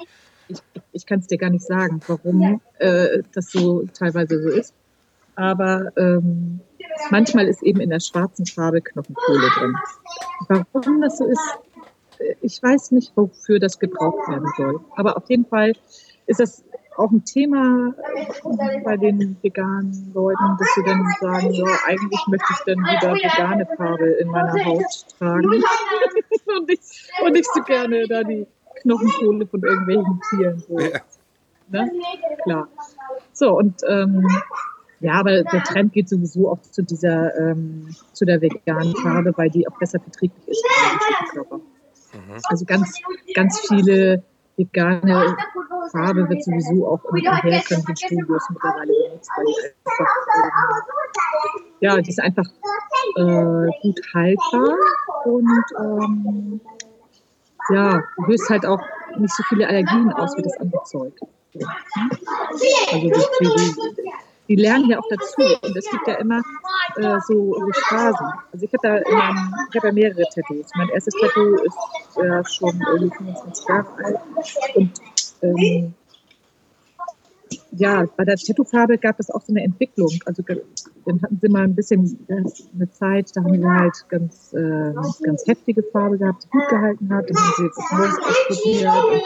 Ich, 0.47 0.59
ich 0.91 1.05
kann 1.05 1.19
es 1.19 1.27
dir 1.27 1.37
gar 1.37 1.49
nicht 1.49 1.65
sagen, 1.65 2.01
warum 2.07 2.61
äh, 2.79 3.23
das 3.33 3.51
so 3.51 3.87
teilweise 3.97 4.41
so 4.41 4.49
ist. 4.49 4.73
Aber 5.35 5.91
ähm, 5.97 6.59
manchmal 7.09 7.47
ist 7.47 7.63
eben 7.63 7.79
in 7.79 7.89
der 7.89 8.01
schwarzen 8.01 8.45
Farbe 8.45 8.81
Knochenkohle 8.81 9.49
drin. 9.57 9.75
Warum 10.73 11.01
das 11.01 11.17
so 11.17 11.25
ist, 11.25 11.57
äh, 12.19 12.35
ich 12.41 12.61
weiß 12.61 12.91
nicht, 12.91 13.13
wofür 13.15 13.59
das 13.59 13.79
gebraucht 13.79 14.27
werden 14.29 14.47
soll. 14.57 14.79
Aber 14.95 15.17
auf 15.17 15.29
jeden 15.29 15.45
Fall 15.45 15.73
ist 16.27 16.39
das 16.39 16.63
auch 16.97 17.11
ein 17.11 17.23
Thema 17.23 17.93
bei 18.83 18.97
den 18.97 19.37
veganen 19.41 20.11
Leuten, 20.13 20.57
dass 20.59 20.67
sie 20.75 20.83
dann 20.83 21.05
sagen, 21.19 21.51
ja, 21.51 21.65
eigentlich 21.87 22.19
möchte 22.27 22.47
ich 22.51 22.59
dann 22.65 22.79
wieder 22.79 23.13
vegane 23.13 23.67
Farbe 23.77 24.05
in 24.05 24.27
meiner 24.27 24.65
Haut 24.65 24.83
tragen 25.17 25.47
und, 26.57 26.67
nicht, 26.67 26.83
und 27.23 27.33
nicht 27.33 27.49
so 27.53 27.61
gerne 27.63 28.07
da 28.07 28.23
die 28.23 28.45
Knochenkohle 28.81 29.47
von 29.47 29.61
irgendwelchen 29.61 30.21
Tieren. 30.29 30.63
So. 30.67 30.79
Ja. 30.79 30.99
Ne? 31.69 31.91
Klar. 32.43 32.67
So, 33.31 33.57
und 33.57 33.81
ähm, 33.87 34.27
ja, 34.99 35.13
aber 35.13 35.43
der 35.43 35.63
Trend 35.63 35.93
geht 35.93 36.09
sowieso 36.09 36.51
auch 36.51 36.61
zu 36.61 36.83
dieser, 36.83 37.35
ähm, 37.37 37.95
zu 38.11 38.25
der 38.25 38.41
veganen 38.41 38.95
Farbe, 38.97 39.33
weil 39.35 39.49
die 39.49 39.67
auch 39.67 39.77
besser 39.79 39.99
verträglich 39.99 40.47
ist 40.47 40.65
für 40.67 41.13
den 41.13 41.29
Körper. 41.31 41.57
Mhm. 41.57 42.41
Also 42.43 42.65
ganz, 42.65 42.99
ganz 43.33 43.59
viele 43.67 44.23
vegane 44.61 45.35
Farbe 45.91 46.29
wird 46.29 46.43
sowieso 46.43 46.87
auch 46.87 47.03
in 47.13 47.25
in 47.25 47.51
herkömmlichen 47.51 47.95
Studios 47.97 48.43
mittlerweile 48.49 48.93
benutzt, 49.07 49.29
weil 49.35 49.45
die 49.45 49.55
einfach, 49.85 50.11
ähm, 50.37 51.63
ja, 51.79 52.01
die 52.01 52.09
ist 52.09 52.21
einfach 52.21 52.45
äh, 53.17 53.67
gut 53.81 54.01
haltbar 54.13 54.77
und 55.25 55.63
ähm, 55.79 56.61
ja, 57.69 58.01
du 58.17 58.23
löst 58.25 58.49
halt 58.49 58.65
auch 58.65 58.81
nicht 59.17 59.33
so 59.33 59.43
viele 59.49 59.67
Allergien 59.67 60.11
aus 60.13 60.35
wie 60.37 60.41
das 60.41 60.57
andere 60.57 60.83
Zeug. 60.83 61.13
So? 61.53 61.67
Also 62.91 62.99
die, 62.99 63.11
die, 63.11 64.11
die, 64.55 64.61
lernen 64.61 64.89
ja 64.89 64.99
auch 64.99 65.07
dazu 65.09 65.41
und 65.61 65.75
es 65.75 65.89
gibt 65.89 66.07
ja 66.07 66.15
immer 66.15 66.41
äh, 66.97 67.17
so, 67.27 67.53
so 67.53 67.67
Phasen. 67.89 68.27
Also 68.51 68.65
ich 68.65 68.73
habe 68.73 69.03
ich 69.07 69.77
hab 69.77 69.83
ja 69.83 69.91
mehrere 69.91 70.23
Tattoos. 70.23 70.67
Mein 70.75 70.89
erstes 70.89 71.13
Tattoo 71.15 71.55
ist 71.55 71.77
ja 72.17 72.43
schon 72.45 72.81
irgendwie 72.93 73.15
25 73.15 73.65
Jahre 73.67 73.87
alt 74.03 74.19
und 74.75 74.91
ähm, 75.41 75.93
ja, 77.73 78.05
bei 78.17 78.25
der 78.25 78.35
Tattoofarbe 78.35 78.97
gab 78.97 79.19
es 79.19 79.29
auch 79.29 79.41
so 79.41 79.53
eine 79.53 79.63
Entwicklung. 79.63 80.11
Also 80.25 80.43
dann 80.43 81.21
hatten 81.21 81.39
sie 81.41 81.49
mal 81.49 81.63
ein 81.63 81.75
bisschen 81.75 82.19
äh, 82.27 82.43
eine 82.75 82.91
Zeit, 82.91 83.31
da 83.33 83.43
haben 83.43 83.57
sie 83.57 83.67
halt 83.67 84.05
ganz, 84.09 84.53
äh, 84.53 84.93
ganz 85.23 85.47
heftige 85.47 85.83
Farbe 85.83 86.17
gehabt, 86.17 86.43
die 86.43 86.49
gut 86.49 86.67
gehalten 86.69 87.09
hat. 87.13 87.29
Dann 87.29 87.37
haben 87.37 87.53
sie 87.57 87.63
jetzt 87.63 87.77
das 87.77 87.91
Neues 87.91 88.17
ausprobiert 88.19 89.23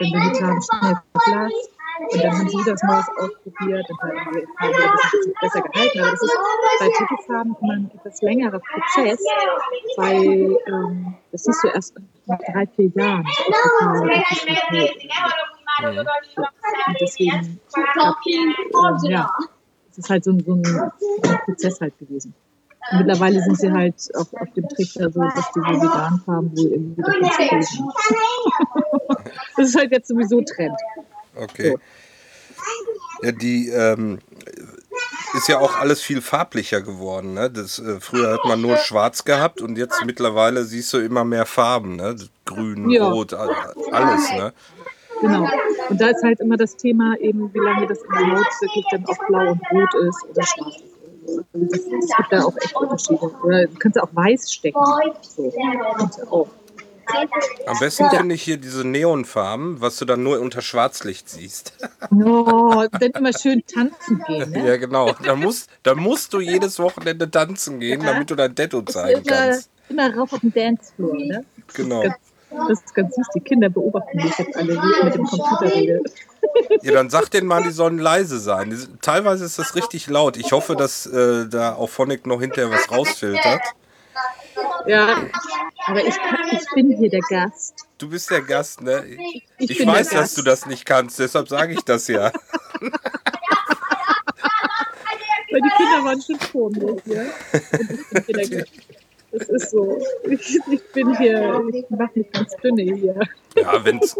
dann 0.00 0.34
Farben 0.34 0.62
schnell 0.62 0.96
verblasst. 1.12 1.70
Und 1.98 2.22
dann 2.22 2.38
haben 2.38 2.48
sie 2.48 2.56
das 2.64 2.82
Neues 2.82 3.06
ausprobiert 3.16 3.90
und 3.90 3.98
dann 4.00 4.10
haben 4.10 4.36
ein 4.36 4.72
bisschen 5.02 5.34
besser 5.40 5.60
gehalten. 5.62 6.00
Aber 6.00 6.10
das 6.10 6.22
ist 6.22 6.38
bei 6.80 6.88
Tattoofarben 6.96 7.56
immer 7.60 7.72
ein 7.72 7.90
etwas 7.94 8.22
längerer 8.22 8.60
Prozess, 8.60 9.20
weil 9.96 10.56
ähm, 10.66 11.14
das 11.32 11.42
siehst 11.42 11.64
du 11.64 11.68
erst 11.68 11.94
nach 12.26 12.38
drei, 12.52 12.66
vier 12.66 12.90
Jahren. 12.94 13.26
Mhm. 15.80 15.98
Und 16.88 16.96
deswegen, 17.00 17.60
glaub, 17.94 18.16
ähm, 18.26 19.10
ja, 19.10 19.30
es 19.90 19.98
ist 19.98 20.10
halt 20.10 20.24
so 20.24 20.32
ein, 20.32 20.44
so, 20.44 20.54
ein, 20.54 21.38
Prozess 21.44 21.80
halt 21.80 21.98
gewesen. 21.98 22.34
Und 22.90 22.98
mittlerweile 22.98 23.40
sind 23.40 23.58
sie 23.58 23.70
halt 23.70 23.94
auf, 24.14 24.32
auf 24.34 24.52
dem 24.54 24.68
Trichter 24.68 25.10
so, 25.10 25.20
dass 25.20 25.52
die 25.52 25.60
so 25.60 25.82
vegan 25.82 26.22
Farben 26.24 26.56
wohl 26.56 26.66
irgendwie 26.66 27.02
cool 27.02 27.30
sind. 27.32 27.66
Das 29.56 29.68
ist 29.68 29.76
halt 29.76 29.92
jetzt 29.92 30.08
sowieso 30.08 30.40
Trend. 30.42 30.78
Okay. 31.38 31.76
Ja, 33.22 33.32
die, 33.32 33.68
ähm, 33.68 34.18
ist 35.34 35.48
ja 35.48 35.58
auch 35.58 35.78
alles 35.78 36.00
viel 36.00 36.20
farblicher 36.20 36.80
geworden. 36.80 37.34
Ne? 37.34 37.50
Das, 37.50 37.78
äh, 37.78 38.00
früher 38.00 38.32
hat 38.32 38.44
man 38.44 38.60
nur 38.60 38.76
schwarz 38.78 39.24
gehabt 39.24 39.60
und 39.60 39.76
jetzt 39.76 40.04
mittlerweile 40.04 40.64
siehst 40.64 40.92
du 40.92 40.98
immer 40.98 41.24
mehr 41.24 41.46
Farben. 41.46 41.96
Ne? 41.96 42.16
Grün, 42.44 42.88
Ja. 42.90 43.08
rot, 43.08 43.34
alles. 43.34 44.32
Ne? 44.32 44.52
Genau. 45.20 45.48
Und 45.88 46.00
da 46.00 46.08
ist 46.08 46.22
halt 46.22 46.40
immer 46.40 46.56
das 46.56 46.76
Thema 46.76 47.16
eben, 47.20 47.52
wie 47.52 47.58
lange 47.58 47.86
das 47.86 47.98
in 48.02 48.08
der 48.10 48.36
Haut 48.38 48.46
wirklich 48.60 48.84
dann 48.90 49.04
auch 49.06 49.26
blau 49.26 49.50
und 49.50 49.60
rot 49.72 49.94
ist 50.06 50.24
oder 50.30 50.46
schwarz 50.46 50.76
ist. 50.76 50.98
Also 51.52 51.66
es 51.72 51.84
gibt 52.16 52.32
da 52.32 52.42
auch 52.44 52.56
echt 52.56 52.74
Unterschiede. 52.76 53.30
Oder 53.42 53.66
du 53.66 53.78
kannst 53.78 54.00
auch 54.00 54.08
weiß 54.12 54.52
stecken. 54.52 54.78
So. 55.22 55.52
Auch. 56.30 56.48
Am 57.66 57.78
besten 57.78 58.10
finde 58.10 58.34
ich 58.34 58.42
hier 58.42 58.56
diese 58.56 58.86
Neonfarben, 58.86 59.80
was 59.80 59.96
du 59.96 60.04
dann 60.04 60.22
nur 60.22 60.40
unter 60.40 60.62
Schwarzlicht 60.62 61.28
siehst. 61.28 61.72
Oh, 62.10 62.84
dann 62.90 63.10
immer 63.10 63.32
schön 63.32 63.62
tanzen 63.66 64.22
gehen. 64.26 64.50
Ne? 64.50 64.66
ja, 64.66 64.76
genau. 64.76 65.12
Da 65.24 65.36
musst, 65.36 65.70
da 65.82 65.94
musst 65.94 66.32
du 66.32 66.40
jedes 66.40 66.78
Wochenende 66.78 67.30
tanzen 67.30 67.80
gehen, 67.80 68.02
damit 68.02 68.30
du 68.30 68.34
dein 68.34 68.54
Tattoo 68.54 68.82
zeigen 68.82 69.22
immer, 69.22 69.36
kannst. 69.36 69.70
immer 69.88 70.14
rauf 70.14 70.32
auf 70.32 70.40
den 70.40 70.52
Dancefloor. 70.52 71.16
Ne? 71.16 71.44
Genau. 71.74 72.04
Das 72.50 72.80
ist 72.80 72.94
ganz 72.94 73.14
süß. 73.14 73.26
Die 73.34 73.40
Kinder 73.40 73.68
beobachten 73.68 74.16
mich 74.16 74.38
jetzt 74.38 74.56
alle, 74.56 74.74
wie 74.74 74.90
ich 74.96 75.04
mit 75.04 75.14
dem 75.14 75.24
Computer 75.24 75.74
rede. 75.74 76.02
Ja, 76.82 76.92
dann 76.92 77.10
sag 77.10 77.28
denen 77.30 77.46
mal, 77.46 77.62
die 77.62 77.70
sollen 77.70 77.98
leise 77.98 78.38
sein. 78.38 78.74
Teilweise 79.02 79.44
ist 79.44 79.58
das 79.58 79.74
richtig 79.74 80.08
laut. 80.08 80.36
Ich 80.36 80.52
hoffe, 80.52 80.76
dass 80.76 81.04
äh, 81.06 81.46
da 81.48 81.74
auf 81.74 81.90
Phonic 81.90 82.26
noch 82.26 82.40
hinterher 82.40 82.70
was 82.70 82.90
rausfiltert. 82.90 83.60
Ja, 84.86 85.16
aber 85.86 86.04
ich, 86.06 86.14
kann, 86.16 86.38
ich 86.52 86.64
bin 86.74 86.96
hier 86.96 87.10
der 87.10 87.20
Gast. 87.28 87.74
Du 87.98 88.08
bist 88.08 88.30
der 88.30 88.42
Gast, 88.42 88.80
ne? 88.80 89.04
Ich, 89.58 89.76
bin 89.78 89.86
der 89.86 89.94
weiß, 89.96 90.08
dass 90.10 90.20
Gast. 90.20 90.38
du 90.38 90.42
das 90.42 90.66
nicht 90.66 90.84
kannst, 90.86 91.18
deshalb 91.18 91.48
sage 91.48 91.74
ich 91.74 91.80
das 91.82 92.06
ja. 92.08 92.32
Weil 95.50 95.62
die 95.62 95.70
Kinder 95.76 96.04
waren 96.04 96.20
schon 96.22 96.38
vor 96.40 96.70
mir 96.70 96.96
hier. 97.04 97.26
Und 97.72 97.90
ich 98.12 98.26
bin 98.26 98.58
Gast. 98.58 98.72
Das 99.30 99.48
ist 99.48 99.70
so. 99.70 100.00
Ich, 100.24 100.58
ich 100.70 100.92
bin 100.92 101.14
hier, 101.18 101.62
ich 101.72 101.84
mache 101.90 102.10
mich 102.14 102.32
ganz 102.32 102.54
dünne 102.62 102.82
hier. 102.82 103.20
Ja, 103.56 103.84
wenn's. 103.84 104.16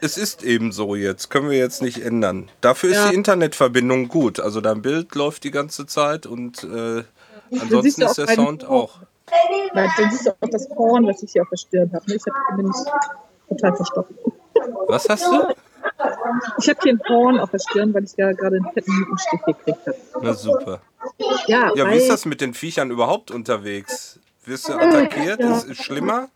Es 0.00 0.18
ist 0.18 0.42
eben 0.42 0.72
so 0.72 0.96
jetzt, 0.96 1.30
können 1.30 1.50
wir 1.50 1.58
jetzt 1.58 1.80
nicht 1.82 2.02
ändern. 2.04 2.50
Dafür 2.62 2.90
ist 2.90 2.96
Ja. 2.96 3.10
die 3.10 3.14
Internetverbindung 3.14 4.08
gut. 4.08 4.40
Also 4.40 4.60
dein 4.60 4.82
Bild 4.82 5.14
läuft 5.14 5.44
die 5.44 5.50
ganze 5.52 5.86
Zeit 5.86 6.26
und 6.26 6.64
äh, 6.64 7.04
ansonsten 7.58 8.02
ist 8.02 8.08
auch 8.20 8.26
der 8.26 8.34
Sound 8.34 8.64
auch. 8.64 8.98
Weil 9.72 9.88
dann 9.96 10.10
siehst 10.10 10.26
du 10.26 10.30
auch 10.30 10.48
das 10.50 10.68
Horn, 10.70 11.06
was 11.06 11.22
ich 11.22 11.32
hier 11.32 11.42
auf 11.42 11.48
der 11.50 11.56
Stirn 11.56 11.90
habe. 11.92 12.04
Ich 12.12 12.22
hab, 12.26 12.56
bin 12.56 12.66
nämlich 12.66 12.76
total 13.48 13.76
verstopft. 13.76 14.12
Was 14.88 15.08
hast 15.08 15.26
du? 15.26 15.54
Ich 16.58 16.68
habe 16.68 16.78
hier 16.82 16.92
ein 16.92 17.00
Horn 17.08 17.38
auf 17.38 17.50
der 17.50 17.58
Stirn, 17.58 17.94
weil 17.94 18.04
ich 18.04 18.16
ja 18.16 18.32
gerade 18.32 18.56
einen 18.56 18.70
fetten 18.72 18.92
Mückenstich 18.92 19.40
gekriegt 19.46 19.86
habe. 19.86 19.96
Na 20.20 20.34
super. 20.34 20.80
Ja, 21.46 21.72
Ja, 21.74 21.90
wie 21.90 21.96
ist 21.96 22.10
das 22.10 22.24
mit 22.24 22.40
den 22.40 22.54
Viechern 22.54 22.90
überhaupt 22.90 23.30
unterwegs? 23.30 24.18
Wirst 24.44 24.68
du 24.68 24.74
attackiert? 24.74 25.40
Ja. 25.40 25.56
Ist 25.56 25.68
es 25.70 25.76
schlimmer? 25.78 26.28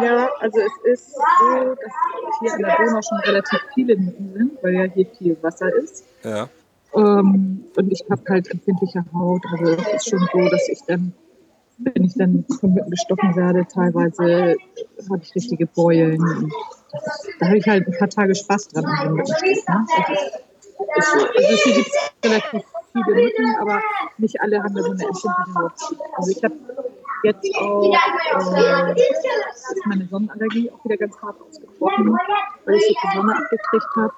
Ja, 0.00 0.28
also 0.40 0.60
es 0.60 0.92
ist 0.92 1.14
so, 1.14 1.74
dass 1.74 2.40
hier 2.40 2.52
an 2.52 2.62
der 2.62 2.76
Donau 2.76 3.00
schon 3.02 3.18
relativ 3.18 3.58
viele 3.74 3.96
Mücken 3.96 4.32
sind, 4.34 4.62
weil 4.62 4.74
ja 4.74 4.84
hier 4.84 5.06
viel 5.18 5.36
Wasser 5.42 5.74
ist. 5.74 6.04
Ja. 6.22 6.48
Ähm, 6.94 7.64
und 7.76 7.92
ich 7.92 8.04
habe 8.10 8.22
halt 8.28 8.50
empfindliche 8.50 9.04
Haut. 9.12 9.42
Also 9.52 9.72
es 9.72 9.94
ist 9.94 10.10
schon 10.10 10.28
so, 10.32 10.48
dass 10.48 10.68
ich 10.68 10.80
dann, 10.86 11.12
wenn 11.78 12.04
ich 12.04 12.14
dann 12.14 12.44
von 12.60 12.74
Mücken 12.74 12.90
gestochen 12.90 13.36
werde, 13.36 13.66
teilweise 13.66 14.56
habe 15.10 15.22
ich 15.22 15.34
richtige 15.34 15.66
Beulen. 15.66 16.20
Und 16.20 16.52
da 17.40 17.46
habe 17.46 17.58
ich 17.58 17.66
halt 17.66 17.86
ein 17.86 17.98
paar 17.98 18.08
Tage 18.08 18.34
Spaß 18.34 18.68
dran 18.68 18.86
an 18.86 19.14
Mückenstich. 19.14 19.64
Ne? 19.68 19.86
Also 20.94 21.18
hier 21.64 21.74
gibt 21.74 21.88
es 21.88 22.30
relativ 22.30 22.62
viele 22.92 23.22
Mücken, 23.22 23.56
aber 23.60 23.80
nicht 24.18 24.40
alle 24.40 24.62
haben 24.62 24.74
so 24.74 24.90
eine 24.90 25.04
empfindliche 25.04 25.28
Haut. 25.54 25.72
Also 26.16 26.30
ich 26.30 26.44
habe 26.44 26.54
jetzt 27.22 27.56
auch 27.56 27.84
äh, 27.84 28.92
ist 28.92 29.86
meine 29.86 30.06
Sonnenallergie 30.06 30.70
auch 30.70 30.84
wieder 30.84 30.96
ganz 30.96 31.16
hart 31.20 31.36
ausgebrochen, 31.40 32.16
weil 32.64 32.74
ich 32.74 32.84
so 32.86 32.94
viel 32.94 33.20
Sonne 33.20 33.36
abgekriegt 33.36 33.96
habe. 33.96 34.12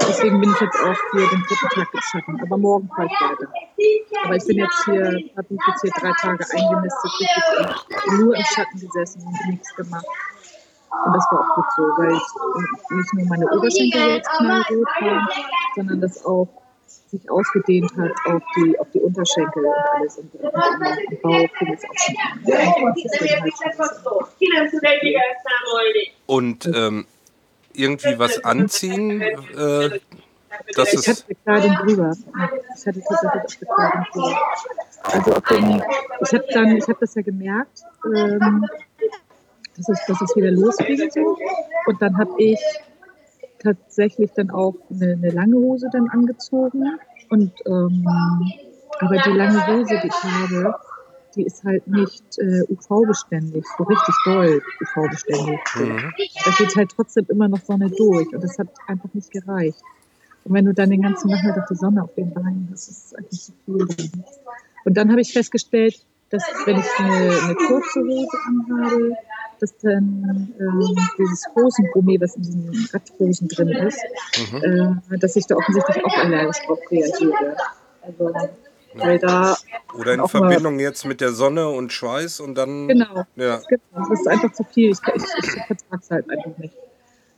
Deswegen 0.00 0.40
bin 0.40 0.50
ich 0.50 0.60
jetzt 0.60 0.76
auch 0.80 0.96
hier 1.12 1.28
den 1.28 1.42
dritten 1.42 1.68
Tag 1.74 1.88
im 1.94 2.00
Schatten. 2.00 2.40
Aber 2.42 2.56
morgen 2.58 2.88
fahre 2.88 3.06
ich 3.06 3.20
weiter. 3.20 3.52
Aber 4.24 4.36
ich 4.36 4.44
bin 4.46 4.58
jetzt 4.58 4.84
hier, 4.84 5.04
habe 5.36 5.46
mich 5.50 5.60
jetzt 5.68 5.80
hier 5.82 5.90
drei 6.00 6.12
Tage 6.20 6.44
eingenistet, 6.52 7.10
im- 8.08 8.18
nur 8.20 8.36
im 8.36 8.44
Schatten 8.44 8.80
gesessen 8.80 9.22
und 9.26 9.50
nichts 9.50 9.74
gemacht. 9.76 10.06
Und 11.06 11.12
das 11.16 11.24
war 11.30 11.40
auch 11.40 11.54
gut 11.56 11.64
so, 11.76 11.82
weil 11.82 12.12
ich 12.12 12.90
nicht 12.90 13.14
nur 13.14 13.26
meine 13.26 13.46
Oberschenkel 13.50 14.00
jetzt 14.16 14.30
knallrot 14.30 14.86
waren, 15.00 15.28
sondern 15.74 16.00
das 16.00 16.24
auch 16.24 16.48
sich 17.08 17.30
ausgedehnt 17.30 17.90
hat 17.96 18.12
auf 18.26 18.42
die, 18.56 18.78
auf 18.78 18.86
die 18.92 19.00
Unterschenkel 19.00 19.64
und 19.64 19.74
alles. 19.74 20.18
Und, 20.18 20.34
und, 20.34 20.52
Bauch 21.22 21.48
fing 21.58 21.72
es 21.74 21.84
auch 21.84 21.94
schon. 21.96 22.16
Und 26.26 26.66
ähm, 26.66 27.06
irgendwie 27.74 28.18
was 28.18 28.42
anziehen, 28.44 29.20
äh, 29.20 30.00
dass 30.76 30.92
Ich 30.92 31.08
hatte. 31.08 31.24
Bekleidung 31.28 31.76
drüber. 31.76 32.16
Ich 32.76 32.86
hatte 32.86 33.02
tatsächlich 33.02 33.58
Bekleidung 33.60 34.04
drüber. 34.12 34.40
Also 35.02 35.32
auf 35.32 35.42
dem, 35.42 35.82
ich 36.20 36.32
habe 36.32 36.44
dann, 36.52 36.76
ich 36.76 36.88
habe 36.88 36.98
das 37.00 37.14
ja 37.14 37.22
gemerkt, 37.22 37.82
ähm, 38.06 38.66
dass, 39.76 39.88
es, 39.88 40.06
dass 40.06 40.20
es 40.22 40.36
wieder 40.36 40.50
losging 40.50 41.10
so. 41.10 41.36
Und 41.86 42.00
dann 42.00 42.16
habe 42.16 42.30
ich 42.38 42.60
tatsächlich 43.62 44.30
dann 44.32 44.50
auch 44.50 44.74
eine, 44.90 45.12
eine 45.12 45.30
lange 45.30 45.56
Hose 45.56 45.88
dann 45.92 46.08
angezogen. 46.08 46.98
Und 47.30 47.52
ähm, 47.66 48.06
aber 49.00 49.16
die 49.16 49.30
lange 49.30 49.66
Hose, 49.66 50.00
die 50.02 50.06
ich 50.06 50.22
habe, 50.22 50.76
die 51.36 51.42
ist 51.44 51.64
halt 51.64 51.86
nicht 51.86 52.38
äh, 52.38 52.62
UV-beständig, 52.68 53.64
so 53.76 53.84
richtig 53.84 54.14
doll 54.24 54.62
UV-beständig. 54.80 55.60
Mhm. 55.76 56.12
Da 56.44 56.50
geht 56.58 56.76
halt 56.76 56.90
trotzdem 56.94 57.26
immer 57.28 57.48
noch 57.48 57.60
Sonne 57.60 57.90
durch 57.90 58.32
und 58.32 58.42
das 58.42 58.58
hat 58.58 58.68
einfach 58.86 59.12
nicht 59.12 59.30
gereicht. 59.30 59.78
Und 60.44 60.54
wenn 60.54 60.66
du 60.66 60.74
dann 60.74 60.90
den 60.90 61.02
ganzen 61.02 61.30
Nachmittag 61.30 61.66
die 61.68 61.74
Sonne 61.76 62.02
auf 62.02 62.14
den 62.14 62.32
Beinen 62.32 62.68
hast, 62.70 62.88
ist 62.88 63.06
es 63.06 63.14
einfach 63.14 63.30
zu 63.30 63.52
viel. 63.64 64.10
Und 64.84 64.94
dann 64.96 65.10
habe 65.10 65.20
ich 65.20 65.32
festgestellt, 65.32 66.04
dass 66.30 66.44
wenn 66.66 66.78
ich 66.78 66.86
eine, 66.98 67.42
eine 67.44 67.54
kurze 67.54 68.00
Hose 68.00 68.38
anhabe, 68.46 69.16
dass 69.60 69.76
dann 69.78 70.52
ähm, 70.60 70.96
dieses 71.18 71.46
Hosengummi, 71.54 72.20
was 72.20 72.36
in 72.36 72.42
diesen 72.42 72.88
Radhosen 72.92 73.48
drin 73.48 73.68
ist, 73.68 74.00
Mhm. 74.52 75.00
äh, 75.10 75.18
dass 75.18 75.36
ich 75.36 75.46
da 75.46 75.56
offensichtlich 75.56 76.04
auch 76.04 76.18
allergisch 76.18 76.58
drauf 76.66 76.78
reagiere. 76.90 77.56
Also, 78.02 78.32
weil 78.94 79.18
da 79.18 79.56
Oder 79.98 80.14
in 80.14 80.28
Verbindung 80.28 80.78
jetzt 80.78 81.04
mit 81.04 81.20
der 81.20 81.32
Sonne 81.32 81.68
und 81.68 81.92
Schweiß 81.92 82.40
und 82.40 82.54
dann. 82.54 82.88
Genau. 82.88 83.24
Ja. 83.36 83.60
Genau, 83.68 84.08
das 84.08 84.20
ist 84.20 84.28
einfach 84.28 84.52
zu 84.52 84.64
viel. 84.64 84.90
Ich, 84.90 84.98
ich, 85.14 85.22
ich 85.42 85.50
vertrage 85.66 86.02
es 86.02 86.10
halt 86.10 86.30
einfach 86.30 86.58
nicht. 86.58 86.74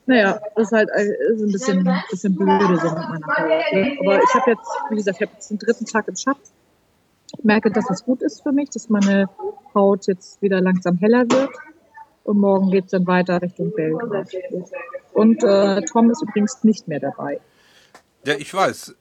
Naja, 0.07 0.41
das 0.55 0.69
ist 0.69 0.73
halt 0.73 0.91
ein, 0.93 1.07
ist 1.07 1.43
ein 1.43 1.53
bisschen, 1.53 1.91
bisschen 2.11 2.37
blöde 2.37 2.77
so 2.79 2.89
mit 2.89 3.09
meiner 3.09 3.27
Haut. 3.27 3.73
Ne? 3.73 3.97
Aber 4.01 4.23
ich 4.23 4.35
habe 4.35 4.51
jetzt, 4.53 4.69
wie 4.91 4.97
gesagt, 4.97 5.17
ich 5.21 5.27
habe 5.27 5.35
jetzt 5.35 5.51
den 5.51 5.59
dritten 5.59 5.85
Tag 5.85 6.07
im 6.09 6.17
Schatten. 6.17 6.41
Ich 7.37 7.45
merke, 7.45 7.73
dass 7.73 7.91
es 7.91 8.05
gut 8.05 8.23
ist 8.23 8.43
für 8.43 8.53
mich, 8.53 8.71
dass 8.71 8.89
meine 8.89 9.29
Haut 9.75 10.07
jetzt 10.07 10.41
wieder 10.41 10.61
langsam 10.61 10.97
heller 10.99 11.25
wird. 11.29 11.51
Und 12.23 12.39
morgen 12.39 12.71
geht 12.71 12.87
es 12.87 12.91
dann 12.93 13.07
weiter 13.07 13.43
Richtung 13.43 13.73
Belgrad. 13.73 14.29
Und 15.13 15.43
äh, 15.43 15.83
Tom 15.83 16.11
ist 16.11 16.23
übrigens 16.23 16.63
nicht 16.63 16.87
mehr 16.87 17.01
dabei. 17.01 17.41
Ja, 18.25 18.35
ich 18.35 18.53
weiß. 18.53 18.95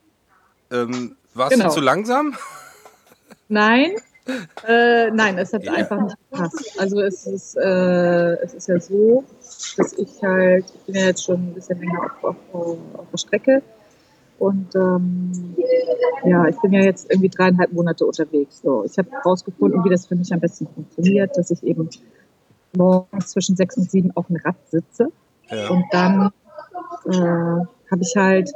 Ähm, 0.72 1.16
warst 1.36 1.54
Genau. 1.54 1.66
du 1.70 1.72
zu 1.76 1.82
langsam? 1.82 2.36
Nein, 3.48 3.92
äh, 4.68 5.12
nein, 5.12 5.38
es 5.38 5.54
hat 5.54 5.64
Ja. 5.64 5.74
einfach 5.74 6.02
nicht 6.02 6.18
gepasst. 6.32 6.80
Also 6.80 7.02
es 7.02 7.28
ist, 7.28 7.56
äh, 7.58 8.36
es 8.44 8.54
ist 8.54 8.68
ja 8.68 8.80
so, 8.80 9.24
dass 9.78 9.94
ich 9.94 10.22
halt, 10.24 10.66
ich 10.74 10.82
bin 10.86 10.96
ja 10.96 11.06
jetzt 11.08 11.24
schon 11.24 11.36
ein 11.50 11.54
bisschen 11.54 11.80
länger 11.80 12.12
auf, 12.22 12.36
auf, 12.54 12.78
auf 12.98 13.06
der 13.12 13.18
Strecke 13.18 13.62
und 14.40 14.76
ähm, 14.76 15.56
ja, 16.26 16.48
ich 16.48 16.60
bin 16.60 16.74
ja 16.74 16.82
jetzt 16.82 17.10
irgendwie 17.10 17.30
dreieinhalb 17.30 17.72
Monate 17.72 18.06
unterwegs. 18.06 18.60
So, 18.64 18.84
ich 18.84 18.98
habe 18.98 19.10
herausgefunden, 19.12 19.84
wie 19.86 19.90
das 19.90 20.08
für 20.08 20.16
mich 20.16 20.34
am 20.34 20.40
besten 20.40 20.68
funktioniert, 20.74 21.38
dass 21.38 21.52
ich 21.52 21.62
eben 21.64 21.88
morgens 22.76 23.28
zwischen 23.32 23.56
sechs 23.56 23.78
und 23.78 23.90
sieben 23.90 24.12
auf 24.16 24.28
dem 24.28 24.38
Rad 24.38 24.56
sitze 24.70 25.08
Ja. 25.50 25.70
und 25.70 25.86
dann 25.92 26.32
äh, 27.06 27.12
habe 27.12 28.02
ich 28.02 28.14
halt, 28.18 28.52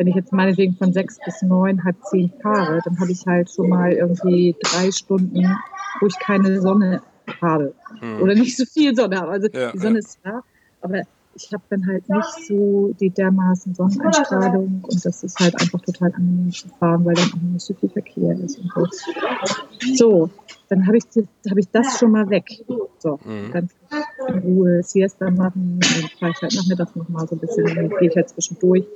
wenn 0.00 0.06
ich 0.06 0.14
jetzt 0.14 0.32
meinetwegen 0.32 0.74
von 0.76 0.94
sechs 0.94 1.18
bis 1.26 1.42
neun, 1.42 1.84
halb 1.84 2.02
zehn 2.06 2.32
fahre, 2.40 2.80
dann 2.86 2.98
habe 2.98 3.12
ich 3.12 3.26
halt 3.26 3.50
schon 3.50 3.68
mal 3.68 3.92
irgendwie 3.92 4.56
drei 4.62 4.90
Stunden, 4.90 5.44
wo 6.00 6.06
ich 6.06 6.18
keine 6.20 6.58
Sonne 6.62 7.02
habe. 7.42 7.74
Hm. 8.00 8.22
Oder 8.22 8.34
nicht 8.34 8.56
so 8.56 8.64
viel 8.64 8.96
Sonne 8.96 9.20
habe. 9.20 9.32
Also 9.32 9.48
Ja, 9.52 9.70
die 9.72 9.78
Sonne 9.78 9.96
ja. 9.96 9.98
ist 9.98 10.18
da, 10.22 10.40
aber 10.80 11.02
ich 11.34 11.50
habe 11.52 11.62
dann 11.68 11.86
halt 11.86 12.08
nicht 12.08 12.46
so 12.48 12.94
die 12.98 13.10
dermaßen 13.10 13.74
Sonneneinstrahlung 13.74 14.82
und 14.88 15.04
das 15.04 15.22
ist 15.22 15.38
halt 15.38 15.54
einfach 15.60 15.82
total 15.82 16.14
angenehm 16.14 16.50
zu 16.50 16.68
fahren, 16.78 17.04
weil 17.04 17.14
dann 17.14 17.30
auch 17.34 17.42
nicht 17.52 17.66
so 17.66 17.74
viel 17.74 17.90
Verkehr 17.90 18.40
ist 18.40 18.58
und 18.58 18.72
so. 18.74 18.86
So, 19.96 20.30
dann 20.70 20.86
habe 20.86 20.96
ich, 20.96 21.04
hab 21.14 21.58
ich 21.58 21.68
das 21.72 21.98
schon 21.98 22.12
mal 22.12 22.30
weg. 22.30 22.46
So, 23.00 23.20
Mhm. 23.22 23.52
ich 23.54 24.34
in 24.34 24.38
Ruhe 24.38 24.82
Siesta 24.82 25.30
machen, 25.30 25.78
dann 25.78 26.08
fahre 26.18 26.32
ich 26.32 26.42
halt 26.42 26.54
nachmittags 26.54 26.96
nochmal 26.96 27.28
so 27.28 27.36
ein 27.36 27.38
bisschen, 27.38 27.66
dann 27.66 27.90
gehe 27.90 28.08
ich 28.08 28.16
halt 28.16 28.30
zwischendurch, 28.30 28.86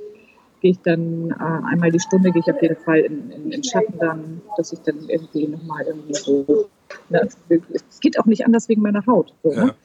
gehe 0.65 0.71
gehe 0.71 0.71
ich 0.71 0.81
dann 0.81 1.29
äh, 1.29 1.71
einmal 1.71 1.91
die 1.91 1.99
Stunde, 1.99 2.31
gehe 2.31 2.41
ich 2.45 2.51
auf 2.51 2.59
jeden 2.59 2.75
Fall 2.75 2.99
in, 2.99 3.29
in, 3.29 3.51
in 3.51 3.63
Schatten 3.63 3.99
dann, 3.99 4.41
dass 4.57 4.73
ich 4.73 4.79
dann 4.79 5.07
irgendwie 5.07 5.47
nochmal 5.47 5.85
irgendwie 5.85 6.15
so. 6.15 6.69
Ne, 7.09 7.27
es 7.71 7.99
geht 7.99 8.19
auch 8.19 8.25
nicht 8.25 8.45
anders 8.45 8.67
wegen 8.67 8.81
meiner 8.81 9.05
Haut. 9.05 9.33
So, 9.43 9.51
Ja. 9.51 9.65
ne? 9.65 9.75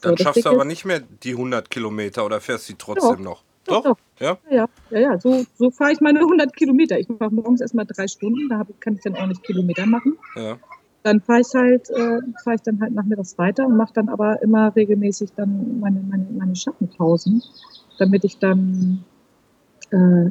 Dann 0.00 0.14
das 0.16 0.24
schaffst 0.24 0.44
du 0.44 0.50
aber 0.50 0.64
nicht 0.64 0.84
mehr 0.84 1.00
die 1.22 1.32
100 1.32 1.70
Kilometer 1.70 2.26
oder 2.26 2.40
fährst 2.40 2.68
du 2.68 2.72
die 2.72 2.78
trotzdem 2.78 3.22
noch? 3.22 3.44
Doch, 3.64 3.82
doch. 3.82 3.98
Ja? 4.18 4.36
Ja, 4.50 4.66
ja, 4.90 4.98
ja. 4.98 5.20
So, 5.20 5.44
so 5.56 5.70
fahre 5.70 5.92
ich 5.92 6.00
meine 6.00 6.18
100 6.18 6.54
Kilometer. 6.54 6.98
Ich 6.98 7.08
mache 7.08 7.32
morgens 7.32 7.60
erstmal 7.60 7.86
drei 7.86 8.06
Stunden, 8.06 8.48
da 8.48 8.58
hab, 8.58 8.80
kann 8.80 8.94
ich 8.94 9.02
dann 9.02 9.14
auch 9.14 9.26
nicht 9.26 9.42
Kilometer 9.42 9.86
machen. 9.86 10.18
Ja. 10.34 10.58
Dann 11.02 11.20
fahre 11.20 11.40
ich 11.40 11.54
halt, 11.54 11.88
äh, 11.90 12.18
fahre 12.44 12.56
ich 12.56 12.62
dann 12.62 12.80
halt 12.80 12.92
nachmittags 12.92 13.38
weiter 13.38 13.64
und 13.64 13.76
mache 13.76 13.94
dann 13.94 14.08
aber 14.08 14.42
immer 14.42 14.74
regelmäßig 14.74 15.30
dann 15.36 15.80
meine, 15.80 16.00
meine, 16.00 16.26
meine 16.36 16.56
Schattenpausen, 16.56 17.42
damit 17.98 18.24
ich 18.24 18.38
dann 18.38 19.04
äh, 19.90 20.30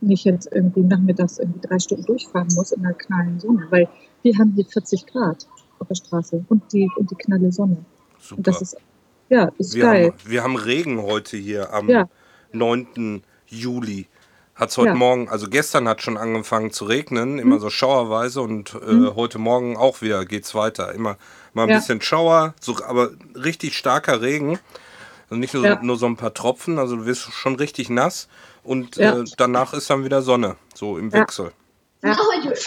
nicht 0.00 0.24
jetzt 0.24 0.48
irgendwie 0.52 0.80
nachmittags 0.82 1.38
irgendwie 1.38 1.60
drei 1.60 1.78
Stunden 1.78 2.04
durchfahren 2.04 2.48
muss 2.54 2.72
in 2.72 2.82
der 2.82 2.94
knallen 2.94 3.40
Sonne, 3.40 3.66
weil 3.70 3.88
wir 4.22 4.36
haben 4.38 4.52
hier 4.54 4.64
40 4.66 5.06
Grad 5.06 5.46
auf 5.78 5.88
der 5.88 5.94
Straße 5.94 6.44
und 6.48 6.72
die, 6.72 6.90
und 6.96 7.10
die 7.10 7.14
knalle 7.14 7.50
Sonne. 7.52 7.84
Super. 8.18 8.38
Und 8.38 8.46
das 8.46 8.62
ist, 8.62 8.76
ja, 9.28 9.50
ist 9.58 9.74
wir, 9.74 9.82
geil. 9.84 10.04
haben, 10.06 10.14
wir 10.30 10.42
haben 10.42 10.56
Regen 10.56 11.02
heute 11.02 11.36
hier 11.36 11.72
am 11.72 11.88
Ja. 11.88 12.08
9. 12.52 13.22
Juli. 13.46 14.06
Hat 14.54 14.70
es 14.70 14.78
heute 14.78 14.88
Ja. 14.90 14.94
Morgen, 14.94 15.28
also 15.28 15.48
gestern 15.50 15.86
hat 15.86 16.00
schon 16.00 16.16
angefangen 16.16 16.70
zu 16.70 16.86
regnen, 16.86 17.38
immer 17.38 17.58
so 17.60 17.68
schauerweise 17.68 18.40
und 18.40 18.74
äh, 18.74 19.14
heute 19.14 19.38
Morgen 19.38 19.76
auch 19.76 20.00
wieder 20.00 20.24
geht's 20.24 20.54
weiter. 20.54 20.92
Immer 20.94 21.18
mal 21.52 21.64
ein 21.64 21.68
Ja. 21.68 21.76
bisschen 21.76 22.00
Schauer, 22.00 22.54
so, 22.60 22.76
aber 22.82 23.10
richtig 23.34 23.76
starker 23.76 24.22
Regen. 24.22 24.58
Also 25.28 25.38
nicht 25.40 25.52
nur, 25.52 25.82
nur 25.82 25.96
so 25.96 26.06
ein 26.06 26.16
paar 26.16 26.32
Tropfen, 26.32 26.78
also 26.78 26.96
du 26.96 27.04
wirst 27.04 27.20
schon 27.32 27.56
richtig 27.56 27.90
nass 27.90 28.28
und 28.66 28.96
Ja. 28.96 29.18
äh, 29.20 29.24
danach 29.36 29.72
ist 29.74 29.88
dann 29.90 30.04
wieder 30.04 30.22
Sonne, 30.22 30.56
so 30.74 30.98
im 30.98 31.10
Ja. 31.10 31.20
Wechsel. 31.20 31.52
Ja. 32.02 32.16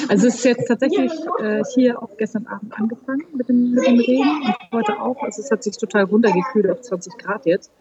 Also 0.10 0.28
es 0.28 0.36
ist 0.36 0.46
jetzt 0.46 0.68
tatsächlich 0.68 1.12
äh, 1.40 1.64
hier 1.74 2.02
auch 2.02 2.10
gestern 2.18 2.48
Abend 2.48 2.74
angefangen 2.78 3.24
mit 3.34 3.48
dem, 3.48 3.72
mit 3.72 3.86
dem 3.86 4.00
Regen 4.00 4.42
und 4.44 4.56
heute 4.74 5.00
auch. 5.00 5.22
Also 5.22 5.42
es 5.42 5.52
hat 5.52 5.64
sich 5.64 5.78
total 5.78 6.04
runtergekühlt 6.06 6.70
auf 6.70 6.82
20 6.82 7.18
Grad 7.18 7.46
jetzt. 7.46 7.72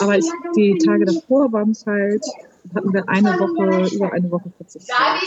Aber 0.00 0.16
ich, 0.16 0.24
die 0.56 0.78
Tage 0.78 1.04
davor 1.04 1.52
waren 1.52 1.72
es 1.72 1.84
halt, 1.84 2.24
hatten 2.74 2.92
wir 2.92 3.06
eine 3.08 3.30
Woche, 3.38 3.94
über 3.94 4.12
eine 4.12 4.30
Woche 4.30 4.50
40 4.56 4.86
Grad. 4.88 5.20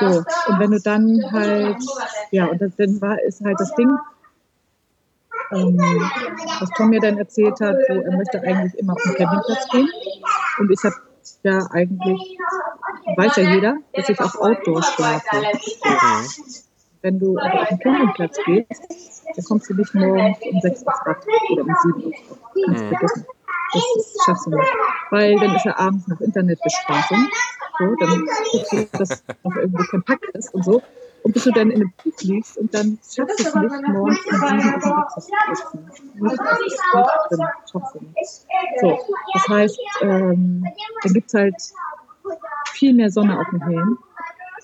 So, 0.00 0.06
und 0.52 0.58
wenn 0.60 0.70
du 0.70 0.80
dann 0.80 1.32
halt, 1.32 1.76
ja, 2.30 2.46
und 2.46 2.60
das, 2.60 2.72
dann 2.76 3.00
war, 3.00 3.20
ist 3.22 3.40
halt 3.42 3.58
das 3.58 3.74
Ding, 3.74 3.90
ähm, 5.52 5.78
was 6.60 6.70
Tom 6.76 6.90
mir 6.90 7.00
dann 7.00 7.18
erzählt 7.18 7.60
hat, 7.60 7.76
so, 7.88 7.94
er 7.94 8.16
möchte 8.16 8.40
eigentlich 8.42 8.74
immer 8.78 8.94
auf 8.94 9.02
den 9.02 9.14
Campingplatz 9.14 9.68
gehen. 9.70 9.88
Und 10.58 10.70
ich 10.70 10.82
habe 10.84 10.94
ja 11.42 11.66
eigentlich, 11.70 12.38
weiß 13.16 13.36
ja 13.36 13.42
jeder, 13.42 13.76
dass 13.92 14.08
ich 14.08 14.20
auch 14.20 14.34
Outdoor 14.36 14.82
schlafe. 14.82 15.36
Mhm. 15.36 16.26
Wenn 17.02 17.18
du 17.18 17.38
aber 17.38 17.62
auf 17.62 17.68
den 17.68 17.78
Campingplatz 17.78 18.38
gehst, 18.46 18.82
dann 19.34 19.44
kommst 19.44 19.70
du 19.70 19.74
nicht 19.74 19.94
morgens 19.94 20.38
um 20.50 20.60
6 20.60 20.64
ins 20.64 20.84
Bett 21.04 21.16
oder 21.50 21.62
um 21.62 21.76
7 21.82 22.04
Uhr. 22.04 22.12
Kannst 22.66 22.82
du 22.82 22.88
vergessen. 22.88 23.26
Das 23.72 24.24
schaffst 24.24 24.46
du 24.46 24.50
nicht. 24.50 24.72
Weil 25.10 25.38
dann 25.38 25.54
ist 25.54 25.64
ja 25.64 25.78
abends 25.78 26.08
noch 26.08 26.20
Internetbespaßung. 26.20 27.28
So, 27.78 27.94
dann 27.96 28.26
guckst 28.50 28.72
du, 28.72 28.98
dass 28.98 29.24
noch 29.42 29.54
irgendwie 29.56 29.98
Pack 30.00 30.22
ist 30.32 30.54
und 30.54 30.64
so. 30.64 30.82
Und 31.26 31.32
bis 31.32 31.42
du 31.42 31.50
dann 31.50 31.72
in 31.72 31.80
einem 31.80 31.92
Zug 32.00 32.22
liegst 32.22 32.56
und 32.56 32.72
dann 32.72 33.00
schaffst 33.02 33.40
du 33.40 33.48
es 33.48 33.54
nicht, 33.56 33.88
morgens 33.88 34.20
um 34.26 34.32
7 34.32 34.72
auf 34.72 34.84
dem 34.84 34.92
Bett 34.92 35.56
zu. 35.56 35.78
Nicht, 36.22 36.38
das 36.38 36.60
ist 36.60 36.80
drin. 37.30 37.46
Schaffst 37.72 37.94
du 37.96 37.98
nicht. 37.98 38.46
So, 38.80 38.98
das 39.34 39.48
heißt, 39.48 39.80
ähm, 40.02 40.64
dann 41.02 41.12
gibt 41.12 41.26
es 41.26 41.34
halt 41.34 41.56
viel 42.70 42.94
mehr 42.94 43.10
Sonne 43.10 43.40
auf 43.40 43.46
dem 43.50 43.60
Helm. 43.60 43.98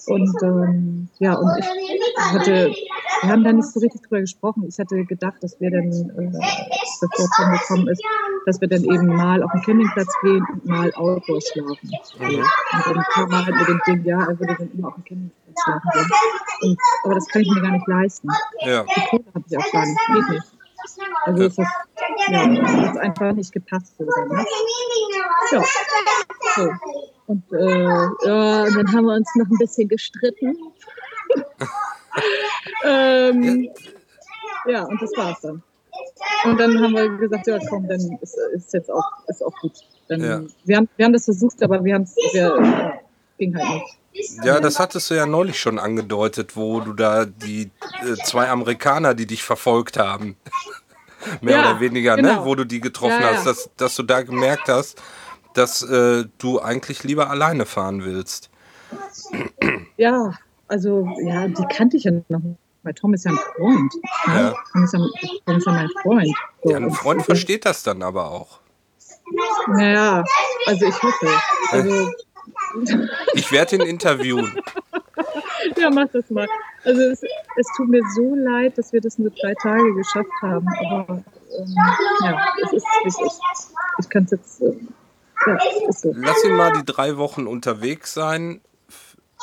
Und 0.07 0.35
ähm, 0.43 1.09
ja, 1.19 1.35
und 1.35 1.51
ich 1.59 2.33
hatte, 2.33 2.75
wir 3.23 3.31
haben 3.31 3.45
da 3.45 3.53
nicht 3.53 3.69
so 3.69 3.81
richtig 3.81 4.03
drüber 4.03 4.21
gesprochen. 4.21 4.65
Ich 4.69 4.79
hatte 4.79 5.05
gedacht, 5.05 5.37
dass 5.41 5.61
wir 5.61 5.71
dann, 5.71 5.91
äh, 5.91 6.31
bevor 7.01 7.29
Tom 7.37 7.53
gekommen 7.53 7.89
ist, 7.89 8.03
dass 8.47 8.61
wir 8.61 8.69
dann 8.69 8.83
eben 8.83 9.07
mal 9.07 9.43
auf 9.43 9.53
den 9.53 9.63
Campingplatz 9.63 10.13
gehen 10.23 10.45
und 10.53 10.67
mal 10.67 10.93
Outdoor 10.95 11.41
schlafen. 11.41 11.91
Mhm. 12.19 12.45
Und 12.89 12.97
dann 12.97 13.05
kam 13.13 13.29
man 13.29 13.47
halt 13.47 13.57
mit 13.57 13.69
dem 13.69 13.81
Ding, 13.87 14.05
ja, 14.05 14.21
er 14.23 14.39
würde 14.39 14.57
dann 14.59 14.71
immer 14.73 14.89
auf 14.89 14.95
dem 14.95 15.05
Campingplatz 15.05 15.63
schlafen 15.65 15.91
gehen. 15.93 16.11
Und, 16.63 16.79
aber 17.05 17.15
das 17.15 17.29
kann 17.29 17.43
ich 17.43 17.51
mir 17.51 17.61
gar 17.61 17.73
nicht 17.73 17.87
leisten. 17.87 18.29
Ja. 18.65 18.85
Die 18.85 19.01
Kohle 19.09 19.25
habe 19.35 19.45
ich 19.49 19.57
auch 19.57 19.73
gar 19.73 19.87
nicht. 19.87 19.99
Geht 20.15 20.31
nicht. 20.31 20.53
Also 21.25 21.45
es 21.45 21.59
ist, 21.59 21.71
ja, 22.29 22.53
es 22.53 22.91
ist 22.91 22.99
einfach 22.99 23.33
nicht 23.33 23.53
gepasst. 23.53 23.95
So, 23.97 24.05
dann, 24.05 24.29
ne? 24.37 24.45
Ja. 25.53 25.63
So. 26.57 26.71
Und, 27.27 27.45
äh, 27.53 28.27
ja, 28.27 28.63
und 28.65 28.75
dann 28.77 28.93
haben 28.93 29.05
wir 29.07 29.15
uns 29.15 29.29
noch 29.37 29.47
ein 29.47 29.59
bisschen 29.59 29.89
gestritten. 29.89 30.57
ähm, 32.85 33.69
ja, 34.67 34.85
und 34.85 35.01
das 35.01 35.11
war's 35.17 35.41
dann. 35.41 35.63
Und 36.45 36.59
dann 36.59 36.81
haben 36.83 36.95
wir 36.95 37.09
gesagt, 37.17 37.47
ja 37.47 37.59
komm, 37.69 37.87
dann 37.89 38.19
ist, 38.21 38.37
ist 38.55 38.73
jetzt 38.73 38.91
auch, 38.91 39.05
ist 39.29 39.43
auch 39.45 39.55
gut. 39.61 39.73
Dann, 40.09 40.23
Ja. 40.23 40.41
wir, 40.65 40.77
haben, 40.79 40.89
wir 40.97 41.07
haben 41.07 41.13
das 41.13 41.25
versucht, 41.27 41.63
aber 41.63 41.83
wir 41.85 41.95
haben 41.95 42.03
es, 42.03 42.17
wir, 42.33 42.99
ging 43.39 43.57
halt 43.57 43.83
nicht. 44.13 44.35
Ja, 44.45 44.61
das 44.61 44.79
hattest 44.79 45.11
du 45.11 45.15
ja 45.15 45.25
neulich 45.25 45.59
schon 45.59 45.79
angedeutet, 45.79 46.55
wo 46.57 46.81
du 46.81 46.93
da 46.93 47.25
die 47.25 47.71
äh, 48.05 48.15
zwei 48.25 48.51
Amerikaner, 48.51 49.15
die 49.15 49.27
dich 49.27 49.43
verfolgt 49.43 49.99
haben, 49.99 50.37
mehr 51.41 51.57
Ja, 51.57 51.71
oder 51.71 51.81
weniger, 51.81 52.17
ne? 52.17 52.23
genau. 52.23 52.45
wo 52.45 52.55
du 52.55 52.65
die 52.67 52.81
getroffen 52.81 53.21
Ja, 53.21 53.31
ja. 53.31 53.37
hast, 53.37 53.47
dass, 53.47 53.71
dass 53.77 53.97
du 53.97 54.03
da 54.03 54.23
gemerkt 54.23 54.69
hast, 54.69 55.01
dass 55.55 55.83
äh, 55.83 56.25
du 56.39 56.61
eigentlich 56.61 57.05
lieber 57.05 57.31
alleine 57.31 57.67
fahren 57.67 58.05
willst. 58.05 58.51
Ja, 59.97 60.33
also, 60.69 61.09
ja, 61.23 61.49
die 61.49 61.65
kannte 61.75 61.97
ich 61.97 62.05
ja 62.05 62.13
noch. 62.29 62.41
Weil 62.85 62.95
Tom 62.95 63.15
ist 63.15 63.25
ja 63.25 63.31
ein 63.31 63.39
Freund. 63.57 63.95
Ne? 64.27 64.35
Ja. 64.35 64.55
Tom, 64.73 64.83
ist 64.85 64.93
ja, 64.93 64.99
Tom 65.47 65.57
ist 65.57 65.67
ja 65.67 65.73
mein 65.73 65.89
Freund. 66.03 66.37
So, 66.65 66.71
Ja, 66.71 66.77
ein 66.79 66.85
und- 66.85 66.93
Freund 66.95 67.23
versteht 67.25 67.65
das 67.65 67.83
dann 67.85 68.03
aber 68.03 68.29
auch. 68.31 68.59
Naja, 69.69 70.25
also 70.67 70.87
ich 70.87 71.03
hoffe. 71.03 71.29
Also, 71.71 72.11
Ich 73.35 73.53
werde 73.53 73.77
ihn 73.77 73.83
interviewen. 73.83 74.53
ja, 75.77 75.91
mach 75.91 76.09
das 76.09 76.29
mal. 76.31 76.49
Also 76.85 77.01
es, 77.03 77.23
es 77.23 77.67
tut 77.77 77.89
mir 77.89 78.03
so 78.17 78.35
leid, 78.35 78.77
dass 78.79 78.93
wir 78.93 79.01
das 79.01 79.19
nur 79.19 79.31
drei 79.31 79.55
Tage 79.63 79.95
geschafft 79.95 80.31
haben. 80.43 80.67
Aber 80.91 81.23
ähm, 81.59 81.75
ja, 82.25 82.45
es 82.65 82.73
ist, 82.73 82.85
wie 83.05 83.09
es 83.09 83.21
ist. 83.21 83.41
Ich 84.01 84.09
kann 84.09 84.25
es 84.25 84.31
jetzt. 84.33 84.63
Äh, 84.63 84.75
ja. 85.47 85.59
Lass 86.03 86.45
ihn 86.45 86.57
mal 86.57 86.73
die 86.73 86.85
drei 86.85 87.17
Wochen 87.17 87.47
unterwegs 87.47 88.15
sein. 88.15 88.61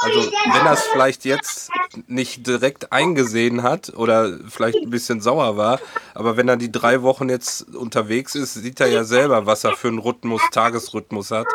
Also, 0.01 0.31
wenn 0.53 0.65
er 0.65 0.73
es 0.73 0.83
vielleicht 0.83 1.25
jetzt 1.25 1.71
nicht 2.07 2.47
direkt 2.47 2.93
eingesehen 2.93 3.63
hat 3.63 3.93
oder 3.97 4.37
vielleicht 4.47 4.77
ein 4.77 4.89
bisschen 4.89 5.19
sauer 5.19 5.57
war, 5.57 5.79
aber 6.13 6.37
wenn 6.37 6.47
er 6.47 6.55
die 6.55 6.71
drei 6.71 7.01
Wochen 7.01 7.27
jetzt 7.27 7.75
unterwegs 7.75 8.33
ist, 8.35 8.53
sieht 8.53 8.79
er 8.79 8.87
ja 8.87 9.03
selber, 9.03 9.45
was 9.45 9.65
er 9.65 9.73
für 9.73 9.89
einen 9.89 9.99
Rhythmus, 9.99 10.41
Tagesrhythmus 10.51 11.31
hat. 11.31 11.47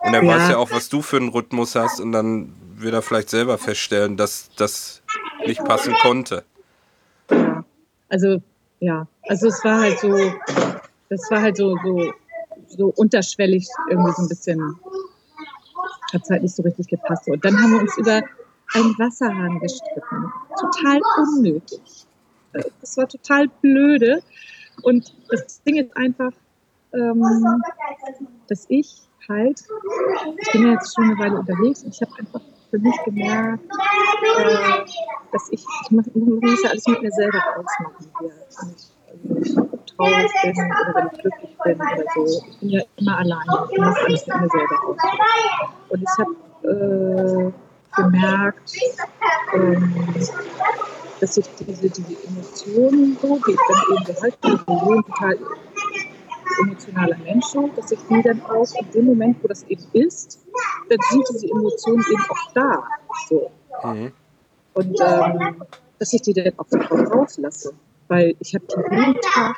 Und 0.00 0.14
er 0.14 0.22
Ja. 0.22 0.28
weiß 0.34 0.48
ja 0.50 0.56
auch, 0.56 0.70
was 0.70 0.88
du 0.88 1.02
für 1.02 1.18
einen 1.18 1.28
Rhythmus 1.28 1.74
hast 1.74 2.00
und 2.00 2.12
dann 2.12 2.54
wird 2.76 2.94
er 2.94 3.02
vielleicht 3.02 3.28
selber 3.28 3.58
feststellen, 3.58 4.16
dass 4.16 4.48
das 4.56 5.02
nicht 5.46 5.62
passen 5.64 5.92
konnte. 6.00 6.44
Ja. 7.30 7.62
Also, 8.08 8.40
ja, 8.80 9.06
also 9.28 9.48
es 9.48 9.62
war 9.64 9.80
halt 9.80 9.98
so, 9.98 10.32
das 11.10 11.30
war 11.30 11.42
halt 11.42 11.56
so, 11.56 11.76
so, 11.84 12.12
so 12.68 12.92
unterschwellig 12.96 13.66
irgendwie 13.88 14.12
so 14.12 14.22
ein 14.22 14.28
bisschen, 14.28 14.78
hat 16.12 16.22
es 16.22 16.30
halt 16.30 16.42
nicht 16.42 16.54
so 16.54 16.62
richtig 16.62 16.88
gepasst. 16.88 17.28
Und 17.28 17.44
dann 17.44 17.56
haben 17.60 17.72
wir 17.72 17.80
uns 17.80 17.96
über 17.98 18.22
einen 18.74 18.98
Wasserhahn 18.98 19.60
gestritten. 19.60 20.32
Total 20.58 21.00
unnötig. 21.18 22.06
Das 22.80 22.96
war 22.96 23.08
total 23.08 23.48
blöde. 23.60 24.22
Und 24.82 25.14
das 25.28 25.62
Ding 25.62 25.76
ist 25.76 25.96
einfach, 25.96 26.32
ähm, 26.92 27.62
dass 28.48 28.66
ich 28.68 29.02
halt, 29.28 29.60
ich 30.40 30.52
bin 30.52 30.66
ja 30.66 30.72
jetzt 30.72 30.94
schon 30.94 31.04
eine 31.04 31.18
Weile 31.18 31.38
unterwegs 31.38 31.82
und 31.82 31.94
ich 31.94 32.00
habe 32.00 32.12
einfach 32.18 32.40
für 32.70 32.78
mich 32.78 32.96
gemerkt, 33.04 33.64
äh, 33.64 34.84
dass 35.32 35.48
ich, 35.50 35.64
ich 35.82 35.90
mach, 35.90 36.04
muss 36.14 36.62
ja 36.62 36.70
alles 36.70 36.86
mit 36.86 37.02
mir 37.02 37.10
selber 37.10 37.42
ausmachen 37.56 38.10
hier. 38.20 38.32
Ich 39.40 39.85
traurig 39.96 40.30
bin 40.42 40.52
oder 40.52 40.94
wenn 40.94 41.06
ich 41.12 41.18
glücklich 41.20 41.56
bin 41.64 41.74
oder 41.74 42.04
so. 42.14 42.26
Ich 42.26 42.60
bin 42.60 42.68
ja 42.70 42.82
immer 42.96 43.18
alleine. 43.18 43.68
Ich 43.70 43.78
mache 43.78 44.04
alles 44.06 44.26
mit 44.26 44.40
mir 44.40 44.48
selber 44.48 44.88
aus. 44.88 44.96
Und 45.88 46.02
ich 46.02 46.18
habe 46.18 47.52
äh, 47.52 47.52
gemerkt, 48.02 48.72
ähm, 49.54 49.94
dass 51.20 51.36
ich 51.36 51.46
diese, 51.60 51.88
diese 51.90 52.26
Emotionen 52.26 53.16
so, 53.20 53.28
wie 53.28 53.52
ich 53.52 53.58
dann 53.68 53.96
eben 53.96 54.04
gehalten 54.04 54.46
ein 54.46 55.04
total 55.04 55.38
emotionaler 56.62 57.18
Mensch, 57.18 57.46
so, 57.46 57.68
dass 57.76 57.92
ich 57.92 57.98
die 58.08 58.22
dann 58.22 58.42
auch 58.42 58.66
in 58.80 58.90
dem 58.92 59.06
Moment, 59.06 59.42
wo 59.42 59.48
das 59.48 59.62
eben 59.64 59.84
ist, 59.92 60.40
dann 60.88 60.98
sind 61.10 61.24
diese 61.32 61.48
Emotionen 61.50 62.04
eben 62.10 62.22
auch 62.28 62.52
da. 62.54 62.84
So. 63.28 63.50
Mhm. 63.84 64.12
Und 64.74 65.00
ähm, 65.00 65.62
dass 65.98 66.12
ich 66.12 66.22
die 66.22 66.34
dann 66.34 66.52
auch 66.58 66.66
sofort 66.68 67.10
rauslasse. 67.10 67.72
Weil 68.08 68.36
ich 68.40 68.54
habe 68.54 68.66
jeden 68.90 69.20
Tag 69.20 69.56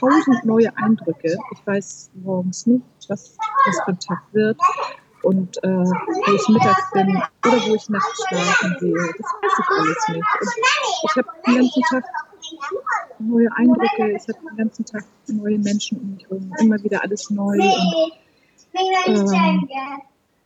tausend 0.00 0.44
neue 0.44 0.74
Eindrücke. 0.76 1.36
Ich 1.52 1.66
weiß 1.66 2.10
morgens 2.14 2.66
nicht, 2.66 2.84
was 3.08 3.36
das 3.66 3.80
für 3.84 3.90
ein 3.90 4.00
Tag 4.00 4.22
wird. 4.32 4.58
und 5.24 5.56
äh, 5.64 5.68
wo 5.68 6.34
ich 6.34 6.48
mittags 6.48 6.90
bin 6.92 7.08
oder 7.46 7.66
wo 7.66 7.74
ich 7.74 7.88
nachts 7.88 8.24
schlafen 8.28 8.76
gehe. 8.80 8.92
Das 8.92 9.26
weiß 9.42 9.52
ich 9.58 9.68
alles 9.78 10.08
nicht. 10.08 10.24
Und 10.42 11.10
ich 11.10 11.16
habe 11.16 11.28
den 11.46 11.54
ganzen 11.54 11.82
Tag 11.82 12.04
neue 13.18 13.52
Eindrücke, 13.56 14.12
ich 14.12 14.22
habe 14.28 14.48
den 14.48 14.56
ganzen 14.56 14.84
Tag 14.84 15.04
neue 15.28 15.58
Menschen 15.58 15.98
um 15.98 16.14
mich 16.14 16.24
herum, 16.28 16.52
immer 16.58 16.82
wieder 16.82 17.02
alles 17.02 17.30
neu. 17.30 17.58
Und, 19.06 19.32
ähm, 19.32 19.68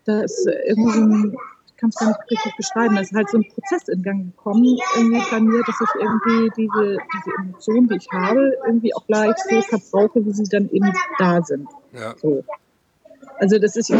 da 0.04 0.20
ist 0.20 0.46
irgendwie 0.46 0.98
ein, 0.98 1.36
kann 1.78 1.90
es 1.90 1.96
gar 1.96 2.08
nicht 2.08 2.30
richtig 2.30 2.56
beschreiben, 2.56 2.96
da 2.96 3.00
ist 3.00 3.14
halt 3.14 3.30
so 3.30 3.38
ein 3.38 3.48
Prozess 3.48 3.88
in 3.88 4.02
Gang 4.02 4.36
gekommen, 4.36 4.78
irgendwie 4.96 5.22
bei 5.30 5.40
mir, 5.40 5.62
dass 5.64 5.76
ich 5.80 6.00
irgendwie 6.00 6.50
diese, 6.56 6.98
diese 7.14 7.36
Emotionen, 7.38 7.88
die 7.88 7.96
ich 7.96 8.08
habe, 8.12 8.56
irgendwie 8.66 8.94
auch 8.94 9.06
gleich 9.06 9.36
so 9.48 9.62
verbrauche, 9.62 10.24
wie 10.26 10.32
sie 10.32 10.44
dann 10.44 10.68
eben 10.70 10.92
da 11.18 11.42
sind. 11.42 11.68
Ja. 11.92 12.14
So. 12.18 12.44
Also 13.38 13.58
das 13.58 13.76
ist, 13.76 13.90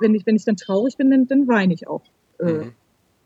wenn 0.00 0.14
ich, 0.14 0.24
wenn 0.26 0.36
ich 0.36 0.44
dann 0.44 0.56
traurig 0.56 0.96
bin, 0.96 1.10
dann, 1.10 1.26
dann 1.26 1.48
weine 1.48 1.74
ich 1.74 1.88
auch. 1.88 2.02
Äh, 2.38 2.44
Mhm. 2.44 2.72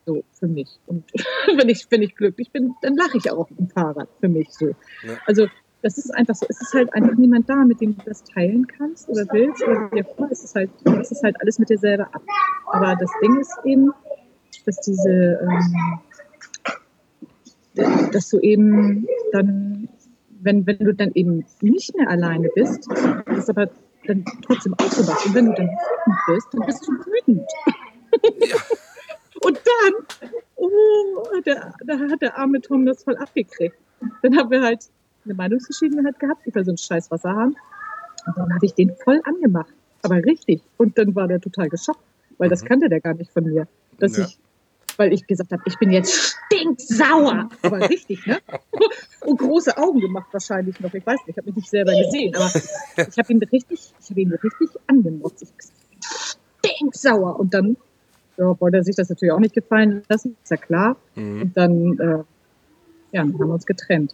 so 0.06 0.24
für 0.32 0.48
mich. 0.48 0.80
Und 0.86 1.04
wenn 1.56 1.68
ich, 1.68 1.86
wenn 1.90 2.02
ich 2.02 2.16
glücklich 2.16 2.50
bin, 2.50 2.74
dann 2.82 2.96
lache 2.96 3.18
ich 3.18 3.30
auch 3.30 3.48
dem 3.48 3.68
Fahrrad 3.68 4.08
für 4.20 4.28
mich 4.28 4.48
so. 4.50 4.68
Ja. 5.02 5.18
Also 5.26 5.46
das 5.82 5.98
ist 5.98 6.14
einfach 6.14 6.34
so, 6.34 6.46
es 6.48 6.60
ist 6.60 6.72
halt 6.74 6.92
einfach 6.94 7.16
niemand 7.16 7.50
da, 7.50 7.56
mit 7.56 7.80
dem 7.80 7.96
du 7.96 8.04
das 8.04 8.22
teilen 8.22 8.66
kannst 8.66 9.08
oder 9.08 9.26
willst 9.32 9.62
oder 9.62 9.90
wie 9.92 10.04
auch 10.04 10.16
immer. 10.16 10.30
Es 10.30 10.44
ist 10.44 10.54
halt, 10.54 10.70
es 11.00 11.10
ist 11.10 11.22
halt 11.22 11.40
alles 11.40 11.58
mit 11.58 11.68
dir 11.70 11.78
selber 11.78 12.06
ab. 12.12 12.22
Aber 12.66 12.94
das 12.96 13.10
Ding 13.22 13.38
ist 13.40 13.58
eben, 13.64 13.92
dass 14.64 14.76
diese, 14.80 15.40
ähm, 15.42 16.00
dass 18.12 18.28
du 18.28 18.38
eben 18.38 19.06
dann, 19.32 19.88
wenn, 20.40 20.66
wenn 20.66 20.78
du 20.78 20.94
dann 20.94 21.10
eben 21.14 21.44
nicht 21.60 21.96
mehr 21.96 22.08
alleine 22.08 22.48
bist, 22.54 22.88
das 23.26 23.50
aber 23.50 23.68
dann 24.06 24.24
trotzdem 24.46 24.74
was. 24.78 24.98
Und 25.26 25.34
wenn 25.34 25.46
du 25.46 25.52
dann 25.54 25.68
wütend 25.68 26.18
bist, 26.28 26.48
dann 26.52 26.66
bist 26.66 26.86
du 26.86 26.92
wütend. 26.92 27.50
Ja. 27.66 28.56
Und 29.44 29.58
dann, 29.58 30.30
oh, 30.54 30.70
der, 31.44 31.74
da 31.84 31.98
hat 31.98 32.22
der 32.22 32.38
arme 32.38 32.60
Tom 32.60 32.86
das 32.86 33.02
voll 33.02 33.16
abgekriegt. 33.16 33.76
Dann 34.22 34.36
haben 34.36 34.50
wir 34.50 34.62
halt 34.62 34.88
eine 35.24 35.34
Meinungsverschiedenheit 35.34 36.18
gehabt 36.18 36.46
über 36.46 36.64
so 36.64 36.70
einen 36.70 36.78
scheiß 36.78 37.10
Wasserhahn. 37.10 37.56
Und 38.26 38.36
dann 38.36 38.54
habe 38.54 38.64
ich 38.66 38.74
den 38.74 38.92
voll 39.04 39.20
angemacht. 39.24 39.72
Aber 40.02 40.16
richtig. 40.16 40.62
Und 40.78 40.98
dann 40.98 41.14
war 41.14 41.28
der 41.28 41.40
total 41.40 41.68
geschockt, 41.68 42.00
weil 42.38 42.48
das 42.48 42.62
Mhm. 42.62 42.66
kannte 42.68 42.88
der 42.88 43.00
gar 43.00 43.14
nicht 43.14 43.30
von 43.32 43.44
mir. 43.44 43.66
Dass 43.98 44.16
Ja. 44.16 44.24
ich, 44.24 44.38
weil 44.96 45.12
ich 45.12 45.26
gesagt 45.26 45.52
habe, 45.52 45.62
ich 45.66 45.78
bin 45.78 45.90
jetzt 45.90 46.36
stinksauer. 46.46 47.48
Aber 47.62 47.88
richtig, 47.88 48.26
ne? 48.26 48.38
Und 49.20 49.38
große 49.38 49.76
Augen 49.76 50.00
gemacht 50.00 50.26
wahrscheinlich 50.32 50.78
noch. 50.80 50.92
Ich 50.94 51.06
weiß 51.06 51.18
nicht, 51.20 51.28
ich 51.28 51.36
habe 51.36 51.46
mich 51.46 51.56
nicht 51.56 51.70
selber 51.70 51.92
gesehen. 51.92 52.34
Aber 52.34 52.50
ich 53.08 53.18
habe 53.18 53.32
ihn 53.32 53.42
richtig, 53.42 53.92
ich 54.00 54.10
habe 54.10 54.20
ihn 54.20 54.32
richtig 54.32 54.70
angemotzt. 54.88 55.42
Ich 55.42 55.56
gesagt, 55.56 56.38
stinksauer. 56.64 57.38
Und 57.38 57.54
dann 57.54 57.76
ja, 58.36 58.58
wollte 58.60 58.78
er 58.78 58.84
sich 58.84 58.96
das 58.96 59.08
natürlich 59.08 59.32
auch 59.32 59.40
nicht 59.40 59.54
gefallen 59.54 60.02
lassen, 60.08 60.36
ist 60.42 60.50
ja 60.50 60.56
klar. 60.56 60.96
Mhm. 61.14 61.42
Und 61.42 61.56
dann, 61.56 61.98
äh, 61.98 62.04
ja, 62.06 62.24
dann 63.12 63.32
haben 63.34 63.38
wir 63.38 63.54
uns 63.54 63.66
getrennt. 63.66 64.12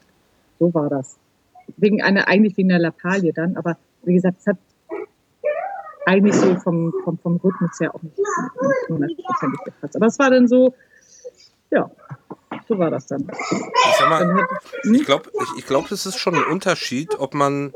So 0.59 0.72
war 0.74 0.88
das. 0.88 1.18
Wegen 1.76 2.02
einer, 2.02 2.28
eigentlich 2.28 2.56
wegen 2.56 2.70
einer 2.72 2.80
Lappalie 2.82 3.32
dann, 3.32 3.56
aber 3.56 3.76
wie 4.02 4.14
gesagt, 4.14 4.38
es 4.40 4.46
hat 4.46 4.56
eigentlich 6.06 6.34
so 6.34 6.56
vom, 6.56 6.92
vom, 7.04 7.18
vom 7.18 7.36
Rhythmus 7.36 7.78
her 7.80 7.94
auch 7.94 8.02
nicht 8.02 8.16
hundertprozentig 8.88 9.64
gepasst. 9.64 9.96
Aber 9.96 10.06
es 10.06 10.18
war 10.18 10.30
dann 10.30 10.48
so, 10.48 10.74
ja, 11.70 11.90
so 12.66 12.78
war 12.78 12.90
das 12.90 13.06
dann. 13.06 13.30
Ich 13.50 14.00
hat, 14.00 14.26
Ich 14.84 15.04
glaube, 15.04 15.30
ich, 15.34 15.59
ich 15.59 15.66
glaub, 15.66 15.90
es 15.90 16.06
ist 16.06 16.18
schon 16.18 16.34
ein 16.34 16.44
Unterschied, 16.44 17.18
ob 17.18 17.34
man, 17.34 17.74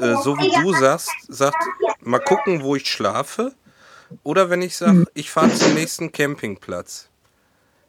äh, 0.00 0.16
so 0.16 0.36
wie 0.38 0.50
du 0.60 0.72
sagst, 0.72 1.10
sagt, 1.28 1.62
mal 2.00 2.18
gucken, 2.18 2.62
wo 2.62 2.74
ich 2.74 2.86
schlafe, 2.90 3.52
oder 4.24 4.50
wenn 4.50 4.62
ich 4.62 4.74
Hm. 4.80 4.86
sage, 4.86 5.04
ich 5.14 5.30
fahre 5.30 5.52
zum 5.54 5.74
nächsten 5.74 6.10
Campingplatz. 6.12 7.09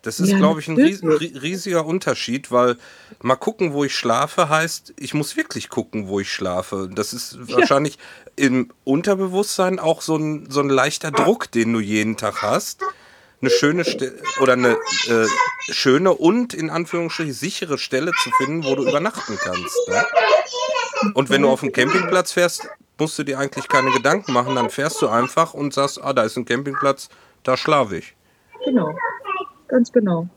Das 0.01 0.19
ist, 0.19 0.29
Ja, 0.29 0.37
glaube 0.37 0.59
ich, 0.59 0.67
ein 0.67 0.77
ries 0.77 1.01
riesiger 1.03 1.85
Unterschied, 1.85 2.51
weil 2.51 2.77
mal 3.21 3.35
gucken, 3.35 3.73
wo 3.73 3.83
ich 3.83 3.95
schlafe, 3.95 4.49
heißt, 4.49 4.93
ich 4.97 5.13
muss 5.13 5.37
wirklich 5.37 5.69
gucken, 5.69 6.07
wo 6.07 6.19
ich 6.19 6.31
schlafe. 6.31 6.89
Das 6.91 7.13
ist 7.13 7.37
wahrscheinlich 7.53 7.99
im 8.35 8.71
Unterbewusstsein 8.83 9.79
auch 9.79 10.01
so 10.01 10.15
ein, 10.15 10.49
so 10.49 10.59
ein 10.61 10.69
leichter 10.69 11.11
Druck, 11.11 11.51
den 11.51 11.71
du 11.73 11.79
jeden 11.79 12.17
Tag 12.17 12.41
hast. 12.41 12.81
Eine 13.41 13.49
schöne 13.51 13.85
Stelle 13.85 14.19
oder 14.39 14.53
eine 14.53 14.77
äh, 15.07 15.27
schöne 15.71 16.13
und 16.13 16.53
in 16.53 16.69
Anführungsstrichen 16.69 17.33
sichere 17.33 17.77
Stelle 17.77 18.11
zu 18.23 18.29
finden, 18.31 18.63
wo 18.63 18.75
du 18.75 18.87
übernachten 18.87 19.37
kannst. 19.39 19.87
Ne? 19.87 20.05
Und 21.15 21.29
wenn 21.29 21.41
du 21.41 21.49
auf 21.49 21.61
den 21.61 21.71
Campingplatz 21.71 22.31
fährst, 22.31 22.67
musst 22.99 23.17
du 23.17 23.23
dir 23.23 23.39
eigentlich 23.39 23.67
keine 23.67 23.91
Gedanken 23.91 24.33
machen. 24.33 24.55
Dann 24.55 24.69
fährst 24.69 25.01
du 25.01 25.07
einfach 25.07 25.53
und 25.55 25.73
sagst, 25.73 26.03
ah, 26.03 26.13
da 26.13 26.23
ist 26.23 26.37
ein 26.37 26.45
Campingplatz, 26.45 27.09
da 27.43 27.57
schlafe 27.57 27.97
ich. 27.97 28.15
Genau, 28.63 28.95
ganz 29.71 29.91
genau. 29.91 30.27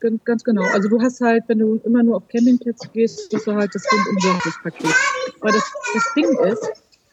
Ganz, 0.00 0.24
ganz 0.24 0.42
genau. 0.42 0.62
Also 0.72 0.88
du 0.88 1.00
hast 1.00 1.20
halt, 1.20 1.44
wenn 1.46 1.60
du 1.60 1.80
immer 1.84 2.02
nur 2.02 2.16
auf 2.16 2.26
Campingplätze 2.26 2.88
gehst, 2.92 3.32
hast 3.32 3.46
du 3.46 3.54
halt 3.54 3.72
das 3.72 3.84
rundum 3.92 4.18
sorglich 4.18 4.54
Paket. 4.64 4.94
Aber 5.40 5.52
das, 5.52 5.72
das 5.94 6.14
Ding 6.16 6.36
ist, 6.38 6.64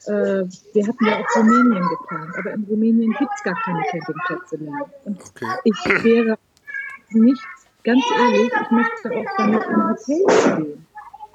äh, 0.08 0.46
wir 0.74 0.88
hatten 0.88 1.06
ja 1.06 1.20
auch 1.20 1.36
Rumänien 1.36 1.84
geplant, 1.88 2.36
aber 2.40 2.54
in 2.54 2.64
Rumänien 2.64 3.14
gibt 3.20 3.32
es 3.36 3.44
gar 3.44 3.54
keine 3.64 3.84
Campingplätze 3.92 4.58
mehr. 4.58 4.86
Und 5.06 5.22
Okay. 5.22 5.46
ich 5.66 6.04
wäre 6.04 6.38
nicht, 7.12 7.44
ganz 7.84 8.04
ehrlich, 8.18 8.52
ich 8.62 8.72
möchte 8.72 9.12
auch 9.12 9.38
damit 9.38 9.64
in 9.64 9.84
Hotels 9.90 10.58
gehen. 10.58 10.86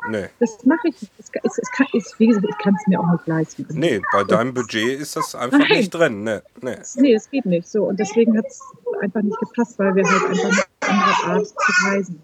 Nee. 0.08 0.28
Das 0.38 0.64
mache 0.64 0.88
ich 0.88 1.00
nicht. 1.00 1.12
Es, 1.18 1.30
es, 1.42 1.58
es 1.58 1.70
kann, 1.72 1.86
es, 1.94 2.18
wie 2.18 2.26
gesagt, 2.26 2.46
ich 2.48 2.58
kann 2.58 2.76
es 2.78 2.86
mir 2.86 3.00
auch 3.00 3.10
nicht 3.10 3.26
leisten. 3.26 3.66
Nee, 3.70 4.02
bei 4.12 4.24
deinem 4.24 4.52
Budget 4.52 5.00
ist 5.00 5.16
das 5.16 5.34
einfach 5.34 5.58
Nein. 5.58 5.78
nicht 5.78 5.90
drin. 5.90 6.24
Nee, 6.24 6.40
nee. 6.60 6.76
Nee, 6.96 7.14
es 7.14 7.30
geht 7.30 7.46
nicht 7.46 7.68
so. 7.68 7.84
Und 7.84 7.98
deswegen 7.98 8.36
hat 8.36 8.46
es 8.46 8.60
einfach 9.00 9.22
nicht 9.22 9.38
gepasst, 9.38 9.78
weil 9.78 9.94
wir 9.94 10.04
halt 10.04 10.30
einfach 10.30 10.66
eine 10.80 10.98
andere 10.98 11.32
Art 11.32 11.46
zu 11.46 11.86
reisen 11.86 12.22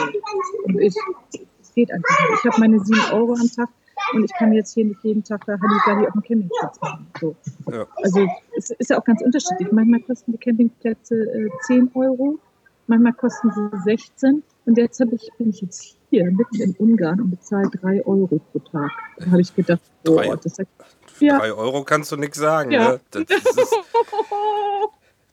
haben. 0.00 0.12
Und 0.64 0.80
ich, 0.80 0.94
es 1.62 1.74
geht 1.74 1.92
einfach 1.92 2.20
nicht. 2.30 2.44
Ich 2.44 2.50
habe 2.50 2.60
meine 2.60 2.80
7 2.80 3.00
Euro 3.12 3.34
am 3.34 3.50
Tag 3.54 3.68
und 4.12 4.24
ich 4.24 4.32
kann 4.34 4.52
jetzt 4.52 4.74
hier 4.74 4.84
nicht 4.84 5.02
jeden 5.02 5.22
Tag 5.22 5.44
da 5.46 5.58
Halligalli 5.60 6.06
auf 6.06 6.12
dem 6.12 6.22
Campingplatz 6.22 6.80
machen. 6.80 7.06
So. 7.20 7.36
Ja. 7.70 7.86
Also 8.02 8.28
es 8.56 8.70
ist 8.70 8.90
ja 8.90 8.98
auch 8.98 9.04
ganz 9.04 9.22
unterschiedlich. 9.22 9.70
Manchmal 9.72 10.00
kosten 10.00 10.32
die 10.32 10.38
Campingplätze 10.38 11.14
äh, 11.14 11.48
10 11.66 11.92
Euro, 11.94 12.38
manchmal 12.86 13.12
kosten 13.12 13.50
sie 13.52 13.82
16. 13.84 14.42
Und 14.66 14.78
jetzt 14.78 15.00
hab 15.00 15.12
ich, 15.12 15.30
bin 15.38 15.50
ich 15.50 15.60
jetzt 15.60 15.96
hier 16.14 16.30
mitten 16.30 16.60
in 16.60 16.74
Ungarn 16.78 17.20
und 17.20 17.30
bezahle 17.30 17.68
3 17.70 18.06
Euro 18.06 18.40
pro 18.52 18.58
Tag. 18.60 18.90
Da 19.18 19.26
habe 19.26 19.40
ich 19.40 19.54
gedacht, 19.54 19.80
Drei- 20.04 20.26
boah, 20.26 20.36
das 20.36 20.58
ist 20.58 20.68
ja. 21.20 21.38
Drei 21.38 21.52
Euro 21.52 21.84
kannst 21.84 22.12
du 22.12 22.16
nichts 22.16 22.38
sagen. 22.38 22.70
Ja. 22.72 22.92
Ne? 22.92 23.00
Das, 23.10 23.22
ist, 23.22 23.56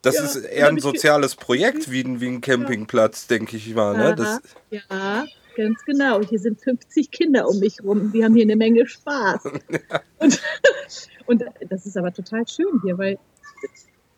das 0.01 0.15
Ja, 0.15 0.23
ist 0.23 0.35
eher 0.37 0.67
ein 0.67 0.79
soziales 0.79 1.35
Projekt 1.35 1.91
wie 1.91 2.03
ein, 2.03 2.19
wie 2.21 2.27
ein 2.27 2.41
Campingplatz, 2.41 3.27
denke 3.27 3.57
ich 3.57 3.73
mal. 3.73 3.97
Ne? 3.97 4.15
Das, 4.15 4.41
ja, 4.69 5.25
ganz 5.55 5.83
genau. 5.85 6.21
Hier 6.21 6.39
sind 6.39 6.59
50 6.61 7.11
Kinder 7.11 7.47
um 7.47 7.59
mich 7.59 7.83
rum. 7.83 8.11
Die 8.11 8.23
haben 8.23 8.33
hier 8.35 8.43
eine 8.43 8.55
Menge 8.55 8.87
Spaß. 8.87 9.45
Und, 10.19 10.39
und 11.25 11.43
das 11.69 11.85
ist 11.85 11.97
aber 11.97 12.11
total 12.13 12.47
schön 12.47 12.79
hier, 12.83 12.97
weil 12.97 13.17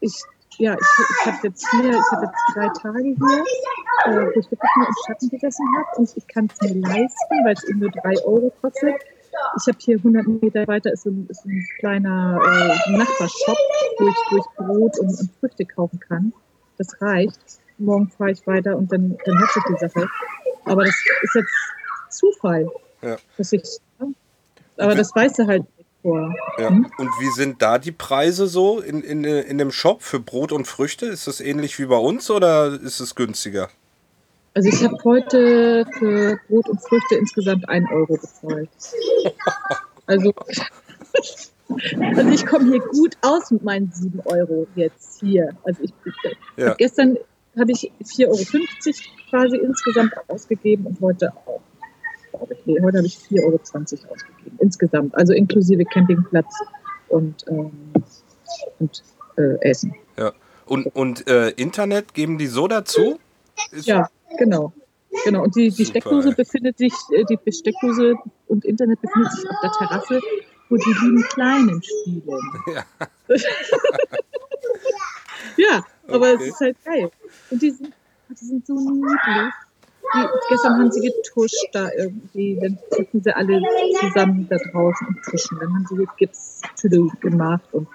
ich, 0.01 0.13
ja, 0.57 0.73
ich, 0.73 0.79
ich 0.79 1.25
habe 1.25 1.47
jetzt 1.47 1.67
hier, 1.71 1.89
ich 1.91 2.11
habe 2.11 2.25
jetzt 2.25 2.41
drei 2.55 2.67
Tage 2.81 3.03
hier, 3.03 3.43
äh, 4.05 4.25
wo 4.25 4.39
ich 4.39 4.51
wirklich 4.51 4.71
nur 4.77 4.87
im 4.87 4.93
Schatten 5.05 5.29
gesessen 5.29 5.65
habe 5.77 5.99
und 5.99 6.17
ich 6.17 6.27
kann 6.27 6.49
es 6.53 6.61
mir 6.61 6.81
leisten, 6.81 7.45
weil 7.45 7.53
es 7.53 7.63
eben 7.65 7.79
nur 7.79 7.91
drei 7.91 8.13
Euro 8.25 8.51
kostet. 8.61 8.95
Ich 9.59 9.67
habe 9.67 9.77
hier 9.79 9.97
100 9.97 10.27
Meter 10.27 10.67
weiter 10.67 10.91
ist 10.93 11.03
so 11.03 11.09
ein, 11.09 11.27
ist 11.29 11.45
ein 11.45 11.67
kleiner 11.79 12.39
äh, 12.39 12.91
Nachbarshop, 12.91 13.57
wo 13.97 14.07
ich, 14.07 14.15
wo 14.29 14.37
ich 14.37 14.45
Brot 14.55 14.99
und, 14.99 15.19
und 15.19 15.29
Früchte 15.39 15.65
kaufen 15.65 15.99
kann. 15.99 16.33
Das 16.77 17.01
reicht. 17.01 17.39
Morgen 17.79 18.09
fahre 18.09 18.31
ich 18.31 18.45
weiter 18.45 18.77
und 18.77 18.91
dann, 18.91 19.17
dann 19.25 19.41
hat 19.41 19.51
sich 19.51 19.63
die 19.69 19.77
Sache. 19.77 20.07
Aber 20.65 20.85
das 20.85 20.95
ist 21.23 21.35
jetzt 21.35 21.53
Zufall, 22.09 22.69
Ja. 23.01 23.17
dass 23.37 23.51
ich. 23.51 23.63
Aber 24.77 24.95
das 24.95 25.15
weißt 25.15 25.39
du 25.39 25.47
halt 25.47 25.65
vor. 26.03 26.35
ja. 26.59 26.69
Hm? 26.69 26.85
Und 26.99 27.09
wie 27.19 27.29
sind 27.31 27.61
da 27.63 27.79
die 27.79 27.91
Preise 27.91 28.45
so 28.45 28.79
in, 28.79 29.01
in, 29.01 29.23
in 29.23 29.57
dem 29.57 29.71
Shop 29.71 30.03
für 30.03 30.19
Brot 30.19 30.51
und 30.51 30.67
Früchte? 30.67 31.07
Ist 31.07 31.25
das 31.25 31.41
ähnlich 31.41 31.79
wie 31.79 31.85
bei 31.87 31.97
uns 31.97 32.29
oder 32.29 32.79
ist 32.79 32.99
es 32.99 33.15
günstiger? 33.15 33.69
Also 34.53 34.69
ich 34.69 34.83
habe 34.83 34.95
heute 35.03 35.83
für 35.97 36.37
Brot 36.47 36.69
und 36.69 36.79
Früchte 36.79 37.15
insgesamt 37.15 37.67
einen 37.69 37.87
Euro 37.87 38.17
bezahlt. 38.17 38.69
Also, 40.05 40.33
also 42.17 42.29
ich 42.29 42.45
komme 42.45 42.69
hier 42.69 42.81
gut 42.81 43.15
aus 43.21 43.51
mit 43.51 43.63
meinen 43.63 43.89
sieben 43.93 44.19
Euro 44.25 44.67
jetzt 44.75 45.21
hier. 45.21 45.55
Also 45.63 45.81
ich, 45.81 45.93
Ja. 46.57 46.73
gestern 46.73 47.17
habe 47.57 47.71
ich 47.71 47.89
4,50 48.03 48.27
Euro 48.27 48.37
quasi 49.29 49.55
insgesamt 49.55 50.11
ausgegeben 50.27 50.87
und 50.87 50.99
heute 50.99 51.31
auch. 51.45 51.61
Glaube 52.33 52.53
ich. 52.53 52.65
Nee, 52.65 52.81
heute 52.81 52.97
habe 52.97 53.07
ich 53.07 53.17
4,20 53.17 53.43
Euro 53.43 53.59
ausgegeben 54.13 54.57
insgesamt. 54.59 55.15
Also 55.15 55.33
inklusive 55.33 55.85
Campingplatz 55.85 56.53
und, 57.09 57.45
ähm, 57.47 57.71
und 58.79 59.03
äh, 59.37 59.61
Essen. 59.61 59.95
Ja. 60.17 60.33
Und, 60.65 60.87
und 60.95 61.27
äh, 61.27 61.49
Internet 61.49 62.13
geben 62.13 62.37
die 62.37 62.47
so 62.47 62.67
dazu? 62.67 63.19
Ist, 63.71 63.87
Ja, 63.87 64.09
genau. 64.37 64.73
Genau. 65.25 65.43
Und 65.43 65.55
die, 65.55 65.69
die 65.69 65.83
Super, 65.83 65.99
Steckdose 65.99 66.29
ey. 66.29 66.35
befindet 66.35 66.77
sich, 66.77 66.93
äh, 67.11 67.23
die 67.25 67.51
Steckdose 67.51 68.15
und 68.47 68.65
Internet 68.65 69.01
befindet 69.01 69.31
sich 69.33 69.49
auf 69.49 69.57
der 69.61 69.71
Terrasse 69.71 70.19
wo 70.73 70.77
die 70.77 70.93
lieben 71.05 71.23
Kleinen 71.23 71.81
spielen. 71.83 72.23
Ja. 72.73 72.85
ja, 75.57 75.85
aber 76.07 76.33
Okay. 76.33 76.43
es 76.43 76.47
ist 76.47 76.59
halt 76.59 76.83
geil. 76.83 77.11
Und 77.49 77.61
die 77.61 77.71
sind, 77.71 77.93
die 78.29 78.45
sind 78.45 78.65
so 78.65 78.73
niedlich. 78.73 79.53
Die, 80.15 80.27
gestern 80.49 80.73
haben 80.79 80.91
sie 80.91 81.01
getuscht 81.01 81.69
da 81.71 81.89
irgendwie, 81.97 82.59
dann 82.61 82.77
sitzen 82.91 83.21
sie 83.23 83.35
alle 83.35 83.61
zusammen 83.99 84.47
da 84.49 84.57
draußen 84.57 85.07
und 85.07 85.21
tuschen. 85.23 85.57
Dann 85.59 85.73
haben 85.73 85.85
sie 85.89 86.07
Gipstüdel 86.17 87.09
gemacht 87.19 87.67
und 87.71 87.87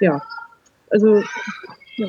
ja, 0.00 0.22
also 0.90 1.22
ja, 1.96 2.08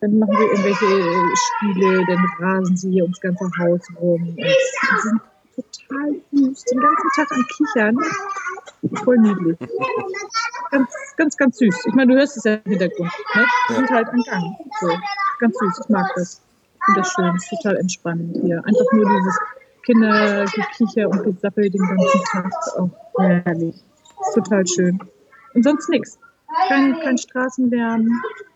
dann 0.00 0.18
machen 0.18 0.36
sie 0.36 0.44
irgendwelche 0.44 1.36
Spiele, 1.36 2.06
dann 2.06 2.26
rasen 2.38 2.76
sie 2.76 2.90
hier 2.90 3.02
ums 3.04 3.20
ganze 3.20 3.44
Haus 3.58 3.80
rum 4.00 4.28
und 4.28 4.36
sie 4.36 5.08
sind 5.08 5.20
total 5.54 6.14
süß, 6.32 6.64
den 6.64 6.80
ganzen 6.80 7.08
Tag 7.16 7.32
am 7.32 7.46
Kichern. 7.46 7.98
Voll 9.04 9.18
niedlich. 9.18 9.58
Ganz, 10.70 10.90
ganz, 11.16 11.36
ganz 11.36 11.58
süß. 11.58 11.86
Ich 11.86 11.94
meine, 11.94 12.12
du 12.12 12.18
hörst 12.18 12.36
es 12.36 12.44
ja 12.44 12.54
im 12.54 12.70
Hintergrund. 12.70 13.12
Ne? 13.34 13.46
Die 13.68 13.74
sind 13.74 13.90
halt 13.90 14.08
am 14.08 14.22
Gang. 14.22 14.56
So. 14.80 14.88
Ganz 15.38 15.56
süß. 15.58 15.80
Ich 15.84 15.88
mag 15.88 16.10
das. 16.16 16.40
Ich 16.82 16.86
finde 16.86 17.00
das 17.00 17.12
schön. 17.12 17.36
Es 17.36 17.44
ist 17.44 17.50
total 17.50 17.76
entspannend 17.76 18.36
hier. 18.42 18.58
Einfach 18.64 18.92
nur 18.92 19.04
dieses 19.04 19.38
Kindergekicher 19.84 21.08
und 21.08 21.22
Gesappel 21.24 21.70
den 21.70 21.80
ganzen 21.80 22.24
Tag. 22.32 22.52
Oh, 22.76 22.90
herrlich. 23.18 23.76
Total 24.34 24.66
schön. 24.66 24.98
Und 25.54 25.62
sonst 25.62 25.88
nichts. 25.88 26.18
Kein, 26.68 26.98
kein 27.00 27.18
Straßenlärm, 27.18 28.08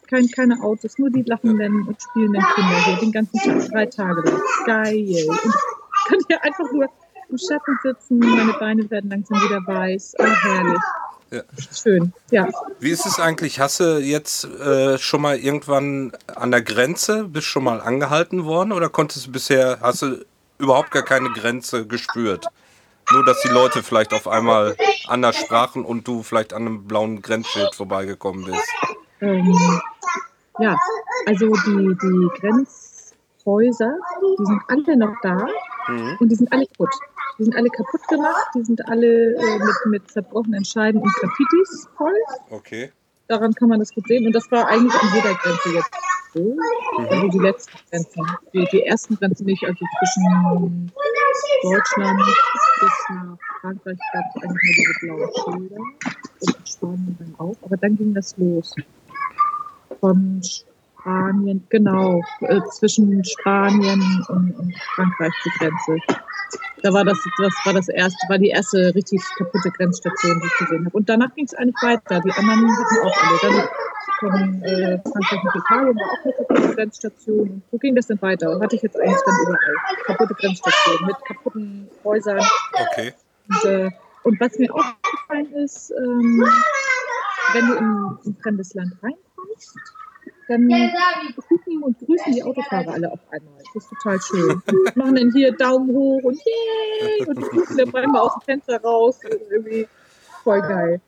kein, 0.08 0.28
keine 0.28 0.60
Autos, 0.62 0.98
nur 0.98 1.10
die 1.10 1.22
lachenden 1.22 1.86
und 1.86 2.02
spielenden 2.02 2.42
Kinder 2.54 2.84
hier 2.84 2.96
den 2.96 3.12
ganzen 3.12 3.40
Tag, 3.40 3.68
drei 3.70 3.86
Tage 3.86 4.22
lang. 4.22 4.40
Geil. 4.66 4.96
Und 5.28 5.38
ich 5.38 6.08
kann 6.08 6.18
hier 6.28 6.44
einfach 6.44 6.70
nur 6.72 6.88
im 7.28 7.38
Schatten 7.38 7.78
sitzen, 7.82 8.18
meine 8.18 8.52
Beine 8.54 8.90
werden 8.90 9.10
langsam 9.10 9.38
wieder 9.38 9.60
weiß. 9.66 10.14
Oh, 10.18 10.24
herrlich. 10.24 10.82
Ja. 11.30 11.42
Schön, 11.72 12.12
ja. 12.30 12.48
Wie 12.78 12.90
ist 12.90 13.04
es 13.04 13.18
eigentlich? 13.18 13.58
Hast 13.58 13.80
du 13.80 13.98
jetzt 13.98 14.44
äh, 14.44 14.96
schon 14.98 15.22
mal 15.22 15.36
irgendwann 15.36 16.12
an 16.34 16.50
der 16.52 16.62
Grenze, 16.62 17.24
bist 17.24 17.46
schon 17.48 17.64
mal 17.64 17.80
angehalten 17.80 18.44
worden 18.44 18.72
oder 18.72 18.88
konntest 18.88 19.26
du 19.26 19.32
bisher, 19.32 19.78
hast 19.80 20.02
du 20.02 20.24
überhaupt 20.58 20.92
gar 20.92 21.02
keine 21.02 21.30
Grenze 21.30 21.86
gespürt? 21.86 22.46
Nur, 23.12 23.24
dass 23.24 23.40
die 23.42 23.48
Leute 23.48 23.82
vielleicht 23.82 24.12
auf 24.12 24.26
einmal 24.28 24.76
anders 25.08 25.36
sprachen 25.36 25.84
und 25.84 26.06
du 26.08 26.22
vielleicht 26.22 26.52
an 26.52 26.62
einem 26.62 26.84
blauen 26.86 27.22
Grenzschild 27.22 27.74
vorbeigekommen 27.74 28.44
bist. 28.44 28.68
Ähm, 29.20 29.54
ja, 30.58 30.76
also 31.26 31.46
die, 31.66 31.96
die 32.02 32.28
Grenzhäuser, 32.40 33.94
die 34.22 34.44
sind 34.44 34.60
alle 34.68 34.96
noch 34.96 35.14
da 35.22 35.46
Mhm. 35.88 36.16
und 36.18 36.28
die 36.28 36.34
sind 36.34 36.52
alle 36.52 36.66
kaputt. 36.66 36.90
Die 37.38 37.44
sind 37.44 37.54
alle 37.54 37.68
kaputt 37.68 38.08
gemacht, 38.08 38.48
die 38.54 38.64
sind 38.64 38.88
alle 38.88 39.34
äh, 39.34 39.58
mit, 39.58 39.76
mit 39.86 40.10
zerbrochenen 40.10 40.64
Scheiben 40.64 41.00
und 41.00 41.12
Graffitis 41.14 41.88
voll. 41.96 42.14
Okay. 42.50 42.92
Daran 43.28 43.52
kann 43.54 43.68
man 43.68 43.80
das 43.80 43.92
gut 43.92 44.06
sehen. 44.06 44.26
Und 44.26 44.32
das 44.32 44.50
war 44.50 44.68
eigentlich 44.68 44.94
an 44.94 45.08
jeder 45.14 45.34
Grenze 45.34 45.68
jetzt 45.74 45.90
so. 46.32 46.56
Also 46.98 47.28
die 47.28 47.38
letzten 47.38 47.78
Grenzen. 47.90 48.26
Die, 48.52 48.68
die 48.72 48.82
ersten 48.82 49.16
Grenzen 49.16 49.46
nicht, 49.46 49.64
also 49.64 49.84
zwischen 49.98 50.92
Deutschland 51.62 52.20
bis 52.80 52.90
nach 53.10 53.38
Frankreich 53.60 53.98
gab 54.12 54.24
es 54.28 54.42
eigentlich 54.42 55.00
nur 55.02 55.16
diese 55.18 55.30
blauen 55.34 55.58
Schilder. 55.58 55.76
Und 56.40 56.68
Spanien 56.68 57.16
dann 57.18 57.34
auch. 57.38 57.56
Aber 57.62 57.76
dann 57.76 57.96
ging 57.96 58.14
das 58.14 58.36
los. 58.36 58.74
Von 60.00 60.40
Spanien, 61.06 61.64
genau, 61.68 62.20
äh, 62.40 62.60
zwischen 62.72 63.24
Spanien 63.24 64.24
und, 64.28 64.50
und 64.58 64.74
Frankreich 64.96 65.32
die 65.44 65.50
Grenze. 65.58 65.98
Da 66.82 66.92
war 66.92 67.04
das, 67.04 67.16
das 67.38 67.54
war 67.64 67.74
das 67.74 67.88
erste, 67.88 68.18
war 68.28 68.38
die 68.38 68.48
erste 68.48 68.92
richtig 68.92 69.22
kaputte 69.38 69.70
Grenzstation, 69.70 70.40
die 70.40 70.46
ich 70.46 70.58
gesehen 70.58 70.84
habe. 70.86 70.96
Und 70.96 71.08
danach 71.08 71.32
ging 71.36 71.44
es 71.44 71.54
eigentlich 71.54 71.80
weiter. 71.80 72.20
Die 72.20 72.32
anderen 72.32 72.76
hatten 72.76 73.06
auch 73.06 73.16
alle. 73.22 73.38
Dann 73.42 73.68
von 74.18 74.62
äh, 74.64 74.98
Frankreich 74.98 75.44
nach 75.44 75.54
Italien 75.54 75.96
war 75.96 76.10
auch 76.10 76.24
eine 76.24 76.32
kaputte 76.32 76.74
Grenzstation. 76.74 77.48
Und 77.50 77.62
so 77.70 77.78
ging 77.78 77.94
das 77.94 78.06
dann 78.08 78.20
weiter. 78.22 78.50
Und 78.50 78.62
hatte 78.62 78.74
ich 78.74 78.82
jetzt 78.82 78.98
eigentlich 78.98 79.22
dann 79.24 79.40
überall 79.42 79.76
kaputte 80.06 80.34
Grenzstationen 80.34 81.06
mit 81.06 81.16
kaputten 81.24 81.88
Häusern. 82.02 82.40
Okay. 82.90 83.14
Und, 83.48 83.64
äh, 83.64 83.90
und 84.24 84.40
was 84.40 84.58
mir 84.58 84.74
auch 84.74 84.84
aufgefallen 85.04 85.52
ist, 85.54 85.92
ähm, 85.92 86.44
wenn 87.52 87.66
du 87.68 87.74
in 87.74 88.32
ein 88.32 88.36
fremdes 88.42 88.74
Land 88.74 88.92
reinkommst, 89.02 89.78
dann 90.48 90.68
gucken 91.48 91.82
und 91.82 91.98
grüßen 91.98 92.32
die 92.32 92.42
Autofahrer 92.42 92.94
alle 92.94 93.12
auf 93.12 93.20
einmal. 93.30 93.54
Das 93.74 93.82
ist 93.82 93.90
total 93.90 94.20
schön. 94.20 94.62
Und 94.66 94.96
machen 94.96 95.14
dann 95.16 95.32
hier 95.32 95.52
Daumen 95.52 95.88
hoch 95.94 96.22
und 96.22 96.38
yay 96.44 97.26
und 97.26 97.40
gucken 97.40 97.76
dann 97.76 97.90
manchmal 97.90 98.22
aus 98.22 98.34
dem 98.34 98.42
Fenster 98.42 98.80
raus. 98.80 99.18
Und 99.24 99.40
irgendwie 99.50 99.88
voll 100.44 100.60
geil. 100.60 101.00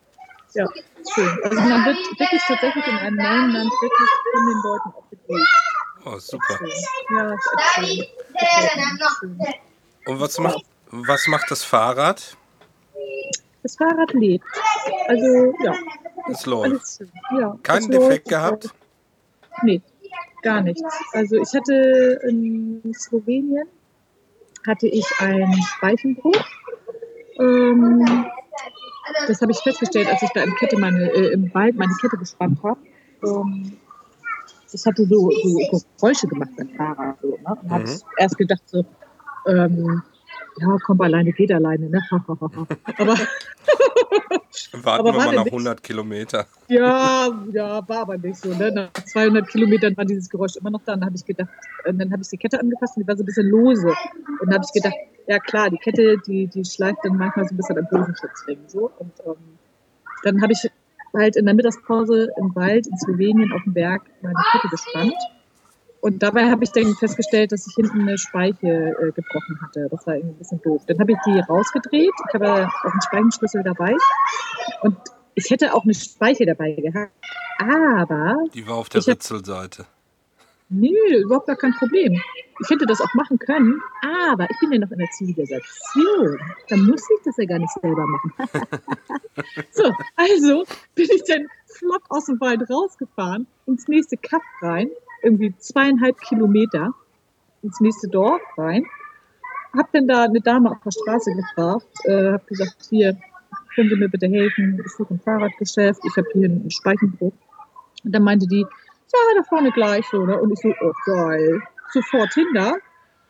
Ja, 0.53 0.65
ist 0.65 1.13
schön. 1.13 1.29
Also 1.43 1.55
man 1.55 1.85
wird 1.85 1.97
wirklich 2.19 2.41
tatsächlich 2.47 2.87
in 2.87 2.97
einem 2.97 3.15
neuen 3.15 3.51
Land 3.51 3.71
wirklich 3.81 4.09
von 4.33 4.45
den 4.47 4.61
Leuten 4.63 4.89
auch 4.89 5.03
begrüßt. 5.09 5.51
Oh, 6.05 6.17
super. 6.17 6.59
Ja, 7.11 7.35
schön. 7.75 7.97
Mir. 7.97 8.07
Schön. 9.19 9.39
Und 10.05 10.19
was 10.19 10.39
macht, 10.39 10.65
was 10.91 11.27
macht 11.27 11.51
das 11.51 11.63
Fahrrad? 11.63 12.35
Das 13.61 13.75
Fahrrad 13.75 14.13
lebt. 14.13 14.45
Also 15.07 15.53
ja, 15.63 15.75
Es 16.31 16.45
läuft. 16.45 17.01
Ja, 17.37 17.57
Keinen 17.63 17.83
es 17.83 17.87
läuft, 17.87 18.01
Defekt 18.01 18.27
es 18.27 18.29
gehabt? 18.29 18.69
Nee, 19.63 19.81
gar 20.43 20.61
nichts. 20.61 20.83
Also 21.13 21.37
ich 21.37 21.53
hatte 21.53 22.19
in 22.27 22.81
Slowenien 22.93 23.67
hatte 24.67 24.87
ich 24.87 25.05
einen 25.19 25.53
Speichenbruch. 25.63 26.35
Ähm, 27.39 28.25
das 29.27 29.41
habe 29.41 29.51
ich 29.51 29.59
festgestellt, 29.59 30.07
als 30.09 30.21
ich 30.21 30.29
da 30.31 30.43
im, 30.43 30.53
Kette 30.55 30.77
meine, 30.77 31.11
äh, 31.11 31.31
im 31.33 31.53
Wald 31.53 31.75
meine 31.77 31.93
Kette 32.01 32.17
gespannt 32.17 32.59
habe. 32.63 32.79
Ähm, 33.23 33.77
das 34.71 34.85
hatte 34.85 35.05
so, 35.05 35.31
so 35.31 35.81
Geräusche 35.97 36.27
gemacht, 36.27 36.51
das 36.57 36.67
Fahrrad. 36.77 37.17
So, 37.21 37.29
ne? 37.29 37.57
Und 37.61 37.71
habe 37.71 37.83
Mhm. 37.85 37.99
erst 38.17 38.37
gedacht 38.37 38.61
so, 38.67 38.85
ähm, 39.47 40.03
ja, 40.57 40.77
komm 40.85 41.01
alleine, 41.01 41.31
geht 41.31 41.51
alleine. 41.51 41.89
Ne? 41.89 42.01
Aber 42.97 43.15
Warten 44.73 44.99
Aber 45.07 45.13
wir 45.13 45.17
mal 45.25 45.35
nach 45.35 45.43
nicht- 45.45 45.53
100 45.53 45.83
Kilometer. 45.83 46.45
Ja, 46.67 47.29
ja, 47.51 47.87
war 47.87 47.99
aber 47.99 48.17
nicht 48.17 48.37
so. 48.37 48.53
Ne? 48.53 48.71
Nach 48.71 48.91
200 48.93 49.47
Kilometern 49.47 49.95
war 49.95 50.05
dieses 50.05 50.29
Geräusch 50.29 50.55
immer 50.55 50.69
noch 50.71 50.81
da. 50.85 50.93
Und 50.93 51.01
dann 51.01 51.07
habe 51.07 51.15
ich 51.15 51.25
gedacht, 51.25 51.49
äh, 51.85 51.93
dann 51.93 52.11
habe 52.11 52.21
ich 52.21 52.29
die 52.29 52.37
Kette 52.37 52.59
angepasst 52.59 52.97
und 52.97 53.03
die 53.03 53.07
war 53.07 53.15
so 53.15 53.23
ein 53.23 53.25
bisschen 53.25 53.47
lose. 53.47 53.87
Und 53.87 54.41
dann 54.41 54.53
habe 54.55 54.65
ich 54.65 54.73
gedacht, 54.73 54.95
ja 55.27 55.39
klar, 55.39 55.69
die 55.69 55.77
Kette, 55.77 56.17
die, 56.25 56.47
die 56.47 56.65
schleift 56.65 56.99
dann 57.03 57.17
manchmal 57.17 57.47
so 57.47 57.53
ein 57.53 57.57
bisschen 57.57 57.77
am 57.77 57.87
Bosenschutzring. 57.89 58.59
So. 58.67 58.91
Und 58.97 59.11
ähm, 59.25 59.35
dann 60.23 60.41
habe 60.41 60.53
ich 60.53 60.69
halt 61.15 61.35
in 61.35 61.45
der 61.45 61.53
Mittagspause 61.55 62.29
im 62.37 62.55
Wald 62.55 62.87
in 62.87 62.97
Slowenien 62.97 63.51
auf 63.53 63.63
dem 63.63 63.73
Berg 63.73 64.03
meine 64.21 64.35
Kette 64.51 64.67
gespannt. 64.69 65.13
Und 66.01 66.23
dabei 66.23 66.49
habe 66.49 66.63
ich 66.63 66.71
dann 66.71 66.95
festgestellt, 66.95 67.51
dass 67.51 67.67
ich 67.67 67.75
hinten 67.75 68.01
eine 68.01 68.17
Speiche 68.17 68.95
äh, 68.99 69.11
gebrochen 69.11 69.59
hatte. 69.61 69.87
Das 69.91 70.07
war 70.07 70.15
irgendwie 70.15 70.35
ein 70.35 70.37
bisschen 70.37 70.61
doof. 70.61 70.83
Dann 70.87 70.99
habe 70.99 71.11
ich 71.11 71.17
die 71.25 71.39
rausgedreht. 71.39 72.11
Ich 72.27 72.33
habe 72.33 72.67
auch 72.67 72.83
einen 72.85 73.01
Speichenschlüssel 73.01 73.63
dabei. 73.63 73.95
Und 74.81 74.97
ich 75.35 75.49
hätte 75.49 75.73
auch 75.73 75.83
eine 75.83 75.93
Speiche 75.93 76.45
dabei 76.45 76.71
gehabt. 76.71 77.11
Aber, 77.59 78.37
Die 78.53 78.65
war 78.67 78.75
auf 78.75 78.87
der 78.89 79.05
Ritzelseite. 79.05 79.85
nö, 80.69 80.89
überhaupt 81.23 81.47
gar 81.47 81.57
kein 81.57 81.73
Problem. 81.73 82.21
Ich 82.61 82.69
hätte 82.69 82.85
das 82.85 83.01
auch 83.01 83.13
machen 83.13 83.39
können, 83.39 83.81
aber 84.01 84.49
ich 84.49 84.59
bin 84.59 84.71
ja 84.71 84.79
noch 84.79 84.91
in 84.91 84.97
der 84.97 85.09
Zivilisation. 85.11 86.39
Da 86.67 86.77
muss 86.77 87.01
ich 87.09 87.23
das 87.23 87.37
ja 87.37 87.45
gar 87.45 87.59
nicht 87.59 87.71
selber 87.81 88.05
machen. 88.05 88.33
so, 89.71 89.91
also 90.15 90.65
bin 90.95 91.07
ich 91.09 91.23
dann 91.25 91.47
flott 91.67 92.01
aus 92.09 92.25
dem 92.25 92.39
Wald 92.41 92.69
rausgefahren, 92.69 93.47
ins 93.65 93.87
nächste 93.87 94.17
Kaff 94.17 94.43
rein, 94.61 94.89
irgendwie 95.23 95.55
zweieinhalb 95.57 96.19
Kilometer, 96.21 96.93
ins 97.61 97.79
nächste 97.79 98.07
Dorf 98.07 98.41
rein. 98.57 98.85
Hab 99.77 99.91
dann 99.91 100.07
da 100.07 100.23
eine 100.23 100.41
Dame 100.41 100.71
auf 100.71 100.77
der 100.83 100.91
Straße 100.91 101.31
gefragt, 101.35 101.87
äh, 102.05 102.31
hab 102.31 102.47
gesagt, 102.47 102.87
hier, 102.89 103.17
können 103.75 103.89
Sie 103.89 103.95
mir 103.95 104.09
bitte 104.09 104.27
helfen? 104.27 104.81
Ich 104.83 104.91
suche 104.93 105.13
ein 105.13 105.19
Fahrradgeschäft, 105.19 106.01
ich 106.05 106.17
habe 106.17 106.27
hier 106.33 106.45
einen 106.45 106.71
Speichenbruch. 106.71 107.33
Und 108.03 108.15
dann 108.15 108.23
meinte 108.23 108.47
die, 108.47 108.61
ja, 108.61 109.19
da 109.35 109.43
vorne 109.43 109.71
gleich 109.71 110.11
ne? 110.13 110.39
Und 110.39 110.51
ich 110.51 110.59
so, 110.59 110.73
oh 110.81 110.93
geil, 111.05 111.61
sofort 111.91 112.33
hin 112.33 112.47
da. 112.53 112.73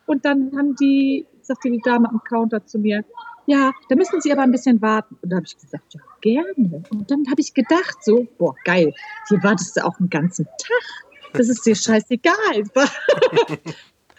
Und 0.05 0.25
dann 0.25 0.51
haben 0.57 0.75
die, 0.75 1.25
sagte 1.41 1.69
die 1.69 1.81
Dame 1.83 2.09
am 2.09 2.21
Counter 2.23 2.65
zu 2.65 2.79
mir, 2.79 3.03
ja, 3.45 3.71
da 3.89 3.95
müssen 3.95 4.21
Sie 4.21 4.31
aber 4.31 4.43
ein 4.43 4.51
bisschen 4.51 4.81
warten. 4.81 5.17
Und 5.21 5.31
da 5.31 5.37
habe 5.37 5.45
ich 5.45 5.57
gesagt, 5.57 5.93
ja, 5.93 6.01
gerne. 6.21 6.83
Und 6.89 7.09
dann 7.09 7.25
habe 7.29 7.41
ich 7.41 7.53
gedacht 7.53 8.03
so, 8.03 8.27
boah, 8.37 8.55
geil, 8.63 8.93
hier 9.27 9.43
wartest 9.43 9.77
du 9.77 9.85
auch 9.85 9.99
einen 9.99 10.09
ganzen 10.09 10.45
Tag. 10.45 11.08
Das 11.33 11.49
ist 11.49 11.65
dir 11.65 11.75
scheißegal. 11.75 12.63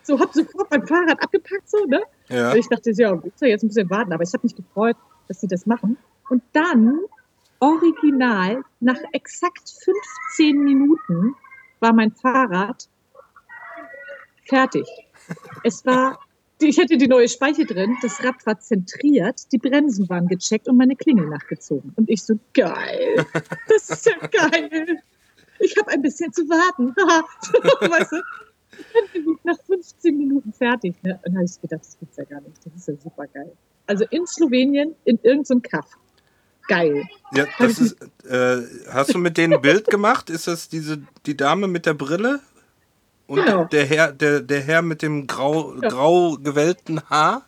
so, 0.02 0.18
hab 0.18 0.32
sofort 0.32 0.70
mein 0.70 0.86
Fahrrad 0.86 1.22
abgepackt, 1.22 1.68
so, 1.68 1.84
ne? 1.86 2.02
Ja. 2.28 2.52
Und 2.52 2.58
ich 2.58 2.68
dachte, 2.68 2.90
ja, 2.92 3.20
soll 3.36 3.48
jetzt 3.48 3.62
ein 3.62 3.68
bisschen 3.68 3.90
warten, 3.90 4.12
aber 4.12 4.22
ich 4.22 4.32
habe 4.32 4.44
mich 4.44 4.54
gefreut, 4.54 4.96
dass 5.28 5.40
sie 5.40 5.48
das 5.48 5.66
machen. 5.66 5.96
Und 6.28 6.42
dann, 6.52 7.00
original, 7.58 8.62
nach 8.80 8.98
exakt 9.12 9.72
15 10.34 10.62
Minuten 10.62 11.34
war 11.80 11.92
mein 11.92 12.12
Fahrrad 12.12 12.88
fertig. 14.44 14.86
Es 15.64 15.84
war 15.84 16.18
ich 16.62 16.78
hatte 16.78 16.96
die 16.96 17.08
neue 17.08 17.28
Speiche 17.28 17.64
drin, 17.64 17.96
das 18.02 18.22
Rad 18.22 18.44
war 18.44 18.58
zentriert, 18.58 19.50
die 19.52 19.58
Bremsen 19.58 20.08
waren 20.08 20.28
gecheckt 20.28 20.68
und 20.68 20.76
meine 20.76 20.96
Klingel 20.96 21.26
nachgezogen. 21.26 21.92
Und 21.96 22.11
ich 22.11 22.22
so, 22.22 22.38
geil, 22.52 23.26
das 23.68 23.88
ist 23.88 24.06
ja 24.06 24.16
geil. 24.26 25.02
Ich 25.61 25.76
habe 25.78 25.90
ein 25.90 26.02
bisschen 26.02 26.32
zu 26.32 26.42
warten. 26.48 26.94
weißt 27.90 28.12
du? 28.12 29.36
Nach 29.44 29.58
15 29.66 30.16
Minuten 30.16 30.52
fertig. 30.52 30.96
Ne? 31.02 31.14
Und 31.14 31.20
dann 31.24 31.34
habe 31.36 31.44
ich 31.44 31.61
gedacht, 31.61 31.82
das 31.82 31.98
gibt's 31.98 32.16
ja 32.16 32.24
gar 32.24 32.40
nicht. 32.40 32.56
Das 32.64 32.74
ist 32.74 32.88
ja 32.88 32.94
super 32.96 33.26
geil. 33.26 33.52
Also 33.86 34.04
in 34.11 34.26
Slowenien, 34.26 34.94
in 35.04 35.18
irgendeinem 35.22 35.62
Kaff. 35.62 35.86
Geil. 36.68 37.04
Ja, 37.32 37.46
das 37.58 37.78
ist, 37.78 38.00
äh, 38.24 38.62
hast 38.92 39.12
du 39.12 39.18
mit 39.18 39.36
denen 39.36 39.54
ein 39.54 39.61
Bild 39.61 39.86
gemacht? 39.86 40.30
Ist 40.30 40.46
das 40.46 40.68
diese, 40.68 41.02
die 41.26 41.36
Dame 41.36 41.66
mit 41.66 41.84
der 41.84 41.94
Brille? 41.94 42.40
Und 43.26 43.44
genau. 43.44 43.64
der 43.64 43.86
Herr, 43.86 44.12
der, 44.12 44.40
der 44.40 44.61
Herr 44.61 44.82
mit 44.82 45.02
dem 45.02 45.26
grau, 45.26 45.74
ja. 45.80 45.88
grau 45.88 46.36
gewellten 46.36 47.00
Haar? 47.08 47.46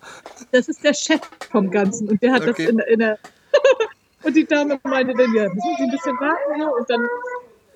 Das 0.52 0.68
ist 0.68 0.84
der 0.84 0.94
Chef 0.94 1.20
vom 1.50 1.70
Ganzen. 1.70 2.08
Und 2.08 2.22
der 2.22 2.32
hat 2.32 2.42
okay. 2.42 2.66
das 2.66 2.72
in, 2.72 2.78
in 2.78 2.98
der. 3.00 3.18
und 4.22 4.36
die 4.36 4.44
Dame 4.44 4.78
meinte 4.84 5.12
dann, 5.14 5.34
ja, 5.34 5.48
müssen 5.48 5.76
Sie 5.76 5.82
ein 5.82 5.90
bisschen 5.90 6.16
warten 6.20 6.54
hier? 6.54 6.72
Und 6.72 6.88
dann, 6.88 7.08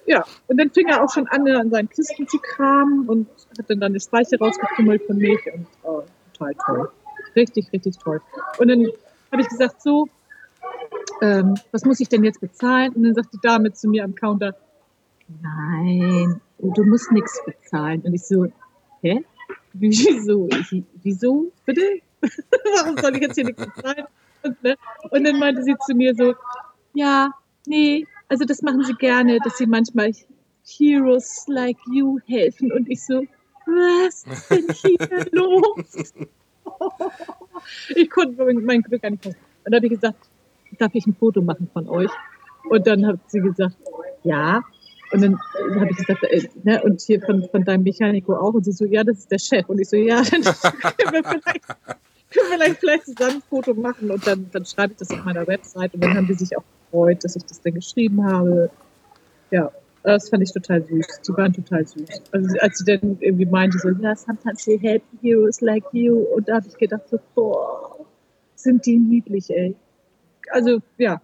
ja, 0.06 0.24
und 0.46 0.58
dann 0.58 0.70
fing 0.70 0.88
er 0.88 1.02
auch 1.02 1.12
schon 1.12 1.26
an, 1.28 1.46
an 1.48 1.70
seinen 1.70 1.88
Kisten 1.88 2.26
zu 2.28 2.38
kramen 2.38 3.08
und 3.08 3.28
hat 3.58 3.68
dann, 3.68 3.82
eine 3.82 4.00
Speiche 4.00 4.38
rausgekümmelt 4.38 5.02
von 5.04 5.16
mich. 5.16 5.40
Und 5.52 5.66
oh, 5.82 6.02
total 6.32 6.54
toll. 6.66 6.90
Richtig, 7.34 7.72
richtig 7.72 7.98
toll. 7.98 8.20
Und 8.58 8.68
dann 8.68 8.86
habe 9.32 9.42
ich 9.42 9.48
gesagt, 9.48 9.82
so, 9.82 10.08
ähm, 11.22 11.54
was 11.72 11.84
muss 11.84 12.00
ich 12.00 12.08
denn 12.08 12.24
jetzt 12.24 12.40
bezahlen? 12.40 12.92
Und 12.92 13.02
dann 13.02 13.14
sagt 13.14 13.32
die 13.34 13.40
Dame 13.42 13.72
zu 13.72 13.88
mir 13.88 14.04
am 14.04 14.14
Counter, 14.14 14.54
nein, 15.42 16.40
du 16.58 16.84
musst 16.84 17.10
nichts 17.12 17.40
bezahlen. 17.44 18.02
Und 18.02 18.14
ich 18.14 18.24
so, 18.24 18.46
hä? 19.02 19.24
Wieso? 19.72 20.48
Ich, 20.48 20.82
wieso? 21.02 21.52
Bitte? 21.64 22.00
Warum 22.22 22.96
soll 22.96 23.16
ich 23.16 23.22
jetzt 23.22 23.34
hier 23.34 23.44
nichts 23.44 23.64
bezahlen? 23.64 24.06
Und, 24.42 24.62
ne? 24.62 24.76
und 25.10 25.26
dann 25.26 25.38
meinte 25.38 25.62
sie 25.62 25.76
zu 25.86 25.94
mir 25.94 26.14
so, 26.14 26.34
ja, 26.94 27.30
nee, 27.66 28.06
also 28.28 28.44
das 28.44 28.62
machen 28.62 28.82
sie 28.82 28.94
gerne, 28.94 29.38
dass 29.44 29.58
sie 29.58 29.66
manchmal 29.66 30.12
Heroes 30.64 31.44
like 31.48 31.78
you 31.92 32.18
helfen. 32.26 32.72
Und 32.72 32.90
ich 32.90 33.04
so, 33.04 33.22
was 33.66 34.24
ist 34.24 34.50
denn 34.50 34.66
hier 34.72 35.26
los? 35.32 36.14
ich 37.94 38.10
konnte 38.10 38.44
mein 38.54 38.82
Glück 38.82 39.02
gar 39.02 39.10
nicht 39.10 39.22
fassen. 39.22 39.38
Und 39.64 39.72
dann 39.72 39.76
habe 39.76 39.86
ich 39.86 39.92
gesagt, 39.92 40.28
darf 40.78 40.94
ich 40.94 41.06
ein 41.06 41.14
Foto 41.14 41.40
machen 41.42 41.68
von 41.72 41.88
euch? 41.88 42.10
Und 42.68 42.86
dann 42.86 43.06
hat 43.06 43.18
sie 43.28 43.40
gesagt, 43.40 43.76
ja. 44.24 44.62
Und 45.12 45.22
dann 45.22 45.38
habe 45.78 45.90
ich 45.90 45.96
gesagt, 45.96 46.24
äh, 46.24 46.48
ne, 46.64 46.82
und 46.82 47.00
hier 47.00 47.20
von, 47.22 47.48
von 47.48 47.64
deinem 47.64 47.84
Mechaniker 47.84 48.40
auch. 48.40 48.54
Und 48.54 48.64
sie 48.64 48.72
so, 48.72 48.84
ja, 48.84 49.04
das 49.04 49.18
ist 49.18 49.30
der 49.30 49.38
Chef. 49.38 49.68
Und 49.68 49.80
ich 49.80 49.88
so, 49.88 49.96
ja, 49.96 50.22
dann 50.22 50.42
können 50.98 51.12
wir 51.12 51.24
vielleicht, 51.24 51.66
können 51.66 52.50
wir 52.50 52.56
vielleicht, 52.56 52.80
vielleicht 52.80 53.04
zusammen 53.04 53.36
ein 53.36 53.42
Foto 53.48 53.74
machen. 53.74 54.10
Und 54.10 54.26
dann, 54.26 54.50
dann 54.52 54.64
schreibe 54.64 54.92
ich 54.92 54.98
das 54.98 55.10
auf 55.12 55.24
meiner 55.24 55.46
Website. 55.46 55.94
Und 55.94 56.02
dann 56.02 56.16
haben 56.16 56.26
die 56.26 56.34
sich 56.34 56.56
auch 56.56 56.64
gefreut, 56.90 57.24
dass 57.24 57.36
ich 57.36 57.44
das 57.44 57.60
dann 57.60 57.74
geschrieben 57.74 58.24
habe. 58.24 58.70
Ja, 59.50 59.70
das 60.02 60.28
fand 60.28 60.42
ich 60.42 60.52
total 60.52 60.82
süß. 60.84 61.06
Die 61.26 61.32
waren 61.36 61.52
total 61.52 61.86
süß. 61.86 62.08
Also 62.32 62.58
als 62.60 62.78
sie 62.78 62.84
dann 62.84 63.18
irgendwie 63.20 63.46
meinte, 63.46 63.78
so, 63.78 63.90
ja, 63.90 64.14
sometimes 64.14 64.64
they 64.64 64.78
help 64.78 65.02
heroes 65.22 65.60
like 65.60 65.84
you. 65.92 66.18
Und 66.34 66.48
da 66.48 66.56
habe 66.56 66.66
ich 66.68 66.76
gedacht, 66.76 67.08
so, 67.10 67.18
boah, 67.34 67.96
sind 68.54 68.86
die 68.86 68.98
niedlich, 68.98 69.50
ey 69.50 69.74
also 70.50 70.80
ja, 70.98 71.20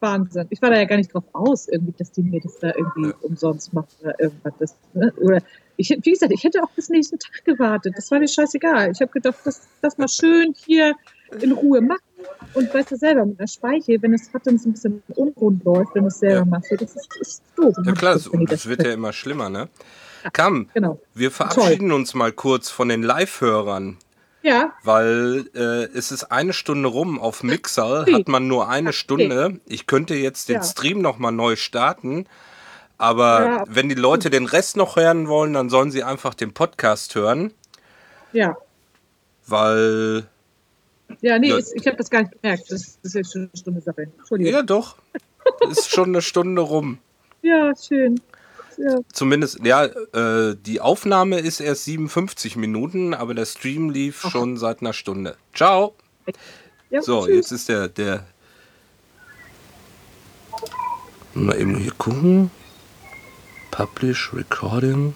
Wahnsinn. 0.00 0.46
Ich 0.50 0.62
war 0.62 0.70
da 0.70 0.78
ja 0.78 0.84
gar 0.84 0.96
nicht 0.96 1.12
drauf 1.12 1.24
aus, 1.32 1.68
irgendwie, 1.68 1.92
dass 1.98 2.10
die 2.12 2.22
mir 2.22 2.40
das 2.40 2.58
da 2.58 2.72
irgendwie 2.74 3.12
umsonst 3.20 3.72
machen 3.74 3.88
oder 4.00 4.18
irgendwas. 4.18 4.54
Das, 4.58 4.76
ne? 4.94 5.12
Oder 5.18 5.42
ich, 5.76 5.90
wie 5.90 6.10
gesagt, 6.10 6.32
ich 6.32 6.42
hätte 6.42 6.62
auch 6.62 6.70
bis 6.70 6.88
nächsten 6.88 7.18
Tag 7.18 7.44
gewartet. 7.44 7.94
Das 7.96 8.10
war 8.10 8.18
mir 8.18 8.28
scheißegal. 8.28 8.92
Ich 8.92 9.00
habe 9.00 9.12
gedacht, 9.12 9.38
das, 9.44 9.68
das 9.82 9.98
mal 9.98 10.08
schön 10.08 10.54
hier 10.56 10.94
in 11.40 11.52
Ruhe 11.52 11.80
machen. 11.80 12.00
Und 12.54 12.72
weißt 12.74 12.90
du 12.90 12.96
selber, 12.96 13.24
mit 13.26 13.38
der 13.38 13.46
Speiche, 13.46 14.00
wenn 14.00 14.12
es 14.12 14.32
hat, 14.32 14.46
dann 14.46 14.58
so 14.58 14.68
ein 14.68 14.72
bisschen 14.72 15.02
unrund 15.14 15.64
läuft, 15.64 15.94
wenn 15.94 16.02
du 16.02 16.08
es 16.08 16.18
selber 16.18 16.38
ja. 16.38 16.44
machst, 16.44 16.72
das 16.72 16.96
ist, 16.96 17.16
ist 17.20 17.42
doof. 17.56 17.74
Ja 17.84 17.92
klar, 17.92 18.14
das, 18.14 18.28
das 18.48 18.66
wird 18.66 18.82
ja 18.82 18.92
immer 18.92 19.12
schlimmer, 19.12 19.48
ne? 19.48 19.68
Ja, 20.24 20.30
Komm, 20.32 20.68
genau. 20.74 21.00
wir 21.14 21.30
verabschieden 21.30 21.88
Toll. 21.88 21.98
uns 21.98 22.14
mal 22.14 22.32
kurz 22.32 22.68
von 22.68 22.88
den 22.88 23.02
Live-Hörern. 23.02 23.96
Ja. 24.42 24.72
Weil 24.82 25.48
äh, 25.54 25.84
es 25.96 26.12
ist 26.12 26.24
eine 26.24 26.52
Stunde 26.52 26.88
rum. 26.88 27.18
Auf 27.18 27.42
Mixer 27.42 28.06
hat 28.10 28.28
man 28.28 28.48
nur 28.48 28.68
eine 28.68 28.92
Stunde. 28.92 29.60
Ich 29.66 29.86
könnte 29.86 30.14
jetzt 30.14 30.48
den 30.48 30.56
ja. 30.56 30.62
Stream 30.62 31.02
nochmal 31.02 31.32
neu 31.32 31.56
starten. 31.56 32.26
Aber 32.96 33.44
ja. 33.44 33.64
wenn 33.68 33.88
die 33.88 33.94
Leute 33.94 34.30
den 34.30 34.46
Rest 34.46 34.76
noch 34.76 34.96
hören 34.96 35.28
wollen, 35.28 35.52
dann 35.52 35.68
sollen 35.68 35.90
sie 35.90 36.04
einfach 36.04 36.34
den 36.34 36.52
Podcast 36.52 37.14
hören. 37.14 37.52
Ja. 38.32 38.56
Weil. 39.46 40.24
Ja, 41.20 41.38
nee, 41.38 41.48
ja. 41.48 41.58
ich 41.58 41.86
habe 41.86 41.96
das 41.96 42.10
gar 42.10 42.22
nicht 42.22 42.40
gemerkt. 42.40 42.70
Das 42.70 42.98
ist 43.02 43.14
jetzt 43.14 43.32
schon 43.32 43.42
eine 43.42 43.58
Stunde 43.58 43.80
Sache. 43.80 44.02
Entschuldigung. 44.18 44.52
Ja, 44.52 44.62
doch. 44.62 44.96
ist 45.70 45.90
schon 45.90 46.08
eine 46.08 46.22
Stunde 46.22 46.62
rum. 46.62 46.98
Ja, 47.42 47.72
schön 47.76 48.20
ja. 48.80 48.98
Zumindest, 49.12 49.60
ja, 49.64 49.84
äh, 49.84 50.56
die 50.56 50.80
Aufnahme 50.80 51.38
ist 51.38 51.60
erst 51.60 51.84
57 51.84 52.56
Minuten, 52.56 53.14
aber 53.14 53.34
der 53.34 53.46
Stream 53.46 53.90
lief 53.90 54.22
Ach. 54.24 54.30
schon 54.30 54.56
seit 54.56 54.80
einer 54.80 54.92
Stunde. 54.92 55.36
Ciao. 55.54 55.94
Ja, 56.90 57.02
so, 57.02 57.24
tschüss. 57.24 57.36
jetzt 57.36 57.52
ist 57.52 57.68
der, 57.68 57.88
der. 57.88 58.26
Mal 61.34 61.60
eben 61.60 61.76
hier 61.76 61.92
gucken. 61.92 62.50
Publish 63.70 64.32
Recording. 64.34 65.14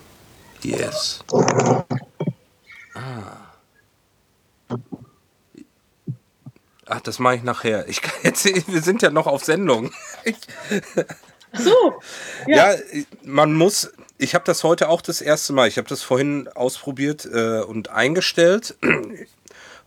Yes. 0.62 1.24
Ah. 2.94 3.34
Ach, 6.86 7.00
das 7.00 7.18
mache 7.18 7.36
ich 7.36 7.42
nachher. 7.42 7.88
Ich 7.88 8.02
kann 8.02 8.14
jetzt, 8.22 8.44
wir 8.44 8.82
sind 8.82 9.02
ja 9.02 9.10
noch 9.10 9.26
auf 9.26 9.44
Sendung. 9.44 9.92
Ich, 10.24 10.36
so. 11.52 12.00
Ja. 12.46 12.72
ja, 12.72 12.78
man 13.22 13.54
muss. 13.54 13.92
Ich 14.18 14.34
habe 14.34 14.44
das 14.44 14.64
heute 14.64 14.88
auch 14.88 15.00
das 15.00 15.20
erste 15.20 15.52
Mal. 15.52 15.68
Ich 15.68 15.78
habe 15.78 15.88
das 15.88 16.02
vorhin 16.02 16.48
ausprobiert 16.48 17.26
äh, 17.26 17.60
und 17.60 17.90
eingestellt. 17.90 18.76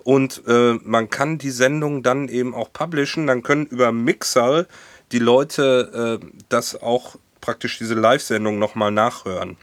Und 0.04 0.44
äh, 0.48 0.80
man 0.84 1.10
kann 1.10 1.38
die 1.38 1.52
Sendung 1.52 2.02
dann 2.04 2.30
eben 2.30 2.56
auch 2.56 2.72
publishen. 2.72 3.28
Dann 3.28 3.44
können 3.44 3.66
über 3.66 3.92
Mixer 3.92 4.66
die 5.12 5.20
Leute 5.20 6.20
äh, 6.22 6.26
das 6.48 6.82
auch 6.82 7.18
praktisch 7.42 7.78
diese 7.78 7.94
Live-Sendung 7.94 8.60
nochmal 8.60 8.92
nachhören. 8.92 9.58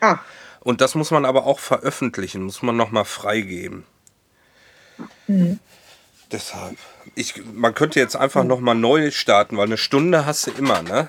Ah. 0.00 0.18
Und 0.60 0.80
das 0.82 0.94
muss 0.94 1.10
man 1.10 1.24
aber 1.24 1.46
auch 1.46 1.58
veröffentlichen, 1.58 2.42
muss 2.42 2.62
man 2.62 2.76
nochmal 2.76 3.04
freigeben. 3.04 3.84
Mhm. 5.26 5.58
Deshalb. 6.32 6.76
Ich, 7.14 7.42
man 7.52 7.74
könnte 7.74 7.98
jetzt 7.98 8.16
einfach 8.16 8.44
nochmal 8.44 8.74
neu 8.74 9.10
starten, 9.10 9.56
weil 9.56 9.66
eine 9.66 9.76
Stunde 9.76 10.26
hast 10.26 10.46
du 10.46 10.52
immer, 10.52 10.82
ne? 10.82 11.08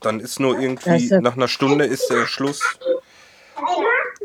Dann 0.00 0.18
ist 0.18 0.40
nur 0.40 0.58
irgendwie, 0.58 1.08
nach 1.20 1.36
einer 1.36 1.46
Stunde 1.48 1.84
ist 1.84 2.10
der 2.10 2.26
Schluss. 2.26 2.60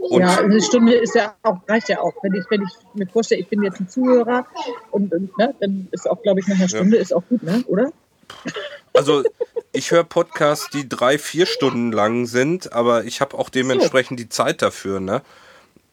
Und 0.09 0.22
ja, 0.22 0.38
eine 0.38 0.61
Stunde 0.61 0.95
ist 0.95 1.13
ja 1.15 1.36
auch, 1.43 1.57
reicht 1.68 1.89
ja 1.89 1.99
auch. 1.99 2.13
Wenn 2.24 2.34
ich, 2.34 2.45
wenn 2.49 2.63
ich 2.63 2.70
mir 2.93 3.07
vorstelle, 3.07 3.41
ich 3.41 3.47
bin 3.47 3.61
jetzt 3.61 3.80
ein 3.80 3.89
Zuhörer 3.89 4.47
und, 4.91 5.13
und 5.13 5.38
ne, 5.38 5.53
dann 5.59 5.88
ist 5.91 6.09
auch, 6.09 6.22
glaube 6.24 6.39
ich, 6.39 6.47
nach 6.47 6.57
einer 6.57 6.70
Stunde 6.70 6.97
ja. 6.97 7.01
ist 7.01 7.13
auch 7.13 7.24
gut, 7.30 7.43
ne? 7.43 7.63
Oder? 7.68 7.91
Also 8.93 9.24
ich 9.74 9.91
höre 9.91 10.03
Podcasts, 10.03 10.70
die 10.72 10.89
drei, 10.89 11.20
vier 11.20 11.45
Stunden 11.45 11.91
lang 11.91 12.26
sind, 12.26 12.74
aber 12.74 13.03
ich 13.03 13.22
habe 13.22 13.38
auch 13.38 13.49
dementsprechend 13.49 14.20
so. 14.20 14.24
die 14.24 14.30
Zeit 14.30 14.61
dafür, 14.61 14.99
ne? 14.99 15.22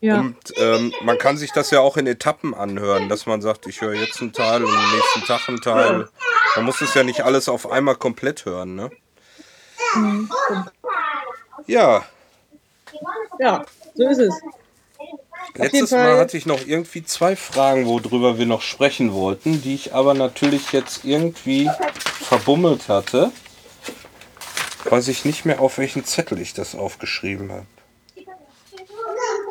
Ja. 0.00 0.20
Und 0.20 0.36
ähm, 0.56 0.92
man 1.02 1.16
kann 1.18 1.36
sich 1.36 1.52
das 1.52 1.70
ja 1.70 1.80
auch 1.80 1.96
in 1.96 2.06
Etappen 2.06 2.54
anhören, 2.54 3.08
dass 3.08 3.26
man 3.26 3.40
sagt, 3.40 3.66
ich 3.66 3.80
höre 3.80 3.94
jetzt 3.94 4.20
einen 4.20 4.32
Teil 4.32 4.62
und 4.62 4.74
am 4.74 4.92
nächsten 4.92 5.22
Tag 5.22 5.48
einen 5.48 5.60
Teil. 5.60 6.08
Man 6.56 6.64
muss 6.66 6.80
es 6.80 6.92
ja 6.94 7.02
nicht 7.02 7.22
alles 7.22 7.48
auf 7.48 7.70
einmal 7.70 7.96
komplett 7.96 8.44
hören, 8.44 8.74
ne? 8.74 8.90
Mhm. 9.94 10.28
Ja. 11.66 12.04
Ja, 13.38 13.64
so 13.94 14.08
ist 14.08 14.18
es. 14.18 14.34
Letztes 15.56 15.92
Mal 15.92 16.18
hatte 16.18 16.36
ich 16.36 16.46
noch 16.46 16.66
irgendwie 16.66 17.04
zwei 17.04 17.36
Fragen, 17.36 17.86
worüber 17.86 18.38
wir 18.38 18.46
noch 18.46 18.62
sprechen 18.62 19.12
wollten, 19.12 19.62
die 19.62 19.74
ich 19.74 19.94
aber 19.94 20.14
natürlich 20.14 20.72
jetzt 20.72 21.04
irgendwie 21.04 21.70
verbummelt 22.04 22.88
hatte. 22.88 23.30
Weiß 24.84 25.08
ich 25.08 25.24
nicht 25.24 25.44
mehr, 25.44 25.60
auf 25.60 25.78
welchen 25.78 26.04
Zettel 26.04 26.40
ich 26.40 26.54
das 26.54 26.74
aufgeschrieben 26.74 27.52
habe. 27.52 27.66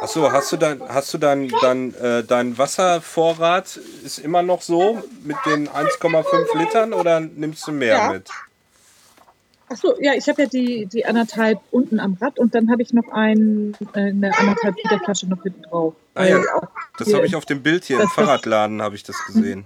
Achso, 0.04 0.30
hast 0.34 0.52
du 0.52 0.58
dann, 0.58 0.82
hast 0.90 1.14
du 1.14 1.18
dann, 1.18 1.50
dann 1.62 1.94
äh, 1.94 2.26
dein 2.26 2.58
Wasservorrat 2.58 3.80
ist 4.04 4.20
immer 4.20 4.42
noch 4.42 4.62
so 4.62 5.02
mit 5.24 5.38
den 5.46 5.70
1,5 5.70 6.58
Litern 6.58 6.92
oder 6.92 7.22
nimmst 7.22 7.66
du 7.66 7.72
mehr 7.72 7.96
ja. 7.96 8.12
mit? 8.12 8.30
Achso, 9.70 9.96
ja, 10.02 10.12
ich 10.14 10.28
habe 10.28 10.42
ja 10.42 10.50
die, 10.50 10.88
die 10.88 11.06
anderthalb 11.06 11.62
unten 11.72 12.02
am 12.02 12.18
Rad 12.20 12.38
und 12.38 12.54
dann 12.54 12.70
habe 12.70 12.82
ich 12.82 12.92
noch 12.92 13.14
ein, 13.14 13.78
äh, 13.94 14.10
eine 14.10 14.38
anderthalb 14.38 14.76
Liter 14.76 15.00
Flasche 15.06 15.26
noch 15.30 15.42
hinten 15.42 15.62
drauf. 15.62 15.94
Ah, 16.16 16.26
ja. 16.26 16.42
Das 16.98 17.14
habe 17.14 17.26
ich 17.26 17.38
auf 17.38 17.46
dem 17.46 17.64
Bild 17.64 17.86
hier 17.86 18.02
im 18.02 18.10
Fahrradladen, 18.10 18.82
habe 18.82 18.96
ich 18.96 19.04
das 19.04 19.16
gesehen. 19.26 19.64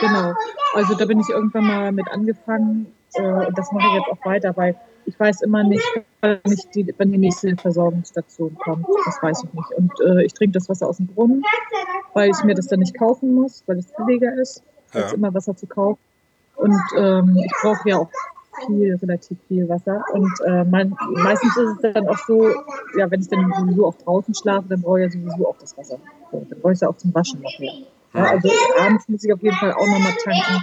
Genau, 0.00 0.32
also 0.72 0.94
da 0.94 1.04
bin 1.04 1.20
ich 1.20 1.28
irgendwann 1.28 1.66
mal 1.66 1.92
mit 1.92 2.08
angefangen 2.10 2.86
äh, 3.12 3.20
und 3.20 3.58
das 3.58 3.70
mache 3.72 3.88
ich 3.88 3.94
jetzt 3.96 4.08
auch 4.08 4.24
weiter, 4.24 4.56
weil 4.56 4.74
ich 5.06 5.18
weiß 5.18 5.42
immer 5.42 5.64
nicht, 5.64 5.84
wann, 6.20 6.38
die, 6.74 6.84
die 6.84 7.18
nächste 7.18 7.56
Versorgungsstation 7.56 8.56
kommt. 8.56 8.86
Das 9.04 9.22
weiß 9.22 9.44
ich 9.44 9.52
nicht. 9.52 9.70
Und 9.76 9.92
äh, 10.00 10.24
ich 10.24 10.34
trinke 10.34 10.52
das 10.52 10.68
Wasser 10.68 10.88
aus 10.88 10.96
dem 10.98 11.06
Brunnen, 11.06 11.42
weil 12.14 12.30
ich 12.30 12.44
mir 12.44 12.54
das 12.54 12.66
dann 12.66 12.80
nicht 12.80 12.96
kaufen 12.98 13.34
muss, 13.34 13.62
weil 13.66 13.78
es 13.78 13.92
billiger 13.96 14.34
ist, 14.34 14.62
als 14.92 15.10
Ja. 15.10 15.16
immer 15.16 15.32
Wasser 15.34 15.56
zu 15.56 15.66
kaufen. 15.66 15.98
Und 16.56 16.80
ähm, 16.96 17.36
ich 17.44 17.52
brauche 17.62 17.88
ja 17.88 17.98
auch 17.98 18.10
viel, 18.66 18.94
relativ 18.96 19.38
viel 19.48 19.68
Wasser. 19.68 20.04
Und 20.12 20.32
äh, 20.46 20.64
mein, 20.64 20.96
meistens 21.10 21.56
ist 21.56 21.84
es 21.84 21.92
dann 21.94 22.08
auch 22.08 22.18
so, 22.26 22.48
ja, 22.96 23.10
wenn 23.10 23.20
ich 23.20 23.28
dann 23.28 23.52
sowieso 23.58 23.86
auch 23.86 23.96
draußen 23.96 24.34
schlafe, 24.34 24.68
dann 24.68 24.80
brauche 24.80 25.00
ich 25.02 25.12
ja 25.14 25.20
sowieso 25.20 25.48
auch 25.48 25.58
das 25.58 25.76
Wasser. 25.76 25.98
So, 26.30 26.46
dann 26.48 26.60
brauche 26.60 26.72
ich 26.72 26.76
es 26.76 26.80
ja 26.80 26.88
auch 26.88 26.96
zum 26.96 27.14
Waschen 27.14 27.40
noch 27.40 27.58
mehr. 27.58 27.72
Ja, 28.14 28.24
also 28.24 28.50
abends 28.78 29.08
muss 29.08 29.24
ich 29.24 29.32
auf 29.32 29.42
jeden 29.42 29.56
Fall 29.56 29.72
auch 29.72 29.86
nochmal 29.86 30.12
tanken, 30.22 30.62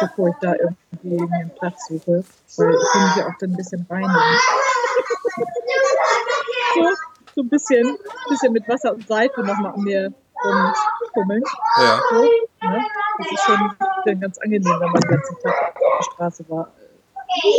bevor 0.00 0.28
ich 0.28 0.34
da 0.40 0.54
irgendwie 0.54 1.24
mir 1.24 1.34
einen 1.40 1.50
Platz 1.58 1.86
suche. 1.88 2.24
Weil 2.56 2.70
ich 2.70 2.94
will 2.94 3.02
mich 3.02 3.16
ja 3.16 3.26
auch 3.26 3.38
dann 3.40 3.50
ein 3.50 3.56
bisschen 3.56 3.86
reinigen. 3.90 4.14
So, 6.74 6.88
so 7.34 7.42
ein 7.42 7.48
bisschen, 7.48 7.98
bisschen 8.28 8.52
mit 8.52 8.68
Wasser 8.68 8.94
und 8.94 9.06
Seife 9.06 9.42
nochmal 9.42 9.72
an 9.74 9.82
mir 9.82 10.12
rumfummeln. 10.44 11.42
Ja. 11.80 12.00
So, 12.10 12.22
ne? 12.22 12.84
Das 13.18 13.32
ist 13.32 13.42
schon 13.44 13.72
dann 14.04 14.20
ganz 14.20 14.38
angenehm, 14.38 14.64
wenn 14.80 14.90
man 14.90 15.00
den 15.00 15.10
ganzen 15.10 15.36
Tag 15.42 15.54
auf 15.54 15.74
der 15.98 16.02
Straße 16.04 16.44
war. 16.48 16.72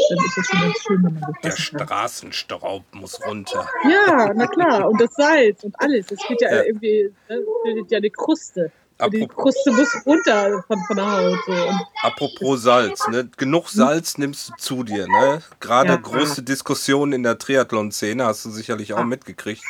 Dann 0.09 0.17
ist 0.25 0.37
es 0.37 0.47
schon 0.47 0.61
ganz 0.61 0.77
schön, 0.79 1.03
wenn 1.03 1.19
man 1.19 1.33
Der. 1.43 1.51
Straßenstaub 1.51 2.83
muss 2.93 3.19
runter. 3.25 3.67
Ja, 3.83 4.31
na 4.33 4.47
klar. 4.47 4.87
Und 4.89 5.01
das 5.01 5.13
Salz 5.13 5.63
und 5.63 5.75
alles. 5.79 6.07
Das 6.07 6.19
geht 6.27 6.41
ja, 6.41 6.55
Ja. 6.55 6.63
irgendwie, 6.63 7.13
ne, 7.29 7.41
bildet 7.63 7.91
ja 7.91 7.97
eine 7.97 8.09
Kruste. 8.09 8.71
Die 8.99 9.21
Apropos- 9.23 9.53
Kruste 9.53 9.71
muss 9.73 10.05
runter 10.07 10.63
von, 10.65 10.79
von 10.87 10.95
der 10.97 11.11
Haut. 11.11 11.39
So. 11.45 11.53
Apropos 12.01 12.61
Salz, 12.63 13.07
ne? 13.09 13.29
Genug 13.37 13.69
Salz 13.69 14.17
nimmst 14.17 14.49
du 14.49 14.53
zu 14.57 14.83
dir, 14.83 15.07
ne? 15.07 15.43
Gerade 15.59 15.89
Ja. 15.89 15.95
große 15.97 16.41
Diskussionen 16.41 17.13
in 17.13 17.21
der 17.23 17.37
Triathlon-Szene 17.37 18.25
hast 18.25 18.45
du 18.45 18.49
sicherlich 18.49 18.93
auch 18.93 19.03
mitgekriegt. 19.03 19.61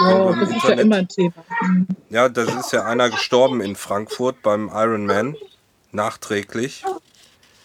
ja, 0.00 0.32
das 0.32 0.48
ist 0.48 0.50
ja 0.50 0.54
Internet. 0.54 0.80
immer 0.84 0.96
ein 0.96 1.08
Thema. 1.08 1.32
Mhm. 1.60 1.86
Ja, 2.10 2.28
da 2.28 2.42
ist 2.42 2.72
ja 2.72 2.84
einer 2.84 3.08
gestorben 3.10 3.60
in 3.60 3.76
Frankfurt 3.76 4.42
beim 4.42 4.68
Ironman. 4.74 5.36
Nachträglich. 5.92 6.84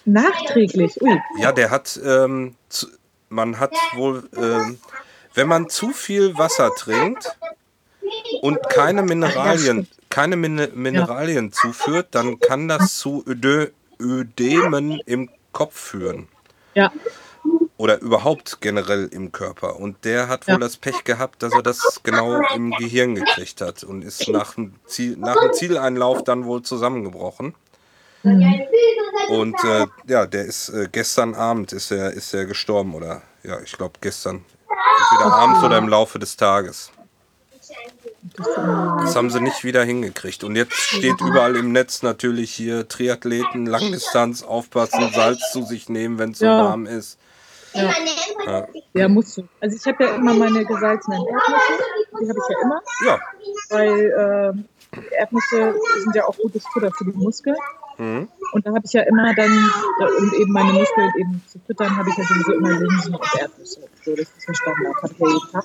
Nachträglich. 0.05 1.01
Ui. 1.01 1.19
Ja, 1.37 1.51
der 1.51 1.69
hat, 1.71 1.99
ähm, 2.03 2.55
man 3.29 3.59
hat 3.59 3.73
wohl, 3.93 4.27
ähm, 4.35 4.79
wenn 5.33 5.47
man 5.47 5.69
zu 5.69 5.91
viel 5.91 6.37
Wasser 6.37 6.71
trinkt 6.75 7.37
und 8.41 8.57
keine 8.69 9.01
Mineralien, 9.03 9.87
keine 10.09 10.35
Min 10.35 10.67
Mineralien 10.73 11.51
zuführt, 11.51 12.07
dann 12.11 12.39
kann 12.39 12.67
das 12.67 12.97
zu 12.97 13.23
Ödö 13.27 13.67
Ödemen 13.99 14.99
im 15.05 15.29
Kopf 15.51 15.77
führen. 15.79 16.27
Ja. 16.73 16.91
Oder 17.77 17.99
überhaupt 17.99 18.61
generell 18.61 19.07
im 19.11 19.31
Körper. 19.31 19.77
Und 19.77 20.05
der 20.05 20.27
hat 20.27 20.47
wohl 20.47 20.53
Ja. 20.53 20.59
das 20.59 20.77
Pech 20.77 21.03
gehabt, 21.03 21.41
dass 21.43 21.53
er 21.53 21.63
das 21.63 22.01
genau 22.03 22.39
im 22.55 22.71
Gehirn 22.71 23.15
gekriegt 23.15 23.61
hat 23.61 23.83
und 23.83 24.03
ist 24.03 24.27
nach 24.29 24.53
dem, 24.55 24.73
Ziel, 24.85 25.17
nach 25.17 25.35
dem 25.35 25.53
Zieleinlauf 25.53 26.23
dann 26.23 26.45
wohl 26.45 26.61
zusammengebrochen. 26.61 27.55
Mhm. 28.23 28.61
Und 29.29 29.63
äh, 29.63 29.87
ja, 30.07 30.25
der 30.27 30.45
ist 30.45 30.69
äh, 30.69 30.87
gestern 30.91 31.33
Abend 31.33 31.73
ist 31.73 31.91
er 31.91 32.11
ist 32.11 32.33
er 32.33 32.45
gestorben 32.45 32.93
oder 32.93 33.23
ja, 33.43 33.59
ich 33.61 33.71
glaube 33.71 33.93
gestern. 34.01 34.45
Entweder 35.11 35.33
abends 35.33 35.63
oder 35.63 35.77
im 35.77 35.87
Laufe 35.89 36.19
des 36.19 36.37
Tages. 36.37 36.91
Das 38.23 39.15
haben 39.15 39.29
sie 39.29 39.41
nicht 39.41 39.63
wieder 39.63 39.83
hingekriegt. 39.83 40.43
Und 40.43 40.55
jetzt 40.55 40.73
steht 40.75 41.19
überall 41.21 41.55
im 41.55 41.71
Netz 41.71 42.03
natürlich 42.03 42.51
hier 42.53 42.87
Triathleten, 42.87 43.65
Langdistanz, 43.65 44.43
aufpassen, 44.43 45.09
Salz 45.13 45.51
zu 45.51 45.63
sich 45.63 45.89
nehmen, 45.89 46.19
wenn 46.19 46.31
es 46.31 46.39
so 46.39 46.45
Ja. 46.45 46.63
warm 46.65 46.85
ist. 46.85 47.17
Ja. 47.73 47.89
Ja. 48.45 48.67
ja, 48.93 49.07
musst 49.07 49.37
du. 49.37 49.47
Also 49.61 49.77
ich 49.77 49.85
habe 49.85 50.03
ja 50.03 50.15
immer 50.15 50.33
meine 50.33 50.65
gesalzenen 50.65 51.19
Erdnüsse. 51.25 51.83
Die 52.21 52.29
habe 52.29 52.39
ich 52.39 52.49
ja 52.49 52.61
immer. 52.63 52.81
ja. 53.05 53.19
Weil 53.69 54.53
ähm, 54.53 54.65
Erdnüsse 55.17 55.73
sind 56.03 56.15
ja 56.15 56.25
auch 56.27 56.37
gutes 56.37 56.63
Futter 56.67 56.91
für 56.91 57.05
die 57.05 57.17
Muskeln. 57.17 57.55
Mhm. 57.97 58.27
Und 58.51 58.65
da 58.67 58.71
habe 58.71 58.81
ich 58.83 58.91
ja 58.93 59.03
immer 59.03 59.33
dann, 59.35 59.51
um 60.19 60.33
eben 60.33 60.51
meine 60.51 60.73
Muskeln 60.73 61.11
eben 61.17 61.41
zu 61.47 61.59
füttern, 61.65 61.95
habe 61.95 62.09
ich 62.09 62.17
ja 62.17 62.23
sowieso 62.25 62.53
immer 62.53 62.71
Linsen 62.77 63.15
und 63.15 63.35
Erdnüsse. 63.39 63.79
So, 64.03 64.15
das 64.15 64.27
ist 64.27 64.47
ja 64.47 64.53
Standard, 64.53 64.95
habe 65.01 65.13
ich 65.13 65.19
ja 65.19 65.27
jeden 65.29 65.51
Tag. 65.51 65.63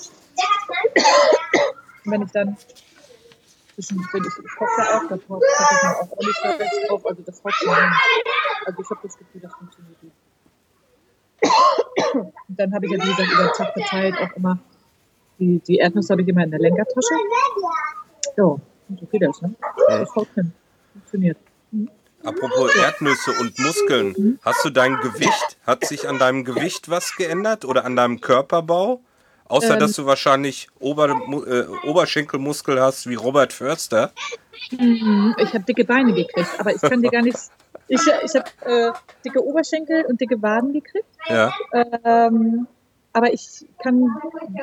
Und 2.06 2.12
wenn 2.12 2.22
ich 2.22 2.30
dann 2.30 2.56
zwischen, 3.74 3.98
wenn 4.12 4.22
ich, 4.22 4.32
ich 4.44 4.56
koche 4.56 4.70
ja 4.78 4.98
auch, 4.98 5.08
da 5.08 5.16
packe 5.16 5.40
ich 5.44 5.56
dann 5.82 5.94
auch 5.94 6.58
Salz 6.58 6.88
drauf, 6.88 7.06
also 7.06 7.22
das 7.22 7.44
haut 7.44 7.52
schon 7.52 7.74
hin. 7.74 7.92
Also 8.64 8.82
ich 8.82 8.90
habe 8.90 9.00
das 9.02 9.18
Gefühl, 9.18 9.40
das 9.40 9.52
funktioniert 9.54 10.00
gut. 10.00 10.12
Und 12.48 12.58
dann 12.58 12.72
habe 12.72 12.86
ich 12.86 12.92
ja, 12.92 12.98
wie 12.98 13.08
gesagt, 13.08 13.32
über 13.32 13.42
den 13.42 13.52
Tag 13.52 13.72
verteilt 13.72 14.14
auch 14.20 14.36
immer, 14.36 14.58
die, 15.38 15.58
die 15.58 15.76
Erdnüsse 15.76 16.12
habe 16.12 16.22
ich 16.22 16.28
immer 16.28 16.44
in 16.44 16.50
der 16.50 16.60
Lenkertasche. 16.60 17.14
Ja, 18.36 18.44
und 18.44 19.00
so 19.00 19.06
geht 19.06 19.22
das, 19.22 19.42
ne? 19.42 19.54
Das 19.88 20.14
haut 20.14 20.28
hin. 20.34 20.52
Funktioniert. 20.92 21.38
Apropos 22.24 22.74
Erdnüsse 22.74 23.32
und 23.40 23.58
Muskeln, 23.58 24.38
hast 24.42 24.64
du 24.64 24.70
dein 24.70 24.96
Gewicht, 24.96 25.58
hat 25.66 25.84
sich 25.84 26.08
an 26.08 26.18
deinem 26.18 26.44
Gewicht 26.44 26.88
was 26.88 27.16
geändert 27.16 27.64
oder 27.64 27.84
an 27.84 27.96
deinem 27.96 28.20
Körperbau? 28.20 29.02
Außer 29.48 29.74
Ähm. 29.74 29.80
dass 29.80 29.92
du 29.92 30.06
wahrscheinlich 30.06 30.68
Ober, 30.80 31.08
äh, 31.08 31.88
Oberschenkelmuskel 31.88 32.80
hast 32.80 33.08
wie 33.08 33.14
Robert 33.14 33.52
Förster. 33.52 34.12
Mhm, 34.72 35.34
Ich 35.38 35.52
habe 35.54 35.64
dicke 35.64 35.84
Beine 35.84 36.12
gekriegt, 36.12 36.50
aber 36.58 36.74
ich 36.74 36.80
kann 36.80 37.02
dir 37.02 37.10
gar 37.10 37.22
nichts. 37.22 37.50
Ich, 37.88 38.00
ich 38.00 38.34
habe 38.34 38.48
äh, 38.64 38.92
dicke 39.24 39.44
Oberschenkel 39.44 40.04
und 40.06 40.20
dicke 40.20 40.40
Waden 40.42 40.72
gekriegt. 40.72 41.06
Ja. 41.28 41.52
Ähm, 41.72 42.66
aber 43.12 43.32
ich 43.32 43.64
kann 43.82 44.10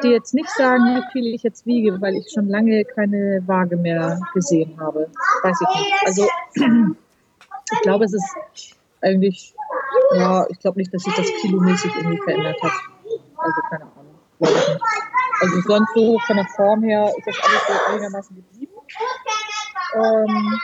dir 0.04 0.12
jetzt 0.12 0.34
nicht 0.34 0.50
sagen, 0.50 0.84
wie 0.98 1.12
viel 1.12 1.34
ich 1.34 1.42
jetzt 1.44 1.66
wiege, 1.66 2.00
weil 2.02 2.16
ich 2.16 2.32
schon 2.32 2.50
lange 2.50 2.84
keine 2.86 3.42
Waage 3.48 3.78
mehr 3.78 4.20
gesehen 4.34 4.80
habe. 4.80 5.10
Weiß 5.42 5.58
ich 5.60 5.80
nicht. 5.80 5.94
Also 6.06 6.28
ich 7.72 7.82
glaube, 7.82 8.06
es 8.06 8.14
ist 8.14 8.36
eigentlich, 9.02 9.56
ja, 10.16 10.46
ich 10.50 10.60
glaube 10.60 10.80
nicht, 10.80 10.94
dass 10.94 11.04
sich 11.04 11.16
das 11.16 11.28
kilomäßig 11.42 11.92
irgendwie 11.96 12.22
verändert 12.24 12.62
hat. 12.62 12.72
Also 13.38 13.62
keine 13.70 13.84
Ahnung. 13.84 14.03
Nicht. 14.44 14.80
Also 15.42 15.62
sonst 15.62 15.94
so 15.94 16.20
von 16.20 16.38
der 16.38 16.48
Form 16.56 16.84
her 16.84 17.12
ist 17.18 17.28
das 17.28 17.36
alles 17.44 17.62
so 17.68 17.92
einigermaßen 17.92 18.36
geblieben. 18.36 18.72
Ähm, 19.96 20.60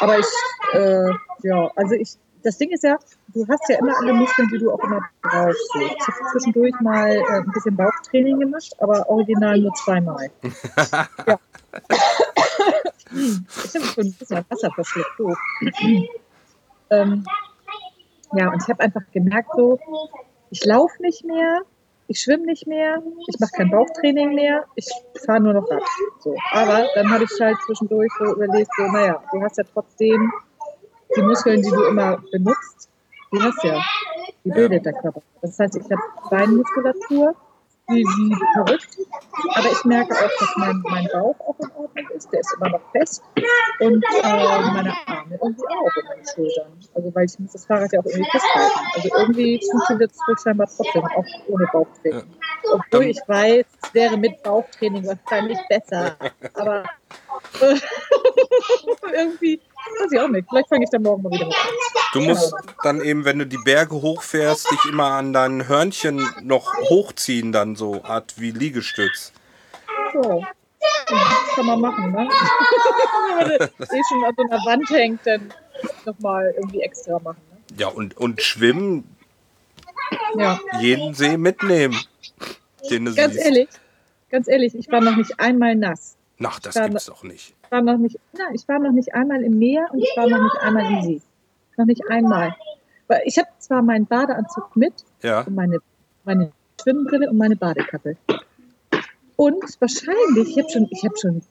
aber 0.00 0.18
ich, 0.18 0.26
äh, 0.74 1.10
ja, 1.42 1.70
also 1.74 1.94
ich, 1.94 2.16
das 2.42 2.58
Ding 2.58 2.70
ist 2.70 2.84
ja, 2.84 2.98
du 3.34 3.46
hast 3.48 3.68
ja 3.68 3.78
immer 3.78 3.96
alle 3.98 4.12
Muskeln, 4.12 4.48
die 4.48 4.58
du 4.58 4.70
auch 4.70 4.78
immer 4.80 5.00
brauchst. 5.22 5.72
So. 5.72 5.80
Ich 5.80 6.06
habe 6.06 6.30
zwischendurch 6.32 6.74
mal 6.80 7.10
äh, 7.10 7.22
ein 7.38 7.52
bisschen 7.52 7.76
Bauchtraining 7.76 8.38
gemacht, 8.40 8.74
aber 8.78 9.08
original 9.08 9.58
nur 9.58 9.72
zweimal. 9.74 10.30
ja. 11.26 11.38
ich 13.10 13.74
habe 13.74 13.84
schon 13.84 14.04
ein 14.04 14.12
bisschen 14.12 14.44
Wasser 14.48 14.70
verschluckt. 14.74 15.16
So. 15.18 15.34
ähm, 16.90 17.24
ja, 18.32 18.52
und 18.52 18.62
ich 18.62 18.68
habe 18.68 18.80
einfach 18.80 19.02
gemerkt, 19.12 19.50
so, 19.56 19.78
ich 20.50 20.64
laufe 20.64 21.00
nicht 21.00 21.24
mehr, 21.24 21.62
ich 22.08 22.20
schwimme 22.20 22.46
nicht 22.46 22.66
mehr, 22.66 23.02
ich 23.28 23.38
mache 23.40 23.50
kein 23.56 23.70
Bauchtraining 23.70 24.34
mehr, 24.34 24.64
ich 24.74 24.88
fahre 25.24 25.40
nur 25.40 25.54
noch 25.54 25.70
Rad. 25.70 25.82
So. 26.20 26.34
Aber 26.52 26.86
dann 26.94 27.10
habe 27.10 27.24
ich 27.24 27.40
halt 27.40 27.56
zwischendurch 27.66 28.10
so 28.18 28.34
überlegt, 28.34 28.70
so, 28.76 28.84
naja, 28.84 29.22
du 29.32 29.42
hast 29.42 29.58
ja 29.58 29.64
trotzdem 29.72 30.32
die 31.16 31.22
Muskeln, 31.22 31.62
die 31.62 31.70
du 31.70 31.84
immer 31.84 32.22
benutzt, 32.30 32.88
die 33.32 33.40
hast 33.40 33.62
ja, 33.64 33.80
die 34.44 34.50
bildet 34.50 34.84
der 34.84 34.92
Körper. 34.92 35.22
Das 35.42 35.58
heißt, 35.58 35.76
ich 35.76 35.84
habe 35.84 36.02
Beinmuskulatur, 36.30 37.34
wie, 37.88 38.02
wie 38.04 38.36
verrückt, 38.54 38.98
aber 39.54 39.70
ich 39.70 39.84
merke 39.84 40.14
auch, 40.14 40.30
dass 40.40 40.56
mein, 40.56 40.82
mein 40.84 41.08
Bauch 41.12 41.36
auch 41.40 41.58
in 41.60 41.70
Ordnung 41.72 42.08
ist, 42.14 42.32
der 42.32 42.40
ist 42.40 42.54
immer 42.56 42.70
noch 42.70 42.90
fest 42.92 43.22
und 43.80 44.04
äh, 44.22 44.22
meine 44.22 44.92
Arme 45.06 45.38
irgendwie 45.40 45.66
auch 45.66 45.96
und 45.96 46.04
meine 46.08 46.22
Schultern. 46.34 46.72
Also 46.94 47.14
weil 47.14 47.26
ich 47.26 47.38
muss 47.38 47.52
das 47.52 47.66
Fahrrad 47.66 47.92
ja 47.92 48.00
auch 48.00 48.04
irgendwie 48.04 48.30
festhalten. 48.30 48.80
Also 48.94 49.08
irgendwie 49.18 49.60
funktioniert 49.70 50.10
es 50.10 50.18
wohl 50.26 50.38
scheinbar 50.42 50.66
trotzdem, 50.66 51.04
auch 51.04 51.24
ohne 51.48 51.66
Bauchtraining. 51.72 52.36
Obwohl 52.72 53.04
ich 53.04 53.20
weiß, 53.26 53.64
es 53.82 53.94
wäre 53.94 54.16
mit 54.16 54.42
Bauchtraining 54.42 55.06
wahrscheinlich 55.06 55.58
besser. 55.68 56.16
Aber 56.54 56.84
äh, 57.60 57.76
irgendwie, 59.14 59.60
weiß 60.00 60.12
ich 60.12 60.20
auch 60.20 60.28
nicht. 60.28 60.46
Vielleicht 60.48 60.68
fange 60.68 60.84
ich 60.84 60.90
dann 60.90 61.02
morgen 61.02 61.22
mal 61.22 61.30
wieder 61.32 61.46
an. 61.46 61.52
Du 62.12 62.20
musst 62.20 62.54
dann 62.82 63.00
eben, 63.00 63.24
wenn 63.24 63.38
du 63.38 63.46
die 63.46 63.58
Berge 63.58 63.94
hochfährst, 63.94 64.70
dich 64.70 64.84
immer 64.86 65.12
an 65.12 65.32
deinen 65.32 65.68
Hörnchen 65.68 66.26
noch 66.42 66.72
hochziehen, 66.88 67.52
dann 67.52 67.76
so 67.76 68.02
Art 68.04 68.34
wie 68.38 68.50
Liegestütz. 68.50 69.32
So. 70.12 70.42
Ja, 71.10 71.16
kann 71.54 71.66
man 71.66 71.80
machen, 71.80 72.12
ne? 72.12 72.28
Wenn 73.38 73.48
man 73.48 73.68
das 73.78 73.92
eh 73.92 74.00
schon 74.08 74.24
an 74.24 74.34
so 74.36 74.42
einer 74.44 74.64
Wand 74.64 74.88
hängt, 74.90 75.26
dann 75.26 75.52
nochmal 76.04 76.52
irgendwie 76.56 76.80
extra 76.82 77.18
machen. 77.18 77.40
Ne? 77.50 77.58
Ja, 77.78 77.88
und, 77.88 78.16
und 78.16 78.40
schwimmen, 78.42 79.04
Ja, 80.36 80.58
jeden 80.80 81.14
See 81.14 81.36
mitnehmen, 81.36 81.98
den 82.90 83.06
du 83.06 83.14
ganz 83.14 83.34
siehst. 83.34 83.44
ehrlich, 83.44 83.68
ganz 84.30 84.48
ehrlich, 84.48 84.74
ich 84.74 84.90
war 84.90 85.00
noch 85.00 85.16
nicht 85.16 85.38
einmal 85.38 85.74
nass. 85.74 86.15
Ach, 86.42 86.60
das 86.60 86.74
gibt's 86.74 87.06
doch 87.06 87.22
nicht. 87.22 87.54
Ich 87.64 87.70
war 87.70 87.82
noch 87.82 87.98
nicht, 87.98 88.18
nein, 88.32 88.54
ich 88.54 88.68
war 88.68 88.78
noch 88.78 88.92
nicht 88.92 89.14
einmal 89.14 89.42
im 89.42 89.58
Meer 89.58 89.86
und 89.90 89.98
ich 89.98 90.12
war 90.16 90.28
noch 90.28 90.42
nicht 90.42 90.56
einmal 90.60 90.92
im 90.92 91.02
See. 91.02 91.22
Noch 91.76 91.86
nicht 91.86 92.02
einmal. 92.08 92.54
Weil 93.08 93.22
Ich 93.24 93.38
habe 93.38 93.48
zwar 93.58 93.82
meinen 93.82 94.06
Badeanzug 94.06 94.76
mit 94.76 94.92
Ja, 95.22 95.42
und 95.42 95.54
meine 95.54 95.80
meine 96.26 96.52
Schwimmbrille 96.82 97.30
und 97.30 97.38
meine 97.38 97.56
Badekappe. 97.56 98.16
Und 99.36 99.64
wahrscheinlich, 99.80 100.56
ich 100.56 100.58
habe 100.58 100.70
schon, 100.70 100.88
ich 100.90 101.04
habe 101.04 101.16
schon 101.16 101.42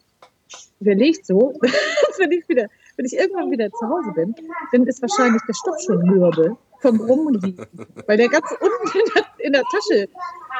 überlegt 0.80 1.26
so, 1.26 1.54
wenn 2.18 2.32
ich 2.32 2.48
wieder, 2.48 2.66
wenn 2.96 3.06
ich 3.06 3.14
irgendwann 3.14 3.50
wieder 3.50 3.70
zu 3.70 3.88
Hause 3.88 4.12
bin, 4.14 4.34
dann 4.72 4.86
ist 4.86 5.02
wahrscheinlich 5.02 5.42
der 5.48 5.54
Stoff 5.54 5.80
schon 5.80 6.02
mürbe 6.02 6.56
vom 6.80 7.00
Rumliegen, 7.00 7.66
weil 8.06 8.18
der 8.18 8.28
ganz 8.28 8.50
unten 8.60 8.98
in 8.98 9.04
der, 9.14 9.46
in 9.46 9.52
der 9.52 9.62
Tasche, 9.62 10.08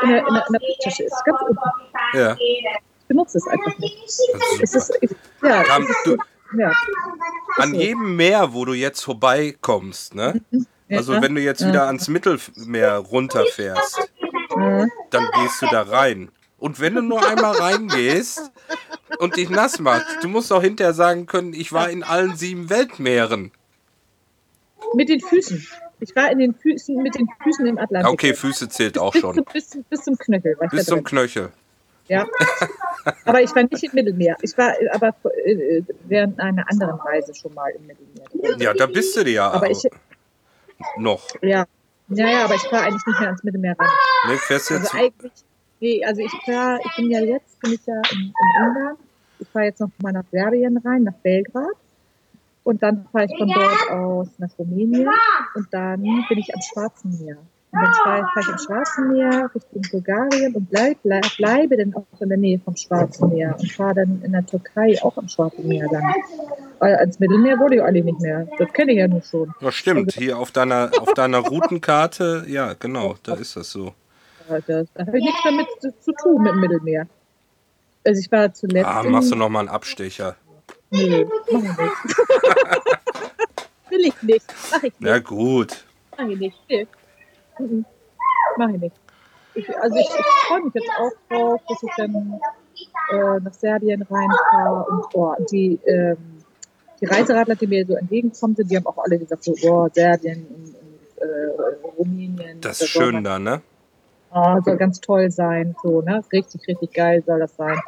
in 0.03 0.09
der, 0.09 0.27
in, 0.27 0.35
der, 0.35 0.47
in 0.47 0.53
der 0.53 0.61
Tasche 0.83 1.03
ist, 1.05 1.25
ganz 1.25 1.41
unten. 1.43 1.59
Ja. 2.15 2.37
Benutze 3.09 3.39
es 3.39 3.47
einfach 3.47 3.79
nicht. 3.79 3.97
Es 4.63 4.75
ist 4.75 4.93
ja, 5.43 5.63
Kam- 5.65 5.87
du- 6.05 6.17
ja, 6.59 6.73
An 7.57 7.71
so. 7.73 7.77
jedem 7.77 8.17
Meer, 8.17 8.53
wo 8.53 8.65
du 8.65 8.73
jetzt 8.75 9.03
vorbeikommst, 9.03 10.15
ne? 10.15 10.41
Also 10.91 11.15
Ja. 11.15 11.23
wenn 11.23 11.35
du 11.35 11.41
jetzt 11.41 11.61
Ja. 11.63 11.69
wieder 11.69 11.87
ans 11.87 12.09
Mittelmeer 12.09 12.97
runterfährst, 12.99 14.09
dann 15.11 15.29
gehst 15.41 15.63
du 15.63 15.67
da 15.71 15.83
rein. 15.83 16.31
Und 16.59 16.81
wenn 16.81 16.95
du 16.95 17.03
nur 17.03 17.27
einmal 17.27 17.55
reingehst 17.57 18.51
und 19.19 19.37
dich 19.37 19.51
nass 19.51 19.79
machst, 19.79 20.07
du 20.23 20.29
musst 20.29 20.53
auch 20.53 20.63
hinterher 20.63 20.95
sagen 20.95 21.27
können, 21.27 21.53
ich 21.53 21.73
war 21.73 21.91
in 21.91 22.03
allen 22.03 22.37
sieben 22.37 22.71
Weltmeeren. 22.71 23.53
mit 24.95 25.09
den 25.09 25.21
Füßen. 25.21 25.67
Ich 26.01 26.15
war 26.15 26.31
in 26.31 26.39
den 26.39 26.55
Füßen, 26.55 27.03
mit 27.03 27.15
den 27.17 27.27
Füßen 27.43 27.67
im 27.67 27.77
Atlantik. 27.79 28.13
Okay, 28.13 28.35
Füße 28.35 28.69
zählt 28.69 28.99
auch 28.99 29.13
bis, 29.13 29.21
schon. 29.21 29.35
Zum, 29.35 29.45
bis, 29.53 29.69
zum- 29.71 29.85
bis 29.91 30.01
zum 30.03 30.17
Knöchel. 30.17 30.57
Bis 30.71 30.85
zum. 30.87 31.03
Knöchel. 31.03 31.51
Ja. 32.09 32.27
Aber 33.25 33.41
ich 33.41 33.55
war 33.55 33.63
nicht 33.63 33.83
im 33.83 33.91
Mittelmeer. 33.93 34.37
Ich 34.43 34.57
war 34.59 34.73
aber 34.93 35.15
äh, 35.45 35.83
während 36.05 36.39
einer 36.41 36.69
anderen 36.71 36.99
Reise 37.01 37.35
schon 37.35 37.55
mal 37.55 37.71
im 37.71 37.87
Mittelmeer. 37.87 38.57
Ja, 38.59 38.75
da 38.75 38.87
bist 38.87 39.17
du 39.17 39.25
dir 39.25 39.33
ja 39.33 39.51
Aber 39.51 39.71
ich, 39.71 39.83
noch. 40.99 41.23
ja. 41.43 41.65
Ja, 42.09 42.29
ja, 42.29 42.45
aber 42.45 42.55
ich 42.55 42.63
fahre 42.63 42.85
eigentlich 42.85 43.05
nicht 43.05 43.19
mehr 43.19 43.29
ans 43.31 43.43
Mittelmeer 43.43 43.75
ran. 43.77 43.89
Ne, 44.29 44.37
fährst 44.39 44.71
Also 44.71 44.85
jetzt. 44.85 44.95
eigentlich, 44.95 45.33
nee, 45.81 46.05
also 46.05 46.21
ich 46.23 46.33
fahr, 46.45 46.79
ich 46.85 46.97
bin 46.97 47.11
ja 47.11 47.19
jetzt, 47.21 47.59
bin 47.61 47.73
ich 47.73 47.85
ja 47.85 48.01
in, 48.13 48.19
in 48.21 48.33
Ungarn. 48.69 48.97
Ich 49.41 49.49
fahre 49.49 49.65
jetzt 49.67 49.81
noch 49.81 49.91
mal 50.01 50.13
nach 50.13 50.23
Serbien 50.31 50.77
rein, 50.79 51.03
nach 51.03 51.15
Belgrad. 51.15 51.65
Und 52.63 52.83
dann 52.83 53.07
fahre 53.13 53.25
ich 53.25 53.37
von 53.37 53.49
dort 53.49 53.91
aus 53.91 54.29
nach 54.39 54.51
Rumänien. 54.59 55.09
Und 55.57 55.67
dann 55.73 56.01
bin 56.01 56.39
ich 56.39 56.55
am 56.55 56.61
Schwarzen 56.63 57.19
Meer. 57.25 57.39
Und 57.73 57.83
dann 57.83 57.93
fahre 57.95 58.23
fahr 58.33 58.43
ich 58.43 58.49
am 58.49 58.59
Schwarzen 58.59 59.13
Meer 59.13 59.51
Richtung 59.55 59.83
Bulgarien 59.91 60.55
und 60.55 60.71
bleib, 60.71 60.99
bleib, 61.03 61.25
bleibe 61.37 61.77
dann 61.77 61.95
auch 61.95 62.21
in 62.21 62.29
der 62.29 62.39
Nähe 62.39 62.59
vom 62.59 62.77
Schwarzen 62.77 63.29
Meer 63.31 63.57
und 63.59 63.71
fahre 63.73 63.95
dann 63.97 64.23
in 64.25 64.33
der 64.33 64.47
Türkei 64.47 64.97
auch 65.03 65.17
am 65.19 65.29
Schwarzen 65.29 65.67
Meer 65.69 65.87
lang. 65.91 66.15
Ans 66.81 67.19
Mittelmeer 67.19 67.59
wurde 67.59 67.77
ich 67.77 67.83
eigentlich 67.83 68.05
nicht 68.05 68.21
mehr. 68.21 68.47
Das 68.59 68.73
kenne 68.73 68.93
ich 68.93 68.99
ja 68.99 69.09
nur 69.09 69.23
schon. 69.23 69.53
Ja, 69.61 69.73
stimmt. 69.73 70.13
Hier 70.13 70.39
auf 70.39 70.53
deiner, 70.53 70.91
auf 71.01 71.13
deiner 71.15 71.39
Routenkarte, 71.39 72.45
ja, 72.47 72.75
genau, 72.75 73.17
da 73.23 73.35
ist 73.35 73.57
das 73.57 73.71
so. 73.71 73.93
Da, 74.49 74.61
da, 74.61 74.85
da 74.95 75.07
habe 75.07 75.19
ich 75.19 75.25
nichts 75.25 75.41
damit 75.43 75.67
zu, 75.81 76.13
tun 76.13 76.43
mit 76.43 76.53
dem 76.53 76.61
Mittelmeer. 76.61 77.07
Also 78.05 78.21
ich 78.21 78.31
war 78.31 78.53
zuletzt. 78.55 78.87
Ah, 78.87 79.03
machst 79.03 79.33
du 79.33 79.37
nochmal 79.37 79.61
einen 79.61 79.69
Abstecher. 79.69 80.37
Nee, 80.91 81.27
mach 81.51 81.63
ich 81.63 81.63
nicht. 81.63 81.79
Will 83.91 84.07
ich 84.07 84.23
nicht. 84.23 84.45
Mach 84.71 84.83
ich 84.83 84.93
Na 85.01 85.15
nicht. 85.15 85.27
gut. 85.27 85.85
Mach 86.17 86.29
ich 86.29 86.39
nicht. 86.39 86.57
Nee. 86.69 86.87
Mhm. 87.59 87.85
Mach 88.57 88.69
ich 88.71 88.81
nicht. 88.81 88.97
Ich, 89.55 89.79
also 89.79 89.97
ich, 89.97 90.09
ich 90.09 90.47
freue 90.47 90.65
mich 90.65 90.75
jetzt 90.75 90.91
auch 90.99 91.13
drauf, 91.31 91.61
dass 91.69 91.83
ich 91.83 91.91
dann 91.97 92.39
äh, 93.11 93.41
nach 93.41 93.55
Serbien 93.55 94.03
reinfahre 94.03 94.85
und 94.91 95.05
oh, 95.15 95.35
die, 95.51 95.79
ähm, 95.87 96.17
die 97.01 97.07
Reiseradler, 97.07 97.55
die 97.55 97.67
mir 97.67 97.87
so 97.87 97.95
entgegenkommen 97.95 98.55
sind, 98.55 98.71
die 98.71 98.77
haben 98.77 98.87
auch 98.87 98.99
alle 98.99 99.19
gesagt, 99.19 99.45
so, 99.45 99.55
oh, 99.63 99.89
Serbien 99.93 100.47
und, 100.47 100.75
und 100.75 101.23
äh, 101.23 101.87
Rumänien. 101.99 102.61
Das 102.61 102.79
da 102.79 102.85
ist 102.85 102.91
schön 102.91 103.25
da, 103.25 103.39
ne? 103.39 103.63
Oh, 104.31 104.61
soll 104.63 104.77
ganz 104.77 105.01
toll 105.01 105.31
sein, 105.31 105.75
so, 105.83 106.03
ne? 106.03 106.23
Richtig, 106.33 106.67
richtig 106.69 106.93
geil 106.93 107.23
soll 107.25 107.39
das 107.39 107.57
sein. 107.57 107.79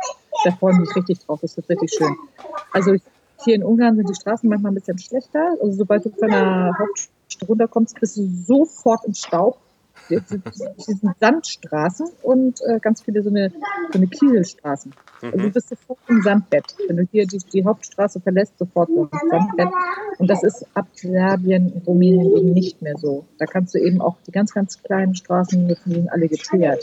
Da 0.44 0.52
freue 0.52 0.72
ich 0.72 0.78
mich 0.78 0.96
richtig 0.96 1.18
drauf, 1.26 1.40
das 1.42 1.56
wird 1.56 1.68
richtig 1.68 1.92
schön. 1.92 2.16
Also 2.72 2.96
hier 3.44 3.54
in 3.54 3.62
Ungarn 3.62 3.96
sind 3.96 4.08
die 4.08 4.14
Straßen 4.14 4.48
manchmal 4.48 4.72
ein 4.72 4.76
bisschen 4.76 4.98
schlechter. 4.98 5.56
Also 5.60 5.72
sobald 5.72 6.04
du 6.04 6.10
von 6.10 6.30
der 6.30 6.72
Hauptstadt 6.78 7.17
runterkommst, 7.48 7.98
bist 8.00 8.16
du 8.16 8.28
sofort 8.46 9.04
im 9.04 9.14
Staub. 9.14 9.58
Sind 10.08 10.42
Sandstraßen 11.20 12.08
und 12.22 12.60
äh, 12.62 12.78
ganz 12.80 13.02
viele 13.02 13.22
so 13.22 13.28
eine, 13.28 13.50
so 13.92 13.98
eine 13.98 14.06
Kieselstraßen. 14.06 14.94
Also 15.20 15.36
du 15.36 15.42
Mhm. 15.48 15.52
bist 15.52 15.68
sofort 15.68 15.98
im 16.08 16.22
Sandbett. 16.22 16.64
Wenn 16.86 16.96
du 16.96 17.02
hier 17.10 17.26
die, 17.26 17.36
die 17.52 17.62
Hauptstraße 17.64 18.18
verlässt, 18.20 18.56
sofort 18.58 18.88
so 18.88 19.02
im 19.12 19.28
Sandbett. 19.28 19.68
Und 20.18 20.30
das 20.30 20.42
ist 20.44 20.64
ab 20.74 20.86
Serbien, 20.94 21.82
Rumänien 21.86 22.34
eben 22.36 22.52
nicht 22.52 22.80
mehr 22.80 22.96
so. 22.96 23.26
Da 23.38 23.44
kannst 23.44 23.74
du 23.74 23.78
eben 23.80 24.00
auch 24.00 24.16
die 24.26 24.30
ganz, 24.30 24.54
ganz 24.54 24.82
kleinen 24.82 25.14
Straßen, 25.14 25.68
die 25.68 25.76
sind 25.84 26.10
alle 26.10 26.28
geteert. 26.28 26.82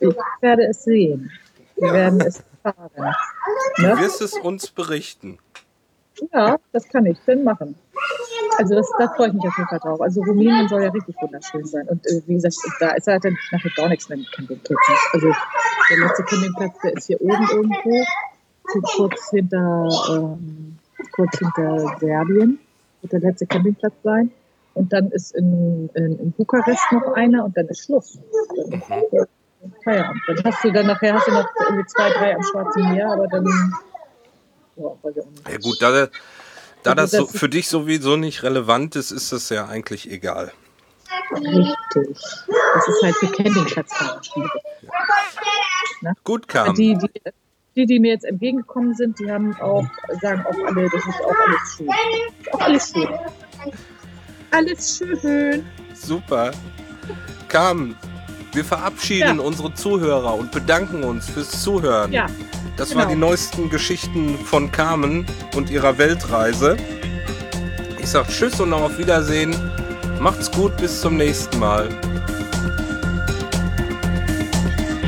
Ich 0.00 0.16
werde 0.40 0.64
es 0.66 0.82
sehen. 0.82 1.30
Wir 1.76 1.92
werden 1.92 2.20
es 2.22 2.42
fahren. 2.62 3.14
Du 3.76 3.82
Ne? 3.82 3.98
wirst 4.00 4.20
es 4.20 4.32
uns 4.32 4.68
berichten. 4.68 5.38
Ja, 6.32 6.56
das 6.72 6.88
kann 6.88 7.06
ich 7.06 7.18
dann 7.26 7.44
machen. 7.44 7.76
Also 8.58 8.74
das, 8.74 8.90
da 8.98 9.08
freue 9.08 9.28
ich 9.28 9.34
mich 9.34 9.44
auf 9.44 9.56
jeden 9.56 9.68
Fall 9.68 9.78
drauf. 9.78 10.00
Also 10.00 10.22
Rumänien 10.22 10.68
soll 10.68 10.82
ja 10.82 10.90
richtig 10.90 11.14
wunderschön 11.20 11.64
sein. 11.64 11.86
Und 11.88 12.06
äh, 12.06 12.22
wie 12.26 12.34
gesagt, 12.34 12.56
da 12.80 12.90
ist 12.92 13.06
halt 13.06 13.24
dann 13.24 13.36
nachher 13.50 13.70
gar 13.76 13.88
nichts 13.88 14.08
mehr 14.08 14.18
mit 14.18 14.32
Campingplätzen. 14.32 14.94
Also 15.12 15.32
der 15.90 15.98
letzte 15.98 16.22
Campingplatz, 16.24 16.78
der 16.82 16.92
ist 16.96 17.06
hier 17.06 17.20
oben 17.20 17.48
irgendwo, 17.50 18.04
kurz 18.96 19.30
hinter, 19.30 19.88
ähm, 20.10 20.78
kurz 21.12 21.38
hinter 21.38 21.96
Serbien, 21.98 22.58
wird 23.00 23.12
der 23.12 23.20
letzte 23.20 23.46
Campingplatz 23.46 23.94
sein. 24.02 24.30
Und 24.74 24.92
dann 24.92 25.10
ist 25.10 25.34
in, 25.34 25.90
in, 25.94 26.18
in 26.18 26.32
Bukarest 26.32 26.92
noch 26.92 27.14
einer 27.14 27.44
und 27.44 27.56
dann 27.56 27.68
ist 27.68 27.84
Schluss. 27.84 28.18
Dann 28.56 28.72
ist 28.72 28.90
äh, 28.90 29.26
Feierabend. 29.84 30.22
Dann 30.26 30.44
hast 30.44 30.64
du 30.64 30.72
dann 30.72 30.86
nachher 30.86 31.14
hast 31.14 31.28
du 31.28 31.32
noch 31.32 31.48
irgendwie 31.68 31.86
zwei, 31.86 32.10
drei 32.10 32.34
am 32.34 32.42
Schwarzen 32.42 32.92
Meer, 32.92 33.12
aber 33.12 33.26
dann 33.28 33.46
ja, 34.76 34.84
weiß 35.02 35.16
ich 35.16 35.22
auch 35.22 35.30
nicht. 35.30 35.48
Ja 35.48 35.58
gut, 35.58 35.82
da, 35.82 36.08
da 36.82 36.92
Also 36.92 37.18
das 37.18 37.32
so 37.32 37.38
für 37.38 37.48
dich 37.48 37.68
sowieso 37.68 38.16
nicht 38.16 38.42
relevant 38.42 38.96
ist, 38.96 39.10
ist 39.10 39.32
das 39.32 39.48
ja 39.48 39.66
eigentlich 39.66 40.10
egal. 40.10 40.52
Richtig. 41.32 42.18
Das 42.74 42.88
ist 42.88 43.02
halt 43.02 43.14
für 43.16 43.26
Campingplatzfahrer 43.28 44.22
schwierig. 44.22 44.50
Gut, 46.24 46.48
Carmen. 46.48 46.74
Die, 46.74 46.96
die, 46.96 47.10
die, 47.76 47.86
die 47.86 48.00
mir 48.00 48.12
jetzt 48.12 48.24
entgegengekommen 48.24 48.94
sind, 48.94 49.18
die 49.18 49.30
haben 49.30 49.54
auch, 49.60 49.86
sagen 50.20 50.44
auch 50.46 50.66
alle, 50.66 50.88
das 50.90 51.06
ist 51.06 51.20
auch 51.24 51.34
alles 51.46 51.76
schön. 51.76 51.88
Auch 52.52 52.60
alles 52.60 52.92
schön. 52.92 53.08
Alles 54.50 54.98
schön. 54.98 55.64
Super. 55.94 56.50
Carmen, 57.48 57.96
wir 58.52 58.64
verabschieden 58.64 59.38
Ja. 59.38 59.42
unsere 59.44 59.72
Zuhörer 59.74 60.34
und 60.34 60.50
bedanken 60.52 61.04
uns 61.04 61.28
fürs 61.28 61.62
Zuhören. 61.62 62.12
Ja, 62.12 62.26
das 62.76 62.90
genau. 62.90 63.00
waren 63.02 63.08
die 63.10 63.16
neuesten 63.16 63.70
Geschichten 63.70 64.38
von 64.38 64.70
Carmen 64.70 65.26
und 65.56 65.70
ihrer 65.70 65.98
Weltreise. 65.98 66.76
Ich 68.00 68.08
sag 68.08 68.28
Tschüss 68.28 68.60
und 68.60 68.72
auf 68.72 68.98
Wiedersehen. 68.98 69.54
Macht's 70.20 70.50
gut, 70.50 70.76
bis 70.76 71.00
zum 71.00 71.16
nächsten 71.16 71.58
Mal. 71.58 71.88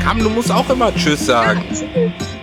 Carmen, 0.02 0.22
du 0.22 0.30
musst 0.30 0.50
auch 0.50 0.68
immer 0.70 0.94
Tschüss 0.94 1.26
sagen. 1.26 1.62
Tschüss. 1.70 2.33